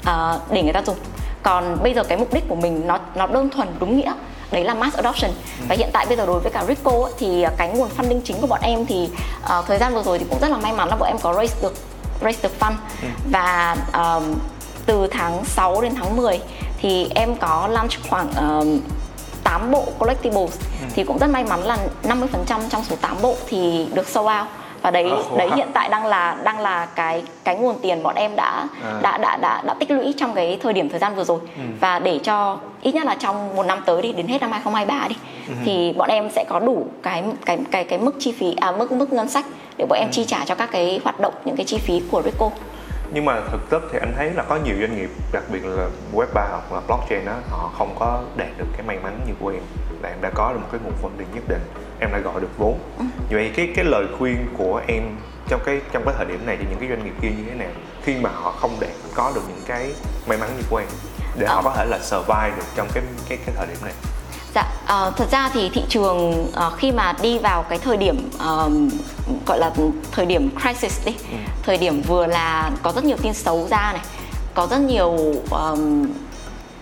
uh, 0.00 0.52
để 0.52 0.62
người 0.62 0.72
ta 0.72 0.82
dùng. 0.86 0.96
Còn 1.42 1.76
bây 1.82 1.94
giờ 1.94 2.04
cái 2.04 2.18
mục 2.18 2.34
đích 2.34 2.48
của 2.48 2.54
mình 2.54 2.86
nó 2.86 2.98
nó 3.14 3.26
đơn 3.26 3.50
thuần 3.50 3.68
đúng 3.78 3.96
nghĩa 3.96 4.12
đấy 4.50 4.64
là 4.64 4.74
mass 4.74 4.96
adoption. 4.96 5.30
Ừ. 5.30 5.64
và 5.68 5.74
hiện 5.74 5.88
tại 5.92 6.06
bây 6.06 6.16
giờ 6.16 6.26
đối 6.26 6.40
với 6.40 6.52
cả 6.52 6.64
Rico 6.68 7.10
thì 7.18 7.46
cái 7.56 7.68
nguồn 7.68 7.88
funding 7.96 8.20
chính 8.24 8.40
của 8.40 8.46
bọn 8.46 8.60
em 8.62 8.86
thì 8.86 9.08
uh, 9.42 9.66
thời 9.66 9.78
gian 9.78 9.94
vừa 9.94 10.02
rồi 10.02 10.18
thì 10.18 10.24
cũng 10.30 10.38
rất 10.40 10.50
là 10.50 10.56
may 10.56 10.72
mắn 10.72 10.88
là 10.88 10.96
bọn 10.96 11.08
em 11.08 11.18
có 11.22 11.34
raise 11.34 11.56
được 11.62 11.74
raise 12.22 12.42
được 12.42 12.54
fund 12.60 12.74
ừ. 13.02 13.08
và 13.30 13.76
um, 13.92 14.34
từ 14.86 15.06
tháng 15.06 15.44
6 15.44 15.80
đến 15.80 15.94
tháng 15.94 16.16
10 16.16 16.40
thì 16.78 17.08
em 17.14 17.36
có 17.36 17.68
launch 17.70 17.92
khoảng 18.08 18.34
um, 18.34 18.80
8 19.44 19.70
bộ 19.70 19.86
collectibles 19.98 20.58
ừ. 20.60 20.86
thì 20.94 21.04
cũng 21.04 21.18
rất 21.18 21.30
may 21.30 21.44
mắn 21.44 21.64
là 21.64 21.78
50% 22.02 22.26
trong 22.70 22.84
số 22.84 22.96
8 23.00 23.16
bộ 23.22 23.36
thì 23.48 23.86
được 23.94 24.08
sold 24.08 24.28
out 24.40 24.59
và 24.82 24.90
đấy 24.90 25.10
oh, 25.12 25.38
đấy 25.38 25.50
hiện 25.56 25.68
tại 25.72 25.88
đang 25.88 26.06
là 26.06 26.36
đang 26.44 26.60
là 26.60 26.86
cái 26.86 27.22
cái 27.44 27.56
nguồn 27.56 27.76
tiền 27.82 28.02
bọn 28.02 28.14
em 28.14 28.36
đã 28.36 28.66
à. 28.84 29.00
đã, 29.02 29.18
đã 29.18 29.36
đã 29.36 29.62
đã 29.66 29.74
tích 29.74 29.90
lũy 29.90 30.14
trong 30.16 30.34
cái 30.34 30.58
thời 30.62 30.72
điểm 30.72 30.88
thời 30.88 30.98
gian 30.98 31.14
vừa 31.14 31.24
rồi 31.24 31.40
ừ. 31.56 31.62
và 31.80 31.98
để 31.98 32.18
cho 32.18 32.58
ít 32.82 32.94
nhất 32.94 33.06
là 33.06 33.14
trong 33.14 33.56
một 33.56 33.66
năm 33.66 33.78
tới 33.86 34.02
đi 34.02 34.12
đến 34.12 34.26
hết 34.26 34.40
năm 34.40 34.52
2023 34.52 35.08
đi 35.08 35.16
ừ. 35.48 35.54
thì 35.64 35.92
bọn 35.92 36.08
em 36.08 36.30
sẽ 36.30 36.44
có 36.48 36.60
đủ 36.60 36.86
cái 37.02 37.24
cái 37.46 37.58
cái 37.70 37.84
cái 37.84 37.98
mức 37.98 38.14
chi 38.18 38.34
phí 38.38 38.54
à 38.60 38.72
mức 38.72 38.92
mức 38.92 39.12
ngân 39.12 39.28
sách 39.28 39.44
để 39.78 39.86
bọn 39.88 39.98
em 39.98 40.08
ừ. 40.08 40.12
chi 40.12 40.24
trả 40.24 40.44
cho 40.44 40.54
các 40.54 40.68
cái 40.72 41.00
hoạt 41.04 41.20
động 41.20 41.34
những 41.44 41.56
cái 41.56 41.66
chi 41.66 41.78
phí 41.78 42.02
của 42.10 42.22
Rico 42.22 42.50
nhưng 43.12 43.24
mà 43.24 43.40
thực 43.50 43.70
chất 43.70 43.82
thì 43.92 43.98
anh 43.98 44.12
thấy 44.16 44.30
là 44.30 44.42
có 44.42 44.58
nhiều 44.64 44.74
doanh 44.80 44.96
nghiệp 44.96 45.10
đặc 45.32 45.42
biệt 45.52 45.60
là 45.64 45.86
web 46.14 46.26
3 46.34 46.48
hoặc 46.50 46.72
là 46.72 46.80
blockchain 46.86 47.24
đó 47.24 47.32
họ 47.50 47.70
không 47.78 47.94
có 47.98 48.22
đạt 48.36 48.48
được 48.58 48.66
cái 48.72 48.86
may 48.86 48.98
mắn 49.02 49.20
như 49.26 49.32
của 49.40 49.48
em 49.48 49.62
là 50.02 50.08
em 50.08 50.18
đã 50.20 50.30
có 50.34 50.52
được 50.52 50.58
một 50.58 50.68
cái 50.72 50.80
nguồn 50.84 50.94
funding 51.02 51.34
nhất 51.34 51.44
định 51.48 51.62
em 52.00 52.12
đã 52.12 52.18
gọi 52.18 52.40
được 52.40 52.58
vốn 52.58 52.78
ừ. 52.98 53.04
vậy 53.30 53.50
cái 53.56 53.68
cái 53.74 53.84
lời 53.84 54.06
khuyên 54.18 54.46
của 54.58 54.82
em 54.86 55.02
trong 55.48 55.60
cái 55.64 55.80
trong 55.92 56.02
cái 56.04 56.14
thời 56.16 56.26
điểm 56.26 56.46
này 56.46 56.56
cho 56.56 56.64
những 56.70 56.78
cái 56.80 56.88
doanh 56.88 57.04
nghiệp 57.04 57.14
kia 57.22 57.28
như 57.28 57.44
thế 57.48 57.54
nào 57.54 57.70
khi 58.02 58.14
mà 58.16 58.30
họ 58.34 58.50
không 58.50 58.76
đạt 58.80 58.90
có 59.14 59.32
được 59.34 59.42
những 59.48 59.62
cái 59.66 59.92
may 60.26 60.38
mắn 60.38 60.50
như 60.56 60.62
của 60.70 60.76
em 60.76 60.88
để 61.38 61.46
họ 61.46 61.62
có 61.62 61.74
thể 61.76 61.84
là 61.84 61.98
survive 62.02 62.52
được 62.56 62.64
trong 62.76 62.88
cái 62.94 63.02
cái 63.28 63.38
cái 63.46 63.54
thời 63.56 63.66
điểm 63.66 63.76
này 63.82 63.92
Dạ, 64.54 64.64
uh, 64.84 65.16
thật 65.16 65.28
ra 65.30 65.50
thì 65.52 65.70
thị 65.74 65.82
trường 65.88 66.42
uh, 66.42 66.78
khi 66.78 66.92
mà 66.92 67.14
đi 67.22 67.38
vào 67.38 67.62
cái 67.62 67.78
thời 67.78 67.96
điểm 67.96 68.30
uh, 68.34 68.72
gọi 69.46 69.58
là 69.58 69.70
thời 70.12 70.26
điểm 70.26 70.50
crisis 70.60 71.06
đi, 71.06 71.12
ừ. 71.30 71.36
thời 71.62 71.78
điểm 71.78 72.02
vừa 72.02 72.26
là 72.26 72.70
có 72.82 72.92
rất 72.92 73.04
nhiều 73.04 73.16
tin 73.22 73.34
xấu 73.34 73.66
ra 73.70 73.92
này, 73.92 74.02
có 74.54 74.66
rất 74.66 74.78
nhiều 74.78 75.10
um, 75.50 76.06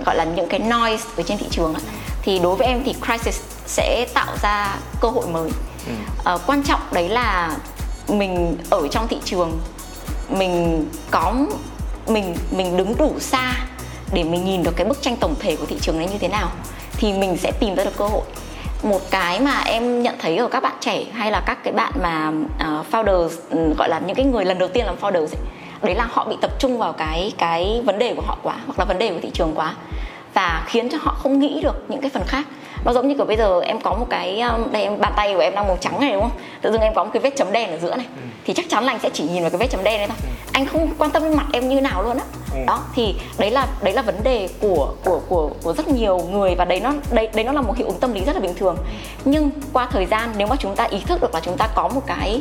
gọi 0.05 0.17
là 0.17 0.25
những 0.25 0.49
cái 0.49 0.61
noise 0.61 1.05
ở 1.17 1.23
trên 1.23 1.39
thị 1.39 1.47
trường 1.51 1.75
ấy, 1.75 1.83
thì 2.23 2.39
đối 2.39 2.57
với 2.57 2.67
em 2.67 2.83
thì 2.85 2.95
crisis 3.07 3.41
sẽ 3.67 4.07
tạo 4.15 4.37
ra 4.43 4.77
cơ 5.01 5.09
hội 5.09 5.27
mới. 5.27 5.51
Ừ. 5.87 5.93
Uh, 6.35 6.41
quan 6.47 6.63
trọng 6.63 6.81
đấy 6.93 7.09
là 7.09 7.57
mình 8.09 8.57
ở 8.71 8.89
trong 8.89 9.09
thị 9.09 9.17
trường 9.25 9.59
mình 10.29 10.85
có 11.11 11.35
mình 12.07 12.37
mình 12.51 12.77
đứng 12.77 12.97
đủ 12.97 13.13
xa 13.21 13.55
để 14.13 14.25
mình 14.25 14.45
nhìn 14.45 14.63
được 14.63 14.77
cái 14.77 14.87
bức 14.87 15.03
tranh 15.03 15.17
tổng 15.17 15.35
thể 15.41 15.57
của 15.57 15.67
thị 15.67 15.77
trường 15.81 15.99
này 15.99 16.09
như 16.13 16.19
thế 16.19 16.29
nào 16.29 16.49
thì 16.93 17.13
mình 17.13 17.37
sẽ 17.37 17.53
tìm 17.61 17.75
ra 17.75 17.85
được 17.85 17.97
cơ 17.97 18.05
hội 18.05 18.23
một 18.83 19.01
cái 19.11 19.41
mà 19.41 19.63
em 19.67 20.03
nhận 20.03 20.15
thấy 20.19 20.37
ở 20.37 20.49
các 20.49 20.63
bạn 20.63 20.77
trẻ 20.81 21.05
hay 21.13 21.31
là 21.31 21.43
các 21.47 21.65
cái 21.65 21.73
bạn 21.73 21.93
mà 22.03 22.29
uh, 22.29 22.87
founders 22.93 23.31
um, 23.51 23.75
gọi 23.79 23.89
là 23.89 24.01
những 24.07 24.17
cái 24.17 24.27
người 24.27 24.45
lần 24.45 24.59
đầu 24.59 24.69
tiên 24.69 24.87
làm 24.87 24.97
founders 25.01 25.27
ấy, 25.27 25.43
đấy 25.83 25.95
là 25.95 26.09
họ 26.11 26.25
bị 26.25 26.37
tập 26.41 26.51
trung 26.59 26.79
vào 26.79 26.93
cái 26.93 27.33
cái 27.39 27.83
vấn 27.85 27.99
đề 27.99 28.15
của 28.15 28.23
họ 28.23 28.39
quá 28.43 28.57
hoặc 28.67 28.79
là 28.79 28.85
vấn 28.85 28.99
đề 28.99 29.13
của 29.13 29.21
thị 29.23 29.31
trường 29.35 29.53
quá 29.55 29.75
và 30.35 30.65
khiến 30.67 30.89
cho 30.89 30.99
họ 31.01 31.17
không 31.19 31.39
nghĩ 31.39 31.61
được 31.63 31.85
những 31.89 32.01
cái 32.01 32.11
phần 32.11 32.23
khác 32.27 32.47
nó 32.85 32.93
giống 32.93 33.09
như 33.09 33.15
kiểu 33.15 33.27
bây 33.27 33.37
giờ 33.37 33.61
em 33.61 33.81
có 33.81 33.95
một 33.95 34.07
cái 34.11 34.41
um, 34.41 34.73
đây 34.73 34.83
em 34.83 35.01
bàn 35.01 35.13
tay 35.17 35.35
của 35.35 35.41
em 35.41 35.55
đang 35.55 35.67
màu 35.67 35.77
trắng 35.81 36.01
này 36.01 36.13
đúng 36.13 36.23
không 36.23 36.39
tự 36.63 36.73
dưng 36.73 36.81
em 36.81 36.95
có 36.95 37.05
một 37.05 37.11
cái 37.13 37.23
vết 37.23 37.37
chấm 37.37 37.53
đen 37.53 37.71
ở 37.71 37.79
giữa 37.79 37.95
này 37.97 38.07
ừ. 38.17 38.23
thì 38.45 38.55
chắc 38.55 38.67
chắn 38.69 38.85
là 38.85 38.93
anh 38.93 38.99
sẽ 39.03 39.11
chỉ 39.13 39.25
nhìn 39.25 39.43
vào 39.43 39.51
cái 39.51 39.59
vết 39.59 39.67
chấm 39.71 39.85
đen 39.85 39.99
đấy 39.99 40.09
thôi 40.09 40.17
ừ. 40.23 40.29
anh 40.53 40.67
không 40.67 40.89
quan 40.99 41.11
tâm 41.11 41.23
đến 41.23 41.37
mặt 41.37 41.47
em 41.53 41.69
như 41.69 41.81
nào 41.81 42.03
luôn 42.03 42.19
á 42.19 42.25
ừ. 42.55 42.61
đó 42.67 42.81
thì 42.95 43.15
đấy 43.39 43.51
là 43.51 43.67
đấy 43.83 43.95
là 43.95 44.03
vấn 44.03 44.23
đề 44.23 44.49
của 44.61 44.95
của 45.05 45.21
của 45.29 45.51
của 45.63 45.73
rất 45.73 45.89
nhiều 45.89 46.19
người 46.19 46.55
và 46.55 46.65
đấy 46.65 46.81
nó 46.81 46.93
đấy 47.11 47.29
đấy 47.35 47.45
nó 47.45 47.53
là 47.53 47.61
một 47.61 47.77
hiệu 47.77 47.87
ứng 47.87 48.01
tâm 48.01 48.13
lý 48.13 48.25
rất 48.25 48.33
là 48.37 48.41
bình 48.41 48.55
thường 48.55 48.77
nhưng 49.25 49.51
qua 49.73 49.89
thời 49.91 50.07
gian 50.07 50.31
nếu 50.37 50.47
mà 50.47 50.57
chúng 50.59 50.77
ta 50.77 50.85
ý 50.85 50.99
thức 51.07 51.21
được 51.21 51.35
là 51.35 51.41
chúng 51.41 51.57
ta 51.57 51.69
có 51.75 51.89
một 51.89 52.03
cái 52.07 52.41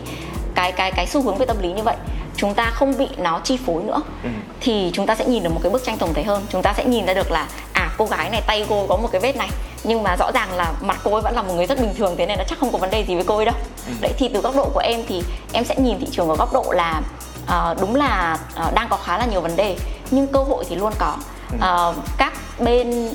cái 0.56 0.71
cái 0.71 0.91
cái 0.91 1.06
xu 1.08 1.21
hướng 1.21 1.38
về 1.38 1.45
tâm 1.45 1.58
lý 1.62 1.73
như 1.73 1.84
vậy 1.84 1.95
chúng 2.38 2.54
ta 2.54 2.71
không 2.73 2.97
bị 2.97 3.08
nó 3.17 3.39
chi 3.43 3.58
phối 3.65 3.84
nữa 3.84 4.02
ừ. 4.23 4.30
thì 4.60 4.91
chúng 4.93 5.06
ta 5.06 5.15
sẽ 5.15 5.26
nhìn 5.26 5.43
được 5.43 5.50
một 5.54 5.60
cái 5.63 5.71
bức 5.71 5.84
tranh 5.84 5.97
tổng 5.97 6.13
thể 6.13 6.23
hơn 6.23 6.43
chúng 6.50 6.62
ta 6.62 6.73
sẽ 6.78 6.86
nhìn 6.86 7.06
ra 7.06 7.13
được 7.13 7.32
là 7.32 7.47
à 7.73 7.89
cô 7.97 8.06
gái 8.06 8.30
này 8.30 8.41
tay 8.47 8.65
cô 8.69 8.86
có 8.88 8.97
một 8.97 9.10
cái 9.12 9.21
vết 9.21 9.38
này 9.38 9.50
nhưng 9.84 10.04
mà 10.04 10.15
rõ 10.19 10.32
ràng 10.34 10.54
là 10.54 10.73
mặt 10.82 10.97
cô 11.04 11.13
ấy 11.13 11.21
vẫn 11.21 11.36
là 11.36 11.41
một 11.41 11.54
người 11.54 11.65
rất 11.65 11.80
bình 11.80 11.93
thường 11.97 12.15
thế 12.17 12.26
nên 12.26 12.38
là 12.38 12.43
chắc 12.50 12.60
không 12.60 12.71
có 12.71 12.78
vấn 12.78 12.89
đề 12.89 13.06
gì 13.06 13.15
với 13.15 13.23
cô 13.28 13.36
ấy 13.36 13.45
đâu 13.45 13.56
ừ. 13.88 13.93
đấy 14.02 14.13
thì 14.17 14.30
từ 14.34 14.41
góc 14.41 14.56
độ 14.56 14.69
của 14.73 14.80
em 14.80 15.04
thì 15.08 15.23
em 15.54 15.65
sẽ 15.65 15.76
nhìn 15.78 16.00
thị 16.00 16.08
trường 16.12 16.30
ở 16.30 16.36
góc 16.36 16.54
độ 16.54 16.71
là 16.71 17.02
uh, 17.43 17.82
đúng 17.82 17.95
là 17.95 18.38
uh, 18.67 18.73
đang 18.73 18.88
có 18.89 18.97
khá 18.97 19.17
là 19.17 19.26
nhiều 19.26 19.41
vấn 19.41 19.56
đề 19.56 19.78
nhưng 20.12 20.28
cơ 20.28 20.39
hội 20.39 20.65
thì 20.69 20.76
luôn 20.76 20.93
có 21.00 21.17
uh, 21.56 21.95
các 22.17 22.34
bên 22.60 23.10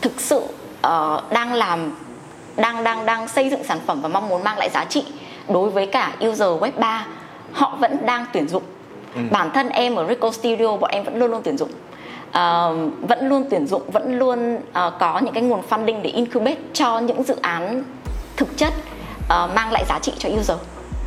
thực 0.00 0.12
sự 0.20 0.38
uh, 0.86 1.32
đang 1.32 1.52
làm 1.52 1.98
đang 2.56 2.84
đang 2.84 3.06
đang 3.06 3.28
xây 3.28 3.50
dựng 3.50 3.64
sản 3.64 3.80
phẩm 3.86 4.02
và 4.02 4.08
mong 4.08 4.28
muốn 4.28 4.44
mang 4.44 4.58
lại 4.58 4.70
giá 4.74 4.84
trị 4.84 5.04
đối 5.48 5.70
với 5.70 5.86
cả 5.86 6.12
user 6.26 6.48
web 6.48 6.72
3 6.78 7.06
họ 7.52 7.76
vẫn 7.80 8.06
đang 8.06 8.24
tuyển 8.32 8.48
dụng 8.48 8.62
ừ. 9.14 9.20
bản 9.30 9.50
thân 9.54 9.68
em 9.68 9.94
ở 9.94 10.06
Rico 10.08 10.30
Studio 10.30 10.76
bọn 10.76 10.90
em 10.90 11.04
vẫn 11.04 11.16
luôn 11.16 11.30
luôn 11.30 11.40
tuyển 11.44 11.58
dụng 11.58 11.70
uh, 12.28 13.08
vẫn 13.08 13.28
luôn 13.28 13.44
tuyển 13.50 13.66
dụng 13.66 13.90
vẫn 13.90 14.18
luôn 14.18 14.54
uh, 14.56 14.92
có 15.00 15.20
những 15.22 15.34
cái 15.34 15.42
nguồn 15.42 15.62
funding 15.70 16.02
để 16.02 16.10
incubate 16.10 16.60
cho 16.72 16.98
những 16.98 17.22
dự 17.22 17.36
án 17.42 17.82
thực 18.36 18.56
chất 18.56 18.72
uh, 19.18 19.54
mang 19.54 19.72
lại 19.72 19.84
giá 19.88 19.98
trị 19.98 20.12
cho 20.18 20.28
user 20.28 20.58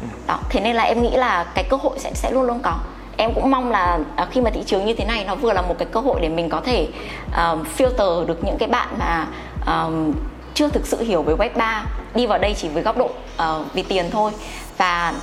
ừ. 0.02 0.08
đó 0.28 0.39
thế 0.49 0.60
nên 0.62 0.75
là 0.75 0.84
em 0.84 1.02
nghĩ 1.02 1.12
là 1.12 1.45
cái 1.56 1.63
cơ 1.69 1.78
hội 1.78 1.99
sẽ 1.99 2.12
sẽ 2.13 2.32
luôn 2.32 2.43
luôn 2.43 2.60
có 2.63 2.75
em 3.17 3.34
cũng 3.34 3.52
mong 3.52 3.71
là 3.71 3.99
uh, 4.21 4.32
khi 4.32 4.41
mà 4.41 4.49
thị 4.49 4.63
trường 4.65 4.86
như 4.86 4.93
thế 4.93 5.06
này 5.06 5.25
nó 5.25 5.36
vừa 5.36 5.54
là 5.54 5.62
một 5.62 5.75
cái 5.78 5.88
cơ 5.91 5.99
hội 5.99 6.19
để 6.21 6.30
mình 6.30 6.49
có 6.49 6.62
thể 6.62 6.88
uh, 7.28 7.67
filter 7.78 8.25
được 8.25 8.43
những 8.43 8.58
cái 8.58 8.69
bạn 8.69 8.88
mà 8.99 9.28
uh, 9.62 10.15
chưa 10.54 10.69
thực 10.69 10.88
sự 10.88 11.04
hiểu 11.04 11.23
về 11.23 11.34
web 11.34 11.49
3 11.56 11.86
đi 12.15 12.25
vào 12.25 12.37
đây 12.37 12.55
chỉ 12.57 12.67
với 12.67 12.83
góc 12.83 12.97
độ 12.97 13.05
uh, 13.05 13.73
vì 13.73 13.83
tiền 13.83 14.09
thôi. 14.11 14.31
Và 14.77 15.13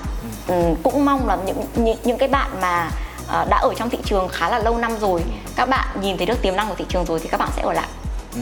um, 0.48 0.74
cũng 0.82 1.04
mong 1.04 1.26
là 1.26 1.38
những 1.46 1.64
những, 1.74 1.98
những 2.04 2.18
cái 2.18 2.28
bạn 2.28 2.50
mà 2.60 2.90
uh, 3.24 3.48
đã 3.48 3.56
ở 3.56 3.74
trong 3.76 3.90
thị 3.90 3.98
trường 4.04 4.28
khá 4.28 4.48
là 4.48 4.58
lâu 4.58 4.78
năm 4.78 4.98
rồi 4.98 5.22
các 5.56 5.68
bạn 5.68 5.88
nhìn 6.00 6.16
thấy 6.16 6.26
được 6.26 6.42
tiềm 6.42 6.56
năng 6.56 6.68
của 6.68 6.74
thị 6.74 6.84
trường 6.88 7.04
rồi 7.04 7.20
thì 7.20 7.28
các 7.28 7.40
bạn 7.40 7.48
sẽ 7.56 7.62
ở 7.62 7.72
lại. 7.72 7.88
Ừ. 8.34 8.40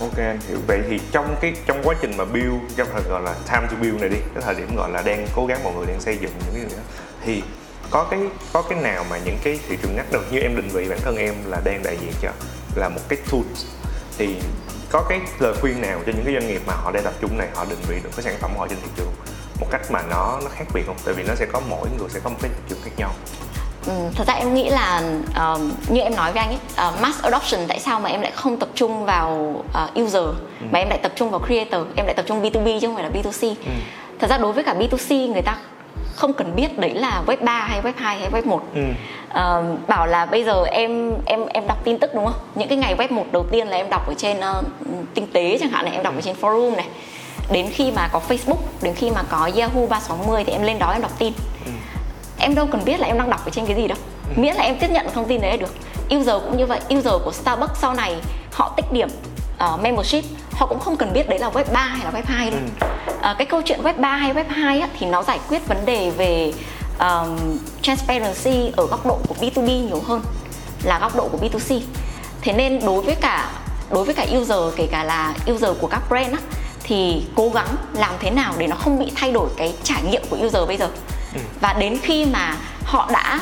Ok 0.00 0.16
anh 0.16 0.38
hiểu. 0.48 0.58
Vậy 0.66 0.80
thì 0.90 1.00
trong 1.12 1.36
cái 1.40 1.52
trong 1.66 1.82
quá 1.84 1.94
trình 2.02 2.16
mà 2.16 2.24
build 2.24 2.54
trong 2.76 2.88
thời 2.92 3.02
gọi 3.02 3.22
là 3.22 3.34
time 3.46 3.66
to 3.70 3.76
build 3.80 4.00
này 4.00 4.08
đi 4.08 4.16
cái 4.34 4.42
thời 4.46 4.54
điểm 4.54 4.76
gọi 4.76 4.90
là 4.90 5.02
đang 5.02 5.26
cố 5.34 5.46
gắng 5.46 5.64
mọi 5.64 5.72
người 5.74 5.86
đang 5.86 6.00
xây 6.00 6.18
dựng 6.20 6.30
những 6.38 6.54
cái 6.54 6.62
gì 6.62 6.76
đó 6.76 6.82
thì 7.24 7.42
có 7.90 8.04
cái 8.10 8.20
có 8.52 8.62
cái 8.62 8.80
nào 8.80 9.04
mà 9.10 9.18
những 9.24 9.38
cái 9.44 9.58
thị 9.68 9.76
trường 9.82 9.96
ngách 9.96 10.12
đầu 10.12 10.22
như 10.30 10.38
em 10.38 10.56
định 10.56 10.68
vị 10.68 10.88
bản 10.88 10.98
thân 11.02 11.16
em 11.16 11.34
là 11.46 11.60
đang 11.64 11.82
đại 11.82 11.96
diện 12.00 12.12
cho 12.22 12.28
là 12.74 12.88
một 12.88 13.00
cái 13.08 13.18
tool? 13.30 13.42
Thì 14.18 14.36
có 14.90 15.02
cái 15.08 15.20
lời 15.38 15.54
khuyên 15.60 15.80
nào 15.80 16.00
cho 16.06 16.12
những 16.12 16.24
cái 16.24 16.34
doanh 16.34 16.48
nghiệp 16.48 16.62
mà 16.66 16.74
họ 16.74 16.90
đang 16.90 17.04
tập 17.04 17.14
trung 17.20 17.38
này 17.38 17.48
họ 17.54 17.64
định 17.64 17.78
vị 17.88 18.00
được 18.04 18.10
cái 18.16 18.22
sản 18.22 18.34
phẩm 18.40 18.50
họ 18.58 18.66
trên 18.68 18.78
thị 18.82 18.88
trường 18.96 19.12
một 19.60 19.66
cách 19.70 19.90
mà 19.90 20.02
nó 20.10 20.38
nó 20.42 20.48
khác 20.50 20.64
biệt 20.74 20.82
không 20.86 20.96
tại 21.04 21.14
vì 21.14 21.22
nó 21.22 21.34
sẽ 21.34 21.46
có 21.52 21.60
mỗi 21.70 21.88
người 21.98 22.08
sẽ 22.08 22.20
có 22.24 22.30
một 22.30 22.36
cái 22.42 22.50
thị 22.54 22.62
trường 22.68 22.78
khác 22.84 22.90
nhau 22.96 23.10
Ừ, 23.86 23.92
thật 24.14 24.26
ra 24.26 24.34
em 24.34 24.54
nghĩ 24.54 24.70
là 24.70 25.02
uh, 25.52 25.60
như 25.90 26.00
em 26.00 26.16
nói 26.16 26.32
với 26.32 26.42
anh 26.42 26.48
ấy 26.48 26.88
uh, 26.88 27.00
mass 27.00 27.22
adoption 27.22 27.60
tại 27.68 27.80
sao 27.80 28.00
mà 28.00 28.08
em 28.10 28.20
lại 28.20 28.32
không 28.34 28.56
tập 28.58 28.68
trung 28.74 29.04
vào 29.04 29.54
uh, 29.84 30.00
user 30.00 30.22
ừ. 30.24 30.66
mà 30.70 30.78
em 30.78 30.88
lại 30.88 30.98
tập 31.02 31.12
trung 31.16 31.30
vào 31.30 31.40
creator 31.46 31.86
em 31.96 32.06
lại 32.06 32.14
tập 32.14 32.24
trung 32.28 32.42
B2B 32.42 32.80
chứ 32.80 32.86
không 32.86 32.96
phải 32.96 33.04
là 33.04 33.10
B2C 33.10 33.48
ừ. 33.48 33.72
thật 34.18 34.30
ra 34.30 34.38
đối 34.38 34.52
với 34.52 34.64
cả 34.64 34.74
B2C 34.74 35.32
người 35.32 35.42
ta 35.42 35.56
không 36.20 36.32
cần 36.32 36.56
biết 36.56 36.78
đấy 36.78 36.94
là 36.94 37.22
web 37.26 37.36
3 37.44 37.60
hay 37.60 37.82
web 37.82 37.92
2 37.96 38.18
hay 38.18 38.30
web 38.30 38.48
1 38.48 38.62
ừ. 38.74 38.80
uh, 39.28 39.88
bảo 39.88 40.06
là 40.06 40.26
bây 40.26 40.44
giờ 40.44 40.64
em 40.64 41.12
em 41.26 41.46
em 41.46 41.66
đọc 41.66 41.84
tin 41.84 41.98
tức 41.98 42.14
đúng 42.14 42.24
không? 42.24 42.34
Những 42.54 42.68
cái 42.68 42.78
ngày 42.78 42.96
web 42.96 43.12
1 43.12 43.24
đầu 43.32 43.46
tiên 43.50 43.68
là 43.68 43.76
em 43.76 43.90
đọc 43.90 44.08
ở 44.08 44.14
trên 44.14 44.36
uh, 44.38 44.64
tinh 45.14 45.26
tế 45.32 45.58
chẳng 45.60 45.70
hạn 45.70 45.84
này 45.84 45.94
em 45.94 46.02
đọc 46.02 46.14
ở 46.14 46.20
trên 46.20 46.36
forum 46.40 46.76
này. 46.76 46.86
Đến 47.52 47.66
khi 47.70 47.92
mà 47.96 48.08
có 48.12 48.20
Facebook 48.28 48.58
đến 48.82 48.94
khi 48.94 49.10
mà 49.10 49.22
có 49.22 49.50
Yahoo 49.56 49.86
360 49.88 50.44
thì 50.44 50.52
em 50.52 50.62
lên 50.62 50.78
đó 50.78 50.92
em 50.92 51.02
đọc 51.02 51.12
tin. 51.18 51.32
Ừ. 51.64 51.70
em 52.38 52.54
đâu 52.54 52.66
cần 52.72 52.84
biết 52.84 53.00
là 53.00 53.06
em 53.06 53.18
đang 53.18 53.30
đọc 53.30 53.44
ở 53.44 53.50
trên 53.50 53.66
cái 53.66 53.76
gì 53.76 53.88
đâu. 53.88 53.98
Ừ. 54.36 54.42
miễn 54.42 54.54
là 54.54 54.62
em 54.62 54.78
tiếp 54.78 54.90
nhận 54.90 55.06
thông 55.14 55.24
tin 55.28 55.40
đấy 55.40 55.50
là 55.50 55.56
được. 55.56 55.74
User 56.16 56.42
cũng 56.44 56.56
như 56.56 56.66
vậy. 56.66 56.80
User 56.94 57.14
của 57.24 57.32
Starbucks 57.32 57.80
sau 57.80 57.94
này 57.94 58.16
họ 58.52 58.72
tích 58.76 58.92
điểm 58.92 59.08
uh, 59.64 59.80
membership 59.80 60.24
họ 60.52 60.66
cũng 60.66 60.80
không 60.80 60.96
cần 60.96 61.12
biết 61.12 61.28
đấy 61.28 61.38
là 61.38 61.50
web 61.50 61.64
3 61.72 61.80
hay 61.80 62.04
là 62.04 62.20
web 62.20 62.22
2 62.26 62.50
đâu 62.50 62.60
ừ. 62.80 62.86
uh, 63.30 63.38
cái 63.38 63.46
câu 63.46 63.62
chuyện 63.64 63.82
web 63.82 64.00
3 64.00 64.16
hay 64.16 64.34
web 64.34 64.44
2 64.48 64.80
á, 64.80 64.88
thì 64.98 65.06
nó 65.06 65.22
giải 65.22 65.38
quyết 65.48 65.68
vấn 65.68 65.86
đề 65.86 66.10
về 66.10 66.52
um, 66.98 67.58
transparency 67.82 68.72
ở 68.76 68.86
góc 68.86 69.06
độ 69.06 69.18
của 69.28 69.34
B2B 69.40 69.86
nhiều 69.86 70.02
hơn 70.06 70.22
là 70.82 70.98
góc 70.98 71.16
độ 71.16 71.28
của 71.28 71.38
B2C 71.38 71.80
thế 72.40 72.52
nên 72.52 72.80
đối 72.86 73.02
với 73.02 73.14
cả 73.14 73.50
đối 73.90 74.04
với 74.04 74.14
cả 74.14 74.26
user 74.38 74.58
kể 74.76 74.86
cả 74.90 75.04
là 75.04 75.34
user 75.52 75.70
của 75.80 75.86
các 75.86 76.02
brand 76.08 76.32
á, 76.32 76.38
thì 76.82 77.22
cố 77.34 77.50
gắng 77.50 77.68
làm 77.94 78.12
thế 78.20 78.30
nào 78.30 78.54
để 78.58 78.66
nó 78.66 78.76
không 78.76 78.98
bị 78.98 79.12
thay 79.14 79.32
đổi 79.32 79.48
cái 79.56 79.74
trải 79.82 80.02
nghiệm 80.02 80.22
của 80.30 80.36
user 80.46 80.68
bây 80.68 80.76
giờ 80.76 80.88
ừ. 81.34 81.40
và 81.60 81.72
đến 81.72 81.98
khi 82.02 82.24
mà 82.24 82.56
họ 82.84 83.10
đã 83.12 83.40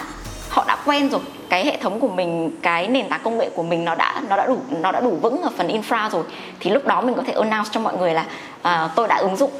họ 0.49 0.65
đã 0.69 0.77
quen 0.85 1.11
rồi 1.11 1.21
cái 1.49 1.65
hệ 1.65 1.77
thống 1.77 2.01
của 2.01 2.09
mình 2.09 2.51
cái 2.63 2.89
nền 2.89 3.09
tảng 3.09 3.21
công 3.25 3.39
nghệ 3.39 3.51
của 3.55 3.63
mình 3.63 3.85
nó 3.85 3.95
đã 3.95 4.23
nó 4.29 4.37
đã 4.37 4.47
đủ 4.47 4.59
nó 4.81 4.93
đã 4.93 5.01
đủ 5.01 5.19
vững 5.23 5.43
ở 5.43 5.51
phần 5.57 5.69
infra 5.69 6.11
rồi 6.11 6.25
thì 6.61 6.71
lúc 6.71 6.87
đó 6.87 7.01
mình 7.01 7.15
có 7.15 7.23
thể 7.23 7.33
announce 7.33 7.71
cho 7.73 7.81
mọi 7.81 7.97
người 7.99 8.15
là 8.15 8.25
uh, 8.61 8.91
tôi 8.95 9.09
đã 9.09 9.17
ứng 9.17 9.37
dụng 9.37 9.51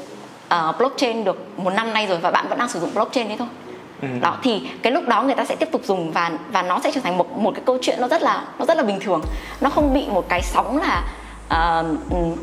uh, 0.53 0.77
blockchain 0.77 1.23
được 1.23 1.47
một 1.57 1.73
năm 1.73 1.93
nay 1.93 2.07
rồi 2.07 2.17
và 2.17 2.31
bạn 2.31 2.45
vẫn 2.49 2.59
đang 2.59 2.69
sử 2.69 2.79
dụng 2.79 2.93
blockchain 2.93 3.27
đấy 3.27 3.37
thôi. 3.37 3.47
Ừ. 4.01 4.07
đó 4.21 4.37
thì 4.43 4.69
cái 4.81 4.93
lúc 4.93 5.07
đó 5.07 5.23
người 5.23 5.35
ta 5.35 5.45
sẽ 5.45 5.55
tiếp 5.55 5.69
tục 5.71 5.81
dùng 5.85 6.11
và 6.11 6.31
và 6.51 6.61
nó 6.61 6.79
sẽ 6.83 6.91
trở 6.91 7.01
thành 7.01 7.17
một 7.17 7.37
một 7.37 7.51
cái 7.55 7.63
câu 7.65 7.77
chuyện 7.81 8.01
nó 8.01 8.07
rất 8.07 8.21
là 8.21 8.43
nó 8.59 8.65
rất 8.65 8.77
là 8.77 8.83
bình 8.83 8.99
thường. 8.99 9.21
Nó 9.61 9.69
không 9.69 9.93
bị 9.93 10.07
một 10.07 10.29
cái 10.29 10.41
sóng 10.41 10.77
là 10.77 11.03
uh, 11.49 11.85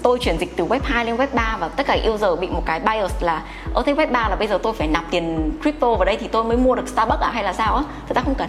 tôi 0.03 0.19
chuyển 0.19 0.39
dịch 0.39 0.57
từ 0.57 0.65
web 0.65 0.81
2 0.85 1.05
lên 1.05 1.17
web 1.17 1.27
3 1.33 1.57
và 1.61 1.69
tất 1.69 1.87
cả 1.87 1.99
user 2.11 2.41
bị 2.41 2.49
một 2.49 2.63
cái 2.67 2.81
bias 2.81 3.13
là 3.21 3.43
ở 3.75 3.83
thế 3.87 3.95
web 3.95 4.13
3 4.13 4.29
là 4.29 4.37
bây 4.37 4.49
giờ 4.49 4.59
tôi 4.63 4.73
phải 4.73 4.89
nạp 4.89 5.05
tiền 5.11 5.53
crypto 5.63 5.95
vào 5.95 6.05
đây 6.05 6.17
thì 6.17 6.29
tôi 6.29 6.45
mới 6.45 6.57
mua 6.57 6.75
được 6.75 6.89
Starbucks 6.89 7.21
à 7.21 7.31
hay 7.33 7.45
là 7.45 7.53
sao 7.53 7.77
á? 7.77 7.83
Thực 8.09 8.17
ra 8.17 8.23
không 8.23 8.35
cần 8.35 8.49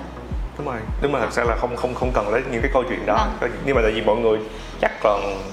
đúng 0.57 0.67
rồi 0.67 0.77
đúng 1.01 1.11
mà 1.11 1.19
thật 1.19 1.33
ra 1.33 1.43
là 1.43 1.55
không 1.55 1.75
không 1.75 1.95
không 1.95 2.11
cần 2.13 2.29
lấy 2.29 2.41
những 2.51 2.61
cái 2.61 2.71
câu 2.73 2.83
chuyện 2.89 3.05
đó 3.05 3.27
vâng. 3.41 3.51
nhưng 3.65 3.75
mà 3.75 3.81
tại 3.81 3.91
vì 3.91 4.01
mọi 4.01 4.15
người 4.15 4.39
chắc 4.81 4.91
còn 5.03 5.43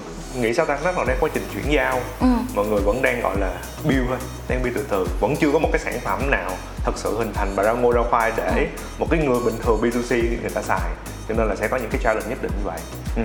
nghĩ 0.40 0.54
sao 0.54 0.66
ta 0.66 0.78
nó 0.84 0.92
còn 0.96 1.06
đang 1.06 1.16
quá 1.20 1.30
trình 1.34 1.42
chuyển 1.54 1.72
giao 1.72 2.00
ừ. 2.20 2.26
mọi 2.54 2.66
người 2.66 2.80
vẫn 2.80 3.02
đang 3.02 3.20
gọi 3.20 3.36
là 3.38 3.52
build 3.84 4.08
thôi 4.08 4.18
đang 4.48 4.62
build 4.62 4.76
từ 4.76 4.86
từ 4.88 5.08
vẫn 5.20 5.36
chưa 5.36 5.52
có 5.52 5.58
một 5.58 5.68
cái 5.72 5.80
sản 5.80 6.00
phẩm 6.04 6.30
nào 6.30 6.50
thật 6.84 6.92
sự 6.96 7.18
hình 7.18 7.32
thành 7.34 7.52
và 7.56 7.62
ra 7.62 7.72
ngôi 7.72 7.94
ra 7.94 8.02
khoai 8.10 8.32
để 8.36 8.52
ừ. 8.56 8.82
một 8.98 9.06
cái 9.10 9.20
người 9.20 9.40
bình 9.44 9.54
thường 9.62 9.80
B2C 9.82 10.16
người 10.40 10.50
ta 10.54 10.62
xài 10.62 10.90
cho 11.28 11.34
nên 11.34 11.48
là 11.48 11.56
sẽ 11.56 11.68
có 11.68 11.76
những 11.76 11.90
cái 11.90 12.00
challenge 12.04 12.28
nhất 12.28 12.38
định 12.42 12.52
như 12.58 12.64
vậy 12.64 12.78
ừ. 13.16 13.22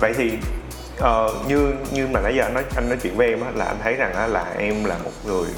vậy 0.00 0.14
thì 0.16 0.38
uh, 0.98 1.48
như 1.48 1.74
như 1.92 2.06
mà 2.06 2.20
nãy 2.20 2.34
giờ 2.36 2.42
anh 2.42 2.54
nói 2.54 2.64
anh 2.76 2.88
nói 2.88 2.98
chuyện 3.02 3.16
với 3.16 3.28
em 3.28 3.40
á, 3.40 3.50
là 3.54 3.64
anh 3.64 3.76
thấy 3.82 3.94
rằng 3.94 4.14
á, 4.14 4.26
là 4.26 4.54
em 4.58 4.84
là 4.84 4.98
một 5.04 5.10
người 5.24 5.48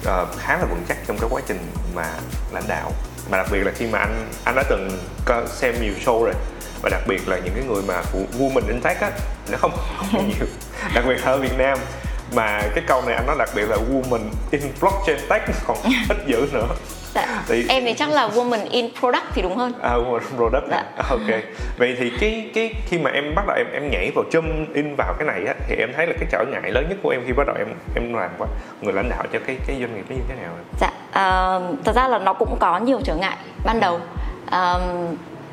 uh, 0.00 0.38
khá 0.38 0.58
là 0.58 0.64
vững 0.64 0.84
chắc 0.88 0.96
trong 1.06 1.18
cái 1.20 1.28
quá 1.32 1.42
trình 1.46 1.58
mà 1.94 2.10
lãnh 2.52 2.68
đạo 2.68 2.92
mà 3.30 3.38
đặc 3.38 3.46
biệt 3.52 3.64
là 3.64 3.72
khi 3.74 3.86
mà 3.86 3.98
anh 3.98 4.26
anh 4.44 4.54
đã 4.54 4.62
từng 4.68 4.90
xem 5.46 5.74
nhiều 5.80 5.92
show 6.04 6.24
rồi. 6.24 6.34
Và 6.82 6.88
đặc 6.90 7.00
biệt 7.06 7.28
là 7.28 7.38
những 7.44 7.54
cái 7.54 7.64
người 7.64 7.82
mà 7.88 8.02
phụ 8.02 8.26
woman 8.38 8.68
in 8.68 8.80
tech 8.80 9.00
á 9.00 9.10
nó 9.50 9.58
không 9.58 9.72
không 10.12 10.28
nhiều. 10.28 10.46
Đặc 10.94 11.04
biệt 11.08 11.24
ở 11.24 11.38
Việt 11.38 11.58
Nam. 11.58 11.78
Mà 12.34 12.62
cái 12.74 12.84
câu 12.86 13.02
này 13.06 13.14
anh 13.14 13.26
nói 13.26 13.36
đặc 13.38 13.48
biệt 13.54 13.68
là 13.68 13.76
woman 13.76 14.20
in 14.50 14.62
blockchain 14.80 15.18
tech 15.30 15.42
còn 15.66 15.76
ít 16.08 16.16
dữ 16.26 16.48
nữa. 16.52 16.68
Dạ. 17.14 17.44
Thì... 17.48 17.66
em 17.68 17.84
thì 17.84 17.94
chắc 17.94 18.10
là 18.10 18.28
woman 18.28 18.66
in 18.70 18.90
product 19.00 19.24
thì 19.34 19.42
đúng 19.42 19.56
hơn. 19.56 19.72
À 19.82 19.94
woman 19.94 20.18
in 20.18 20.36
product 20.36 20.64
dạ. 20.70 20.84
ok. 21.08 21.42
Vậy 21.78 21.96
thì 21.98 22.12
cái 22.20 22.50
cái 22.54 22.74
khi 22.86 22.98
mà 22.98 23.10
em 23.10 23.34
bắt 23.34 23.46
đầu 23.46 23.56
em 23.56 23.66
em 23.72 23.90
nhảy 23.90 24.10
vào 24.14 24.24
châm 24.32 24.74
in 24.74 24.94
vào 24.96 25.14
cái 25.18 25.26
này 25.26 25.44
á 25.46 25.54
thì 25.68 25.76
em 25.76 25.92
thấy 25.96 26.06
là 26.06 26.12
cái 26.20 26.28
trở 26.30 26.44
ngại 26.52 26.70
lớn 26.70 26.86
nhất 26.88 26.98
của 27.02 27.10
em 27.10 27.22
khi 27.26 27.32
bắt 27.32 27.46
đầu 27.46 27.56
em 27.58 27.66
em 27.94 28.14
làm 28.14 28.30
qua 28.38 28.48
người 28.80 28.92
lãnh 28.92 29.08
đạo 29.08 29.24
cho 29.32 29.38
cái 29.46 29.56
cái 29.66 29.76
doanh 29.80 29.94
nghiệp 29.94 30.04
nó 30.08 30.16
như 30.16 30.22
thế 30.28 30.34
nào? 30.34 30.52
Dạ 30.80 30.90
uh, 31.16 31.84
thật 31.84 31.92
ra 31.94 32.08
là 32.08 32.18
nó 32.18 32.32
cũng 32.32 32.56
có 32.58 32.78
nhiều 32.78 33.00
trở 33.04 33.14
ngại 33.14 33.36
ban 33.64 33.80
đầu 33.80 33.94
uh, 34.46 34.82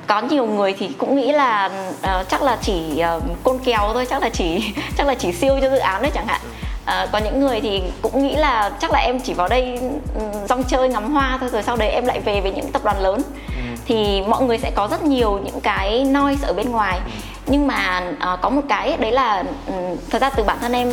có 0.08 0.22
nhiều 0.22 0.46
người 0.46 0.74
thì 0.80 0.88
cũng 0.98 1.16
nghĩ 1.16 1.32
là 1.32 1.70
uh, 2.02 2.30
chắc 2.30 2.42
là 2.42 2.58
chỉ 2.62 3.04
uh, 3.18 3.24
côn 3.44 3.60
kèo 3.66 3.94
thôi 3.94 4.06
chắc 4.10 4.22
là 4.22 4.30
chỉ 4.30 4.74
chắc 4.98 5.08
là 5.08 5.16
chỉ 5.16 5.32
siêu 5.32 5.58
cho 5.62 5.70
dự 5.70 5.78
án 5.78 6.02
đấy 6.02 6.12
chẳng 6.14 6.28
hạn 6.28 6.42
à, 6.86 7.08
có 7.12 7.18
những 7.18 7.40
người 7.40 7.62
thì 7.62 7.84
cũng 8.02 8.24
nghĩ 8.24 8.36
là 8.36 8.72
chắc 8.80 8.92
là 8.92 9.00
em 9.00 9.20
chỉ 9.20 9.34
vào 9.34 9.48
đây 9.48 9.80
rong 10.50 10.64
chơi 10.64 10.90
ngắm 10.90 11.14
hoa 11.14 11.38
thôi 11.40 11.50
rồi 11.50 11.64
sau 11.64 11.76
đấy 11.76 11.90
em 11.90 12.06
lại 12.06 12.20
về 12.20 12.42
với 12.42 12.52
những 12.52 12.72
tập 12.72 12.84
đoàn 12.84 13.00
lớn 13.00 13.22
ừ. 13.48 13.62
thì 13.86 14.22
mọi 14.22 14.44
người 14.44 14.58
sẽ 14.58 14.72
có 14.76 14.88
rất 14.92 15.04
nhiều 15.04 15.40
những 15.44 15.62
cái 15.62 16.06
noise 16.06 16.48
ở 16.48 16.54
bên 16.54 16.72
ngoài 16.72 17.00
ừ. 17.06 17.12
nhưng 17.48 17.68
mà 17.68 18.02
à, 18.20 18.38
có 18.42 18.50
một 18.50 18.62
cái 18.70 18.98
đấy 18.98 19.12
là 19.12 19.44
thật 20.10 20.22
ra 20.22 20.30
từ 20.30 20.44
bản 20.44 20.58
thân 20.62 20.74
em 20.74 20.92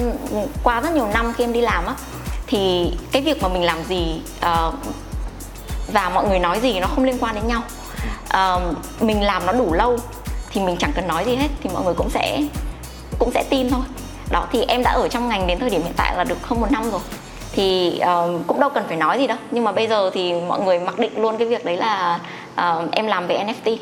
qua 0.64 0.80
rất 0.80 0.92
nhiều 0.92 1.06
năm 1.14 1.32
khi 1.36 1.44
em 1.44 1.52
đi 1.52 1.60
làm 1.60 1.86
á 1.86 1.94
thì 2.50 2.92
cái 3.12 3.22
việc 3.22 3.42
mà 3.42 3.48
mình 3.48 3.64
làm 3.64 3.84
gì 3.84 4.20
uh, 4.38 4.74
và 5.92 6.08
mọi 6.08 6.28
người 6.28 6.38
nói 6.38 6.60
gì 6.60 6.80
nó 6.80 6.86
không 6.86 7.04
liên 7.04 7.18
quan 7.20 7.34
đến 7.34 7.46
nhau. 7.46 7.62
Uh, 8.36 8.76
mình 9.00 9.22
làm 9.22 9.46
nó 9.46 9.52
đủ 9.52 9.72
lâu 9.72 9.98
thì 10.50 10.60
mình 10.60 10.76
chẳng 10.76 10.92
cần 10.94 11.08
nói 11.08 11.24
gì 11.24 11.36
hết 11.36 11.48
thì 11.62 11.70
mọi 11.74 11.84
người 11.84 11.94
cũng 11.94 12.10
sẽ 12.10 12.42
cũng 13.18 13.30
sẽ 13.34 13.44
tin 13.50 13.70
thôi. 13.70 13.80
Đó 14.30 14.46
thì 14.52 14.64
em 14.68 14.82
đã 14.82 14.90
ở 14.90 15.08
trong 15.08 15.28
ngành 15.28 15.46
đến 15.46 15.58
thời 15.58 15.70
điểm 15.70 15.82
hiện 15.82 15.92
tại 15.96 16.16
là 16.16 16.24
được 16.24 16.46
hơn 16.46 16.60
một 16.60 16.70
năm 16.70 16.90
rồi. 16.90 17.00
Thì 17.52 18.00
uh, 18.02 18.46
cũng 18.46 18.60
đâu 18.60 18.70
cần 18.70 18.84
phải 18.88 18.96
nói 18.96 19.18
gì 19.18 19.26
đâu. 19.26 19.38
Nhưng 19.50 19.64
mà 19.64 19.72
bây 19.72 19.88
giờ 19.88 20.10
thì 20.14 20.34
mọi 20.34 20.60
người 20.60 20.80
mặc 20.80 20.98
định 20.98 21.20
luôn 21.20 21.38
cái 21.38 21.48
việc 21.48 21.64
đấy 21.64 21.76
là 21.76 22.20
uh, 22.60 22.92
em 22.92 23.06
làm 23.06 23.26
về 23.26 23.44
NFT 23.44 23.76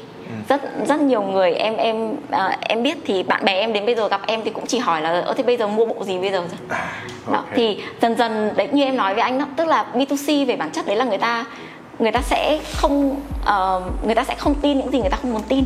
rất 0.49 0.61
rất 0.89 1.01
nhiều 1.01 1.23
người 1.23 1.53
em 1.53 1.77
em 1.77 2.13
uh, 2.13 2.61
em 2.61 2.83
biết 2.83 2.99
thì 3.07 3.23
bạn 3.23 3.45
bè 3.45 3.53
em 3.53 3.73
đến 3.73 3.87
bây 3.87 3.95
giờ 3.95 4.09
gặp 4.09 4.21
em 4.27 4.41
thì 4.45 4.51
cũng 4.51 4.67
chỉ 4.67 4.79
hỏi 4.79 5.03
là 5.03 5.21
ơ 5.21 5.35
thế 5.37 5.43
bây 5.43 5.57
giờ 5.57 5.67
mua 5.67 5.87
bộ 5.87 6.05
gì 6.05 6.19
bây 6.19 6.31
giờ 6.31 6.39
rồi 6.39 6.49
à, 6.69 6.93
okay. 7.27 7.35
đó 7.35 7.45
thì 7.55 7.83
dần 8.03 8.17
dần 8.17 8.51
đấy 8.57 8.69
như 8.73 8.85
em 8.85 8.97
nói 8.97 9.15
với 9.15 9.23
anh 9.23 9.39
đó 9.39 9.47
tức 9.57 9.69
là 9.69 9.87
B2C 9.95 10.47
về 10.47 10.57
bản 10.57 10.71
chất 10.71 10.87
đấy 10.87 10.97
là 10.97 11.05
người 11.05 11.19
ta 11.19 11.45
người 11.99 12.13
ta 12.13 12.21
sẽ 12.21 12.59
không 12.73 13.11
uh, 13.43 13.83
người 14.07 14.15
ta 14.15 14.25
sẽ 14.25 14.35
không 14.35 14.55
tin 14.55 14.79
những 14.79 14.93
gì 14.93 15.01
người 15.01 15.11
ta 15.11 15.17
không 15.23 15.33
muốn 15.33 15.43
tin 15.49 15.65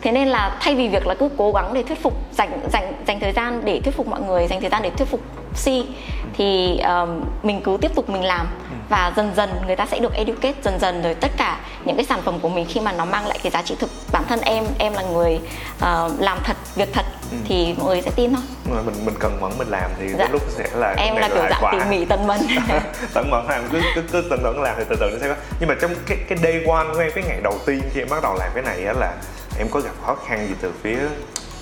thế 0.00 0.12
nên 0.12 0.28
là 0.28 0.56
thay 0.60 0.74
vì 0.74 0.88
việc 0.88 1.06
là 1.06 1.14
cứ 1.14 1.28
cố 1.36 1.52
gắng 1.52 1.74
để 1.74 1.82
thuyết 1.82 2.02
phục 2.02 2.14
dành 2.32 2.60
dành 2.72 2.92
dành 3.06 3.20
thời 3.20 3.32
gian 3.32 3.60
để 3.64 3.80
thuyết 3.84 3.94
phục 3.94 4.08
mọi 4.08 4.20
người 4.20 4.46
dành 4.46 4.60
thời 4.60 4.70
gian 4.70 4.82
để 4.82 4.90
thuyết 4.90 5.08
phục 5.08 5.20
si 5.54 5.86
thì 6.32 6.78
um, 6.78 7.24
mình 7.42 7.60
cứ 7.64 7.76
tiếp 7.80 7.90
tục 7.94 8.10
mình 8.10 8.24
làm 8.24 8.46
ừ. 8.70 8.76
và 8.88 9.12
dần 9.16 9.32
dần 9.36 9.50
người 9.66 9.76
ta 9.76 9.86
sẽ 9.86 9.98
được 9.98 10.14
educate 10.14 10.54
dần 10.64 10.78
dần 10.80 11.02
rồi 11.02 11.14
tất 11.14 11.30
cả 11.36 11.60
những 11.84 11.96
cái 11.96 12.04
sản 12.04 12.22
phẩm 12.22 12.40
của 12.40 12.48
mình 12.48 12.66
khi 12.68 12.80
mà 12.80 12.92
nó 12.92 13.04
mang 13.04 13.26
lại 13.26 13.38
cái 13.42 13.52
giá 13.52 13.62
trị 13.62 13.76
thực 13.78 13.90
bản 14.12 14.24
thân 14.28 14.40
em 14.40 14.64
em 14.78 14.92
là 14.92 15.02
người 15.02 15.40
uh, 15.76 16.20
làm 16.20 16.38
thật 16.44 16.56
việc 16.74 16.92
thật 16.92 17.04
ừ. 17.30 17.36
thì 17.44 17.74
mọi 17.78 17.86
người 17.86 18.02
sẽ 18.02 18.10
tin 18.16 18.34
thôi 18.34 18.42
mình 18.84 19.04
mình 19.04 19.14
cần 19.18 19.40
mẫn 19.40 19.52
mình 19.58 19.68
làm 19.68 19.90
thì 19.98 20.06
dạ. 20.18 20.28
lúc 20.32 20.42
sẽ 20.48 20.68
là 20.74 20.94
em 20.96 21.16
là 21.16 21.28
kiểu 21.28 21.42
dạng 21.50 21.62
tỉ 21.72 21.90
mỉ 21.90 22.04
tận 22.04 22.26
mẫn 22.26 22.40
tận 23.14 23.30
mẫn 23.30 23.46
làm 23.48 23.64
cứ 23.72 23.80
cứ, 23.94 24.02
cứ 24.12 24.24
tận 24.30 24.42
mẫn 24.42 24.62
làm 24.62 24.74
thì 24.78 24.84
từ 24.88 24.96
từ 25.00 25.10
nó 25.10 25.18
sẽ 25.20 25.28
có 25.28 25.34
nhưng 25.60 25.68
mà 25.68 25.74
trong 25.80 25.94
cái 26.06 26.18
cái 26.28 26.38
day 26.38 26.52
one 26.52 26.86
của 26.94 27.00
em 27.00 27.10
cái 27.14 27.24
ngày 27.28 27.40
đầu 27.42 27.58
tiên 27.66 27.80
khi 27.94 28.00
em 28.00 28.08
bắt 28.10 28.22
đầu 28.22 28.34
làm 28.38 28.50
cái 28.54 28.62
này 28.62 28.84
á 28.86 28.92
là 28.92 29.12
em 29.58 29.68
có 29.70 29.80
gặp 29.80 29.92
khó 30.06 30.16
khăn 30.26 30.46
gì 30.48 30.54
từ 30.60 30.72
phía 30.82 30.98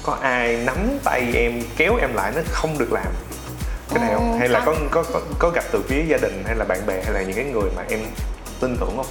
có 0.03 0.17
ai 0.23 0.57
nắm 0.67 0.77
tay 1.05 1.33
em 1.35 1.63
kéo 1.77 1.97
em 2.01 2.15
lại 2.15 2.33
nó 2.35 2.41
không 2.51 2.79
được 2.79 2.93
làm 2.93 3.13
cái 3.91 3.99
này 3.99 4.15
không? 4.15 4.39
Hay 4.39 4.49
là 4.49 4.63
có, 4.67 4.75
có 4.91 5.05
có 5.13 5.21
có 5.39 5.51
gặp 5.51 5.65
từ 5.73 5.83
phía 5.89 6.05
gia 6.05 6.17
đình 6.17 6.45
hay 6.47 6.57
là 6.57 6.65
bạn 6.65 6.87
bè 6.87 7.03
hay 7.05 7.13
là 7.13 7.23
những 7.23 7.37
cái 7.37 7.45
người 7.45 7.71
mà 7.77 7.83
em 7.91 8.01
tin 8.61 8.77
tưởng 8.77 8.97
không? 8.97 9.07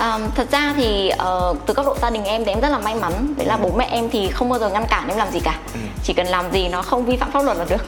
Um, 0.00 0.30
thật 0.34 0.50
ra 0.50 0.72
thì 0.76 1.10
uh, 1.12 1.56
từ 1.66 1.74
góc 1.74 1.86
độ 1.86 1.96
gia 2.02 2.10
đình 2.10 2.24
em 2.24 2.44
thì 2.44 2.52
em 2.52 2.60
rất 2.60 2.68
là 2.68 2.78
may 2.78 2.94
mắn. 2.94 3.34
Đấy 3.36 3.46
là 3.46 3.56
bố 3.56 3.70
mẹ 3.76 3.88
em 3.90 4.10
thì 4.10 4.28
không 4.28 4.48
bao 4.48 4.58
giờ 4.58 4.68
ngăn 4.68 4.86
cản 4.86 5.08
em 5.08 5.18
làm 5.18 5.30
gì 5.30 5.40
cả. 5.40 5.58
Ừ. 5.74 5.80
chỉ 6.04 6.12
cần 6.12 6.26
làm 6.26 6.52
gì 6.52 6.68
nó 6.68 6.82
không 6.82 7.04
vi 7.04 7.16
phạm 7.16 7.30
pháp 7.30 7.44
luật 7.44 7.56
là 7.56 7.64
được. 7.68 7.82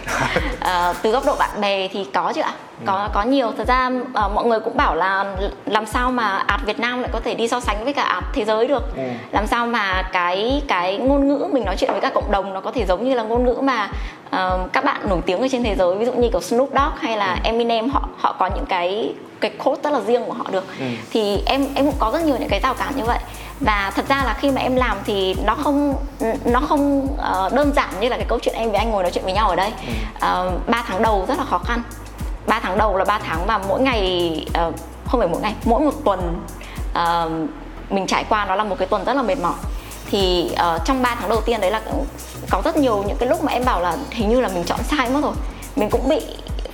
Uh, 0.61 0.97
từ 1.03 1.11
góc 1.11 1.27
độ 1.27 1.37
bạn 1.39 1.61
bè 1.61 1.89
thì 1.89 2.07
có 2.15 2.33
chứ 2.35 2.41
ạ. 2.41 2.53
Có 2.87 3.03
ừ. 3.03 3.09
có 3.15 3.23
nhiều. 3.23 3.53
Thật 3.59 3.69
ra 3.69 3.91
uh, 4.27 4.33
mọi 4.33 4.47
người 4.47 4.61
cũng 4.61 4.77
bảo 4.77 4.95
là 4.95 5.37
làm 5.67 5.87
sao 5.87 6.11
mà 6.11 6.45
art 6.47 6.63
Việt 6.65 6.81
Nam 6.81 7.01
lại 7.01 7.11
có 7.13 7.21
thể 7.25 7.35
đi 7.35 7.49
so 7.49 7.61
sánh 7.61 7.85
với 7.85 7.93
cả 7.93 8.03
art 8.03 8.27
thế 8.33 8.45
giới 8.45 8.67
được. 8.67 8.97
Ừ. 8.97 9.03
làm 9.33 9.47
sao 9.47 9.67
mà 9.67 10.03
cái 10.13 10.63
cái 10.69 10.97
ngôn 10.97 11.29
ngữ 11.29 11.49
mình 11.53 11.65
nói 11.65 11.77
chuyện 11.79 11.91
với 11.93 12.01
các 12.01 12.15
cộng 12.15 12.33
đồng 12.33 12.55
nó 12.55 12.61
có 12.61 12.71
thể 12.71 12.87
giống 12.87 13.09
như 13.09 13.15
là 13.15 13.23
ngôn 13.23 13.45
ngữ 13.45 13.55
mà 13.61 13.91
uh, 14.37 14.73
các 14.73 14.85
bạn 14.85 15.09
nổi 15.09 15.21
tiếng 15.27 15.41
ở 15.41 15.49
trên 15.53 15.63
thế 15.63 15.77
giới 15.77 15.97
ví 15.97 16.05
dụ 16.07 16.13
như 16.13 16.29
kiểu 16.33 16.41
Snoop 16.41 16.71
Dogg 16.71 16.97
hay 17.01 17.17
là 17.17 17.33
ừ. 17.33 17.41
Eminem 17.45 17.91
họ 17.91 18.09
họ 18.19 18.37
có 18.39 18.47
những 18.55 18.67
cái 18.69 19.15
cái 19.41 19.51
code 19.65 19.83
rất 19.83 19.93
là 19.93 20.01
riêng 20.07 20.25
của 20.27 20.33
họ 20.33 20.45
được 20.51 20.65
ừ. 20.81 20.87
thì 21.11 21.43
em 21.47 21.67
em 21.75 21.87
cũng 21.87 21.95
có 21.99 22.11
rất 22.13 22.25
nhiều 22.25 22.37
những 22.41 22.49
cái 22.49 22.61
rào 22.61 22.75
cản 22.75 22.97
như 22.97 23.05
vậy 23.05 23.19
và 23.61 23.93
thật 23.95 24.09
ra 24.09 24.25
là 24.25 24.35
khi 24.35 24.51
mà 24.51 24.61
em 24.61 24.77
làm 24.77 24.97
thì 25.05 25.37
nó 25.45 25.55
không 25.55 25.95
nó 26.45 26.61
không 26.61 27.05
uh, 27.05 27.53
đơn 27.53 27.73
giản 27.77 27.89
như 28.01 28.09
là 28.09 28.17
cái 28.17 28.27
câu 28.29 28.39
chuyện 28.43 28.55
em 28.55 28.71
với 28.71 28.79
anh 28.79 28.91
ngồi 28.91 29.03
nói 29.03 29.13
chuyện 29.13 29.25
với 29.25 29.33
nhau 29.33 29.49
ở 29.49 29.57
đây 29.57 29.73
ừ. 30.21 30.49
uh, 30.49 30.69
3 30.69 30.85
tháng 30.87 31.03
đầu 31.03 31.25
rất 31.29 31.39
là 31.39 31.45
khó 31.45 31.59
khăn 31.59 31.83
3 32.47 32.61
tháng 32.61 32.79
đầu 32.79 32.97
là 32.97 33.05
3 33.05 33.19
tháng 33.19 33.47
mà 33.47 33.59
mỗi 33.59 33.81
ngày 33.81 34.33
uh, 34.49 34.75
không 35.07 35.21
phải 35.21 35.29
mỗi 35.29 35.41
ngày 35.41 35.55
mỗi 35.65 35.81
một 35.81 35.95
tuần 36.05 36.41
uh, 36.91 37.33
mình 37.93 38.07
trải 38.07 38.25
qua 38.29 38.45
nó 38.45 38.55
là 38.55 38.65
một 38.65 38.79
cái 38.79 38.89
tuần 38.89 39.05
rất 39.05 39.17
là 39.17 39.23
mệt 39.23 39.39
mỏi 39.43 39.55
thì 40.11 40.51
uh, 40.53 40.85
trong 40.85 41.03
3 41.03 41.15
tháng 41.15 41.29
đầu 41.29 41.41
tiên 41.41 41.61
đấy 41.61 41.71
là 41.71 41.83
có 42.51 42.63
rất 42.65 42.77
nhiều 42.77 43.05
những 43.07 43.17
cái 43.17 43.29
lúc 43.29 43.45
mà 43.45 43.53
em 43.53 43.65
bảo 43.65 43.81
là 43.81 43.97
hình 44.11 44.29
như 44.29 44.41
là 44.41 44.49
mình 44.49 44.65
chọn 44.65 44.81
sai 44.91 45.11
mất 45.11 45.21
rồi. 45.23 45.35
Mình 45.77 45.91
cũng 45.91 46.09
bị 46.09 46.21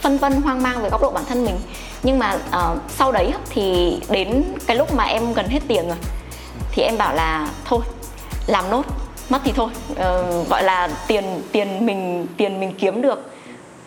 phân 0.00 0.18
vân 0.18 0.32
hoang 0.32 0.62
mang 0.62 0.82
về 0.82 0.90
góc 0.90 1.02
độ 1.02 1.10
bản 1.10 1.24
thân 1.28 1.44
mình. 1.44 1.56
Nhưng 2.02 2.18
mà 2.18 2.34
uh, 2.34 2.78
sau 2.88 3.12
đấy 3.12 3.32
thì 3.50 3.96
đến 4.08 4.44
cái 4.66 4.76
lúc 4.76 4.94
mà 4.94 5.04
em 5.04 5.32
gần 5.32 5.48
hết 5.48 5.60
tiền 5.68 5.88
rồi 5.88 5.96
thì 6.72 6.82
em 6.82 6.98
bảo 6.98 7.14
là 7.14 7.48
thôi 7.64 7.80
làm 8.46 8.70
nốt 8.70 8.82
mất 9.28 9.40
thì 9.44 9.52
thôi. 9.52 9.70
Uh, 9.92 10.48
gọi 10.48 10.62
là 10.62 10.88
tiền 11.06 11.42
tiền 11.52 11.86
mình 11.86 12.26
tiền 12.36 12.60
mình 12.60 12.74
kiếm 12.78 13.02
được 13.02 13.33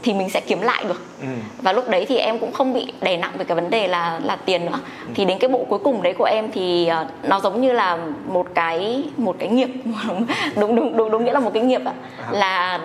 thì 0.07 0.13
mình 0.13 0.29
sẽ 0.29 0.41
kiếm 0.41 0.61
lại 0.61 0.83
được 0.87 1.01
ừ. 1.21 1.27
và 1.61 1.71
lúc 1.71 1.89
đấy 1.89 2.05
thì 2.09 2.17
em 2.17 2.39
cũng 2.39 2.51
không 2.51 2.73
bị 2.73 2.93
đè 3.01 3.17
nặng 3.17 3.31
về 3.37 3.45
cái 3.45 3.55
vấn 3.55 3.69
đề 3.69 3.87
là 3.87 4.19
là 4.23 4.35
tiền 4.35 4.65
nữa 4.65 4.79
ừ. 5.07 5.11
thì 5.15 5.25
đến 5.25 5.39
cái 5.39 5.49
bộ 5.49 5.65
cuối 5.69 5.79
cùng 5.79 6.03
đấy 6.03 6.13
của 6.17 6.25
em 6.25 6.51
thì 6.51 6.89
uh, 7.01 7.07
nó 7.29 7.39
giống 7.39 7.61
như 7.61 7.73
là 7.73 7.97
một 8.27 8.47
cái 8.53 9.03
một 9.17 9.35
cái 9.39 9.49
nghiệp 9.49 9.69
đúng 10.55 10.75
đúng 10.75 10.97
đúng 10.97 11.11
đúng 11.11 11.25
nghĩa 11.25 11.33
là 11.33 11.39
một 11.39 11.51
cái 11.53 11.63
nghiệp 11.63 11.81
ạ 11.85 11.93
à. 12.17 12.27
là 12.31 12.79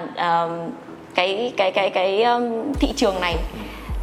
uh, 0.45 0.73
cái 1.15 1.53
cái 1.57 1.73
cái 1.73 1.91
cái 1.91 2.23
um, 2.23 2.73
thị 2.73 2.93
trường 2.97 3.21
này 3.21 3.37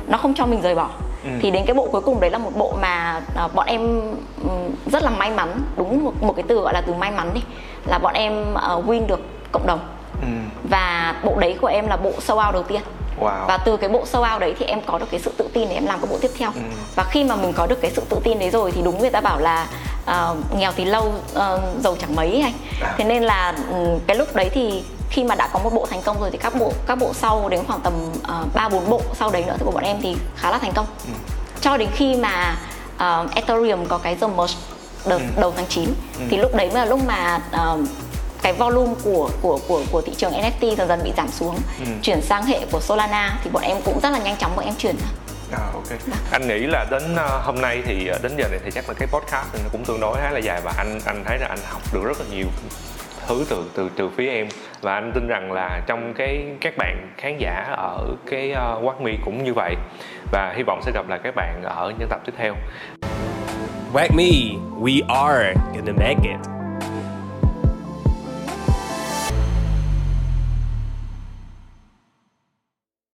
nó 0.07 0.17
không 0.17 0.33
cho 0.33 0.45
mình 0.45 0.61
rời 0.61 0.75
bỏ 0.75 0.89
Ừ. 1.23 1.29
thì 1.41 1.51
đến 1.51 1.63
cái 1.65 1.73
bộ 1.73 1.87
cuối 1.91 2.01
cùng 2.01 2.19
đấy 2.19 2.29
là 2.29 2.37
một 2.37 2.51
bộ 2.57 2.73
mà 2.81 3.21
uh, 3.45 3.55
bọn 3.55 3.65
em 3.67 4.01
um, 4.43 4.91
rất 4.91 5.03
là 5.03 5.09
may 5.09 5.31
mắn 5.31 5.61
đúng 5.77 6.03
một, 6.03 6.23
một 6.23 6.33
cái 6.35 6.43
từ 6.47 6.55
gọi 6.61 6.73
là 6.73 6.81
từ 6.81 6.93
may 6.93 7.11
mắn 7.11 7.29
đi 7.33 7.41
là 7.85 7.99
bọn 7.99 8.13
em 8.13 8.53
uh, 8.53 8.85
win 8.87 9.07
được 9.07 9.19
cộng 9.51 9.67
đồng 9.67 9.79
ừ. 10.21 10.27
và 10.69 11.15
bộ 11.23 11.35
đấy 11.39 11.57
của 11.61 11.67
em 11.67 11.87
là 11.87 11.97
bộ 11.97 12.11
sâu 12.19 12.37
out 12.37 12.53
đầu 12.53 12.63
tiên 12.63 12.81
Wow. 13.19 13.47
và 13.47 13.57
từ 13.57 13.77
cái 13.77 13.89
bộ 13.89 14.05
sâu 14.05 14.25
out 14.33 14.41
đấy 14.41 14.55
thì 14.59 14.65
em 14.65 14.81
có 14.85 14.97
được 14.97 15.05
cái 15.11 15.19
sự 15.19 15.31
tự 15.37 15.49
tin 15.53 15.69
để 15.69 15.75
em 15.75 15.85
làm 15.85 15.99
cái 15.99 16.07
bộ 16.11 16.17
tiếp 16.21 16.31
theo 16.37 16.51
ừ. 16.55 16.61
và 16.95 17.03
khi 17.03 17.23
mà 17.23 17.35
mình 17.35 17.53
có 17.53 17.67
được 17.67 17.81
cái 17.81 17.91
sự 17.95 18.01
tự 18.09 18.17
tin 18.23 18.39
đấy 18.39 18.49
rồi 18.49 18.71
thì 18.71 18.81
đúng 18.81 18.99
người 18.99 19.09
ta 19.09 19.21
bảo 19.21 19.39
là 19.39 19.67
uh, 20.11 20.37
nghèo 20.57 20.71
thì 20.75 20.85
lâu 20.85 21.03
uh, 21.07 21.61
giàu 21.83 21.95
chẳng 21.99 22.15
mấy 22.15 22.41
anh 22.41 22.53
à. 22.81 22.93
thế 22.97 23.03
nên 23.03 23.23
là 23.23 23.53
um, 23.71 23.99
cái 24.07 24.17
lúc 24.17 24.35
đấy 24.35 24.49
thì 24.53 24.83
khi 25.09 25.23
mà 25.23 25.35
đã 25.35 25.49
có 25.53 25.59
một 25.59 25.73
bộ 25.73 25.87
thành 25.89 26.01
công 26.01 26.21
rồi 26.21 26.31
thì 26.31 26.37
các 26.37 26.55
bộ 26.59 26.73
các 26.87 26.95
bộ 26.95 27.13
sau 27.13 27.49
đến 27.49 27.63
khoảng 27.67 27.79
tầm 27.81 27.93
ba 28.53 28.69
bốn 28.69 28.89
bộ 28.89 29.01
sau 29.13 29.29
đấy 29.29 29.43
nữa 29.47 29.55
thì 29.57 29.65
của 29.65 29.71
bọn 29.71 29.83
em 29.83 29.97
thì 30.01 30.15
khá 30.35 30.51
là 30.51 30.57
thành 30.57 30.73
công 30.73 30.85
ừ. 31.05 31.13
cho 31.61 31.77
đến 31.77 31.89
khi 31.95 32.15
mà 32.15 32.57
uh, 32.95 33.35
Ethereum 33.35 33.85
có 33.85 33.97
cái 33.97 34.15
the 34.15 34.27
merge 34.27 34.55
đợt 35.05 35.17
ừ. 35.17 35.41
đầu 35.41 35.53
tháng 35.55 35.65
9 35.69 35.85
ừ. 36.19 36.25
thì 36.29 36.37
lúc 36.37 36.55
đấy 36.55 36.67
mới 36.67 36.75
là 36.75 36.85
lúc 36.85 36.99
mà 37.07 37.39
uh, 37.73 37.79
cái 38.41 38.53
volume 38.53 38.93
của 39.03 39.29
của 39.41 39.59
của 39.67 39.81
của 39.91 40.01
thị 40.01 40.13
trường 40.17 40.31
NFT 40.31 40.75
dần 40.75 40.87
dần 40.87 40.99
bị 41.03 41.11
giảm 41.17 41.27
xuống 41.27 41.55
ừ. 41.79 41.85
chuyển 42.01 42.21
sang 42.21 42.45
hệ 42.45 42.59
của 42.71 42.79
Solana 42.79 43.39
thì 43.43 43.49
bọn 43.49 43.63
em 43.63 43.77
cũng 43.85 43.99
rất 43.99 44.09
là 44.09 44.19
nhanh 44.19 44.35
chóng 44.37 44.55
bọn 44.55 44.65
em 44.65 44.73
chuyển 44.77 44.95
À, 45.51 45.59
ok. 45.73 45.89
Đó. 45.89 46.15
Anh 46.31 46.47
nghĩ 46.47 46.59
là 46.59 46.85
đến 46.91 47.03
uh, 47.13 47.45
hôm 47.45 47.61
nay 47.61 47.81
thì 47.85 48.09
uh, 48.15 48.23
đến 48.23 48.31
giờ 48.37 48.47
này 48.49 48.59
thì 48.63 48.71
chắc 48.71 48.89
là 48.89 48.93
cái 48.99 49.07
podcast 49.07 49.53
này 49.53 49.61
nó 49.63 49.69
cũng 49.71 49.85
tương 49.85 49.99
đối 49.99 50.17
khá 50.17 50.31
là 50.31 50.39
dài 50.39 50.61
và 50.63 50.73
anh 50.77 50.99
anh 51.05 51.23
thấy 51.25 51.37
là 51.37 51.47
anh 51.47 51.59
học 51.65 51.81
được 51.93 52.03
rất 52.05 52.19
là 52.19 52.25
nhiều 52.31 52.47
thứ 53.27 53.45
từ 53.49 53.71
từ 53.75 53.89
từ 53.95 54.09
phía 54.17 54.29
em 54.29 54.47
và 54.81 54.93
anh 54.93 55.11
tin 55.15 55.27
rằng 55.27 55.51
là 55.51 55.81
trong 55.87 56.13
cái 56.17 56.45
các 56.61 56.77
bạn 56.77 57.13
khán 57.17 57.37
giả 57.37 57.75
ở 57.77 58.15
cái 58.31 58.51
uh, 58.51 58.85
Quát 58.85 59.01
Mi 59.01 59.11
cũng 59.25 59.43
như 59.43 59.53
vậy 59.53 59.75
và 60.31 60.53
hy 60.57 60.63
vọng 60.63 60.81
sẽ 60.85 60.91
gặp 60.91 61.09
lại 61.09 61.19
các 61.23 61.35
bạn 61.35 61.63
ở 61.63 61.93
những 61.99 62.09
tập 62.09 62.19
tiếp 62.25 62.33
theo. 62.37 62.55
Quack 63.93 64.15
Me, 64.15 64.23
we 64.81 65.01
are 65.07 65.53
gonna 65.73 65.93
make 65.97 66.21
it. 66.23 66.58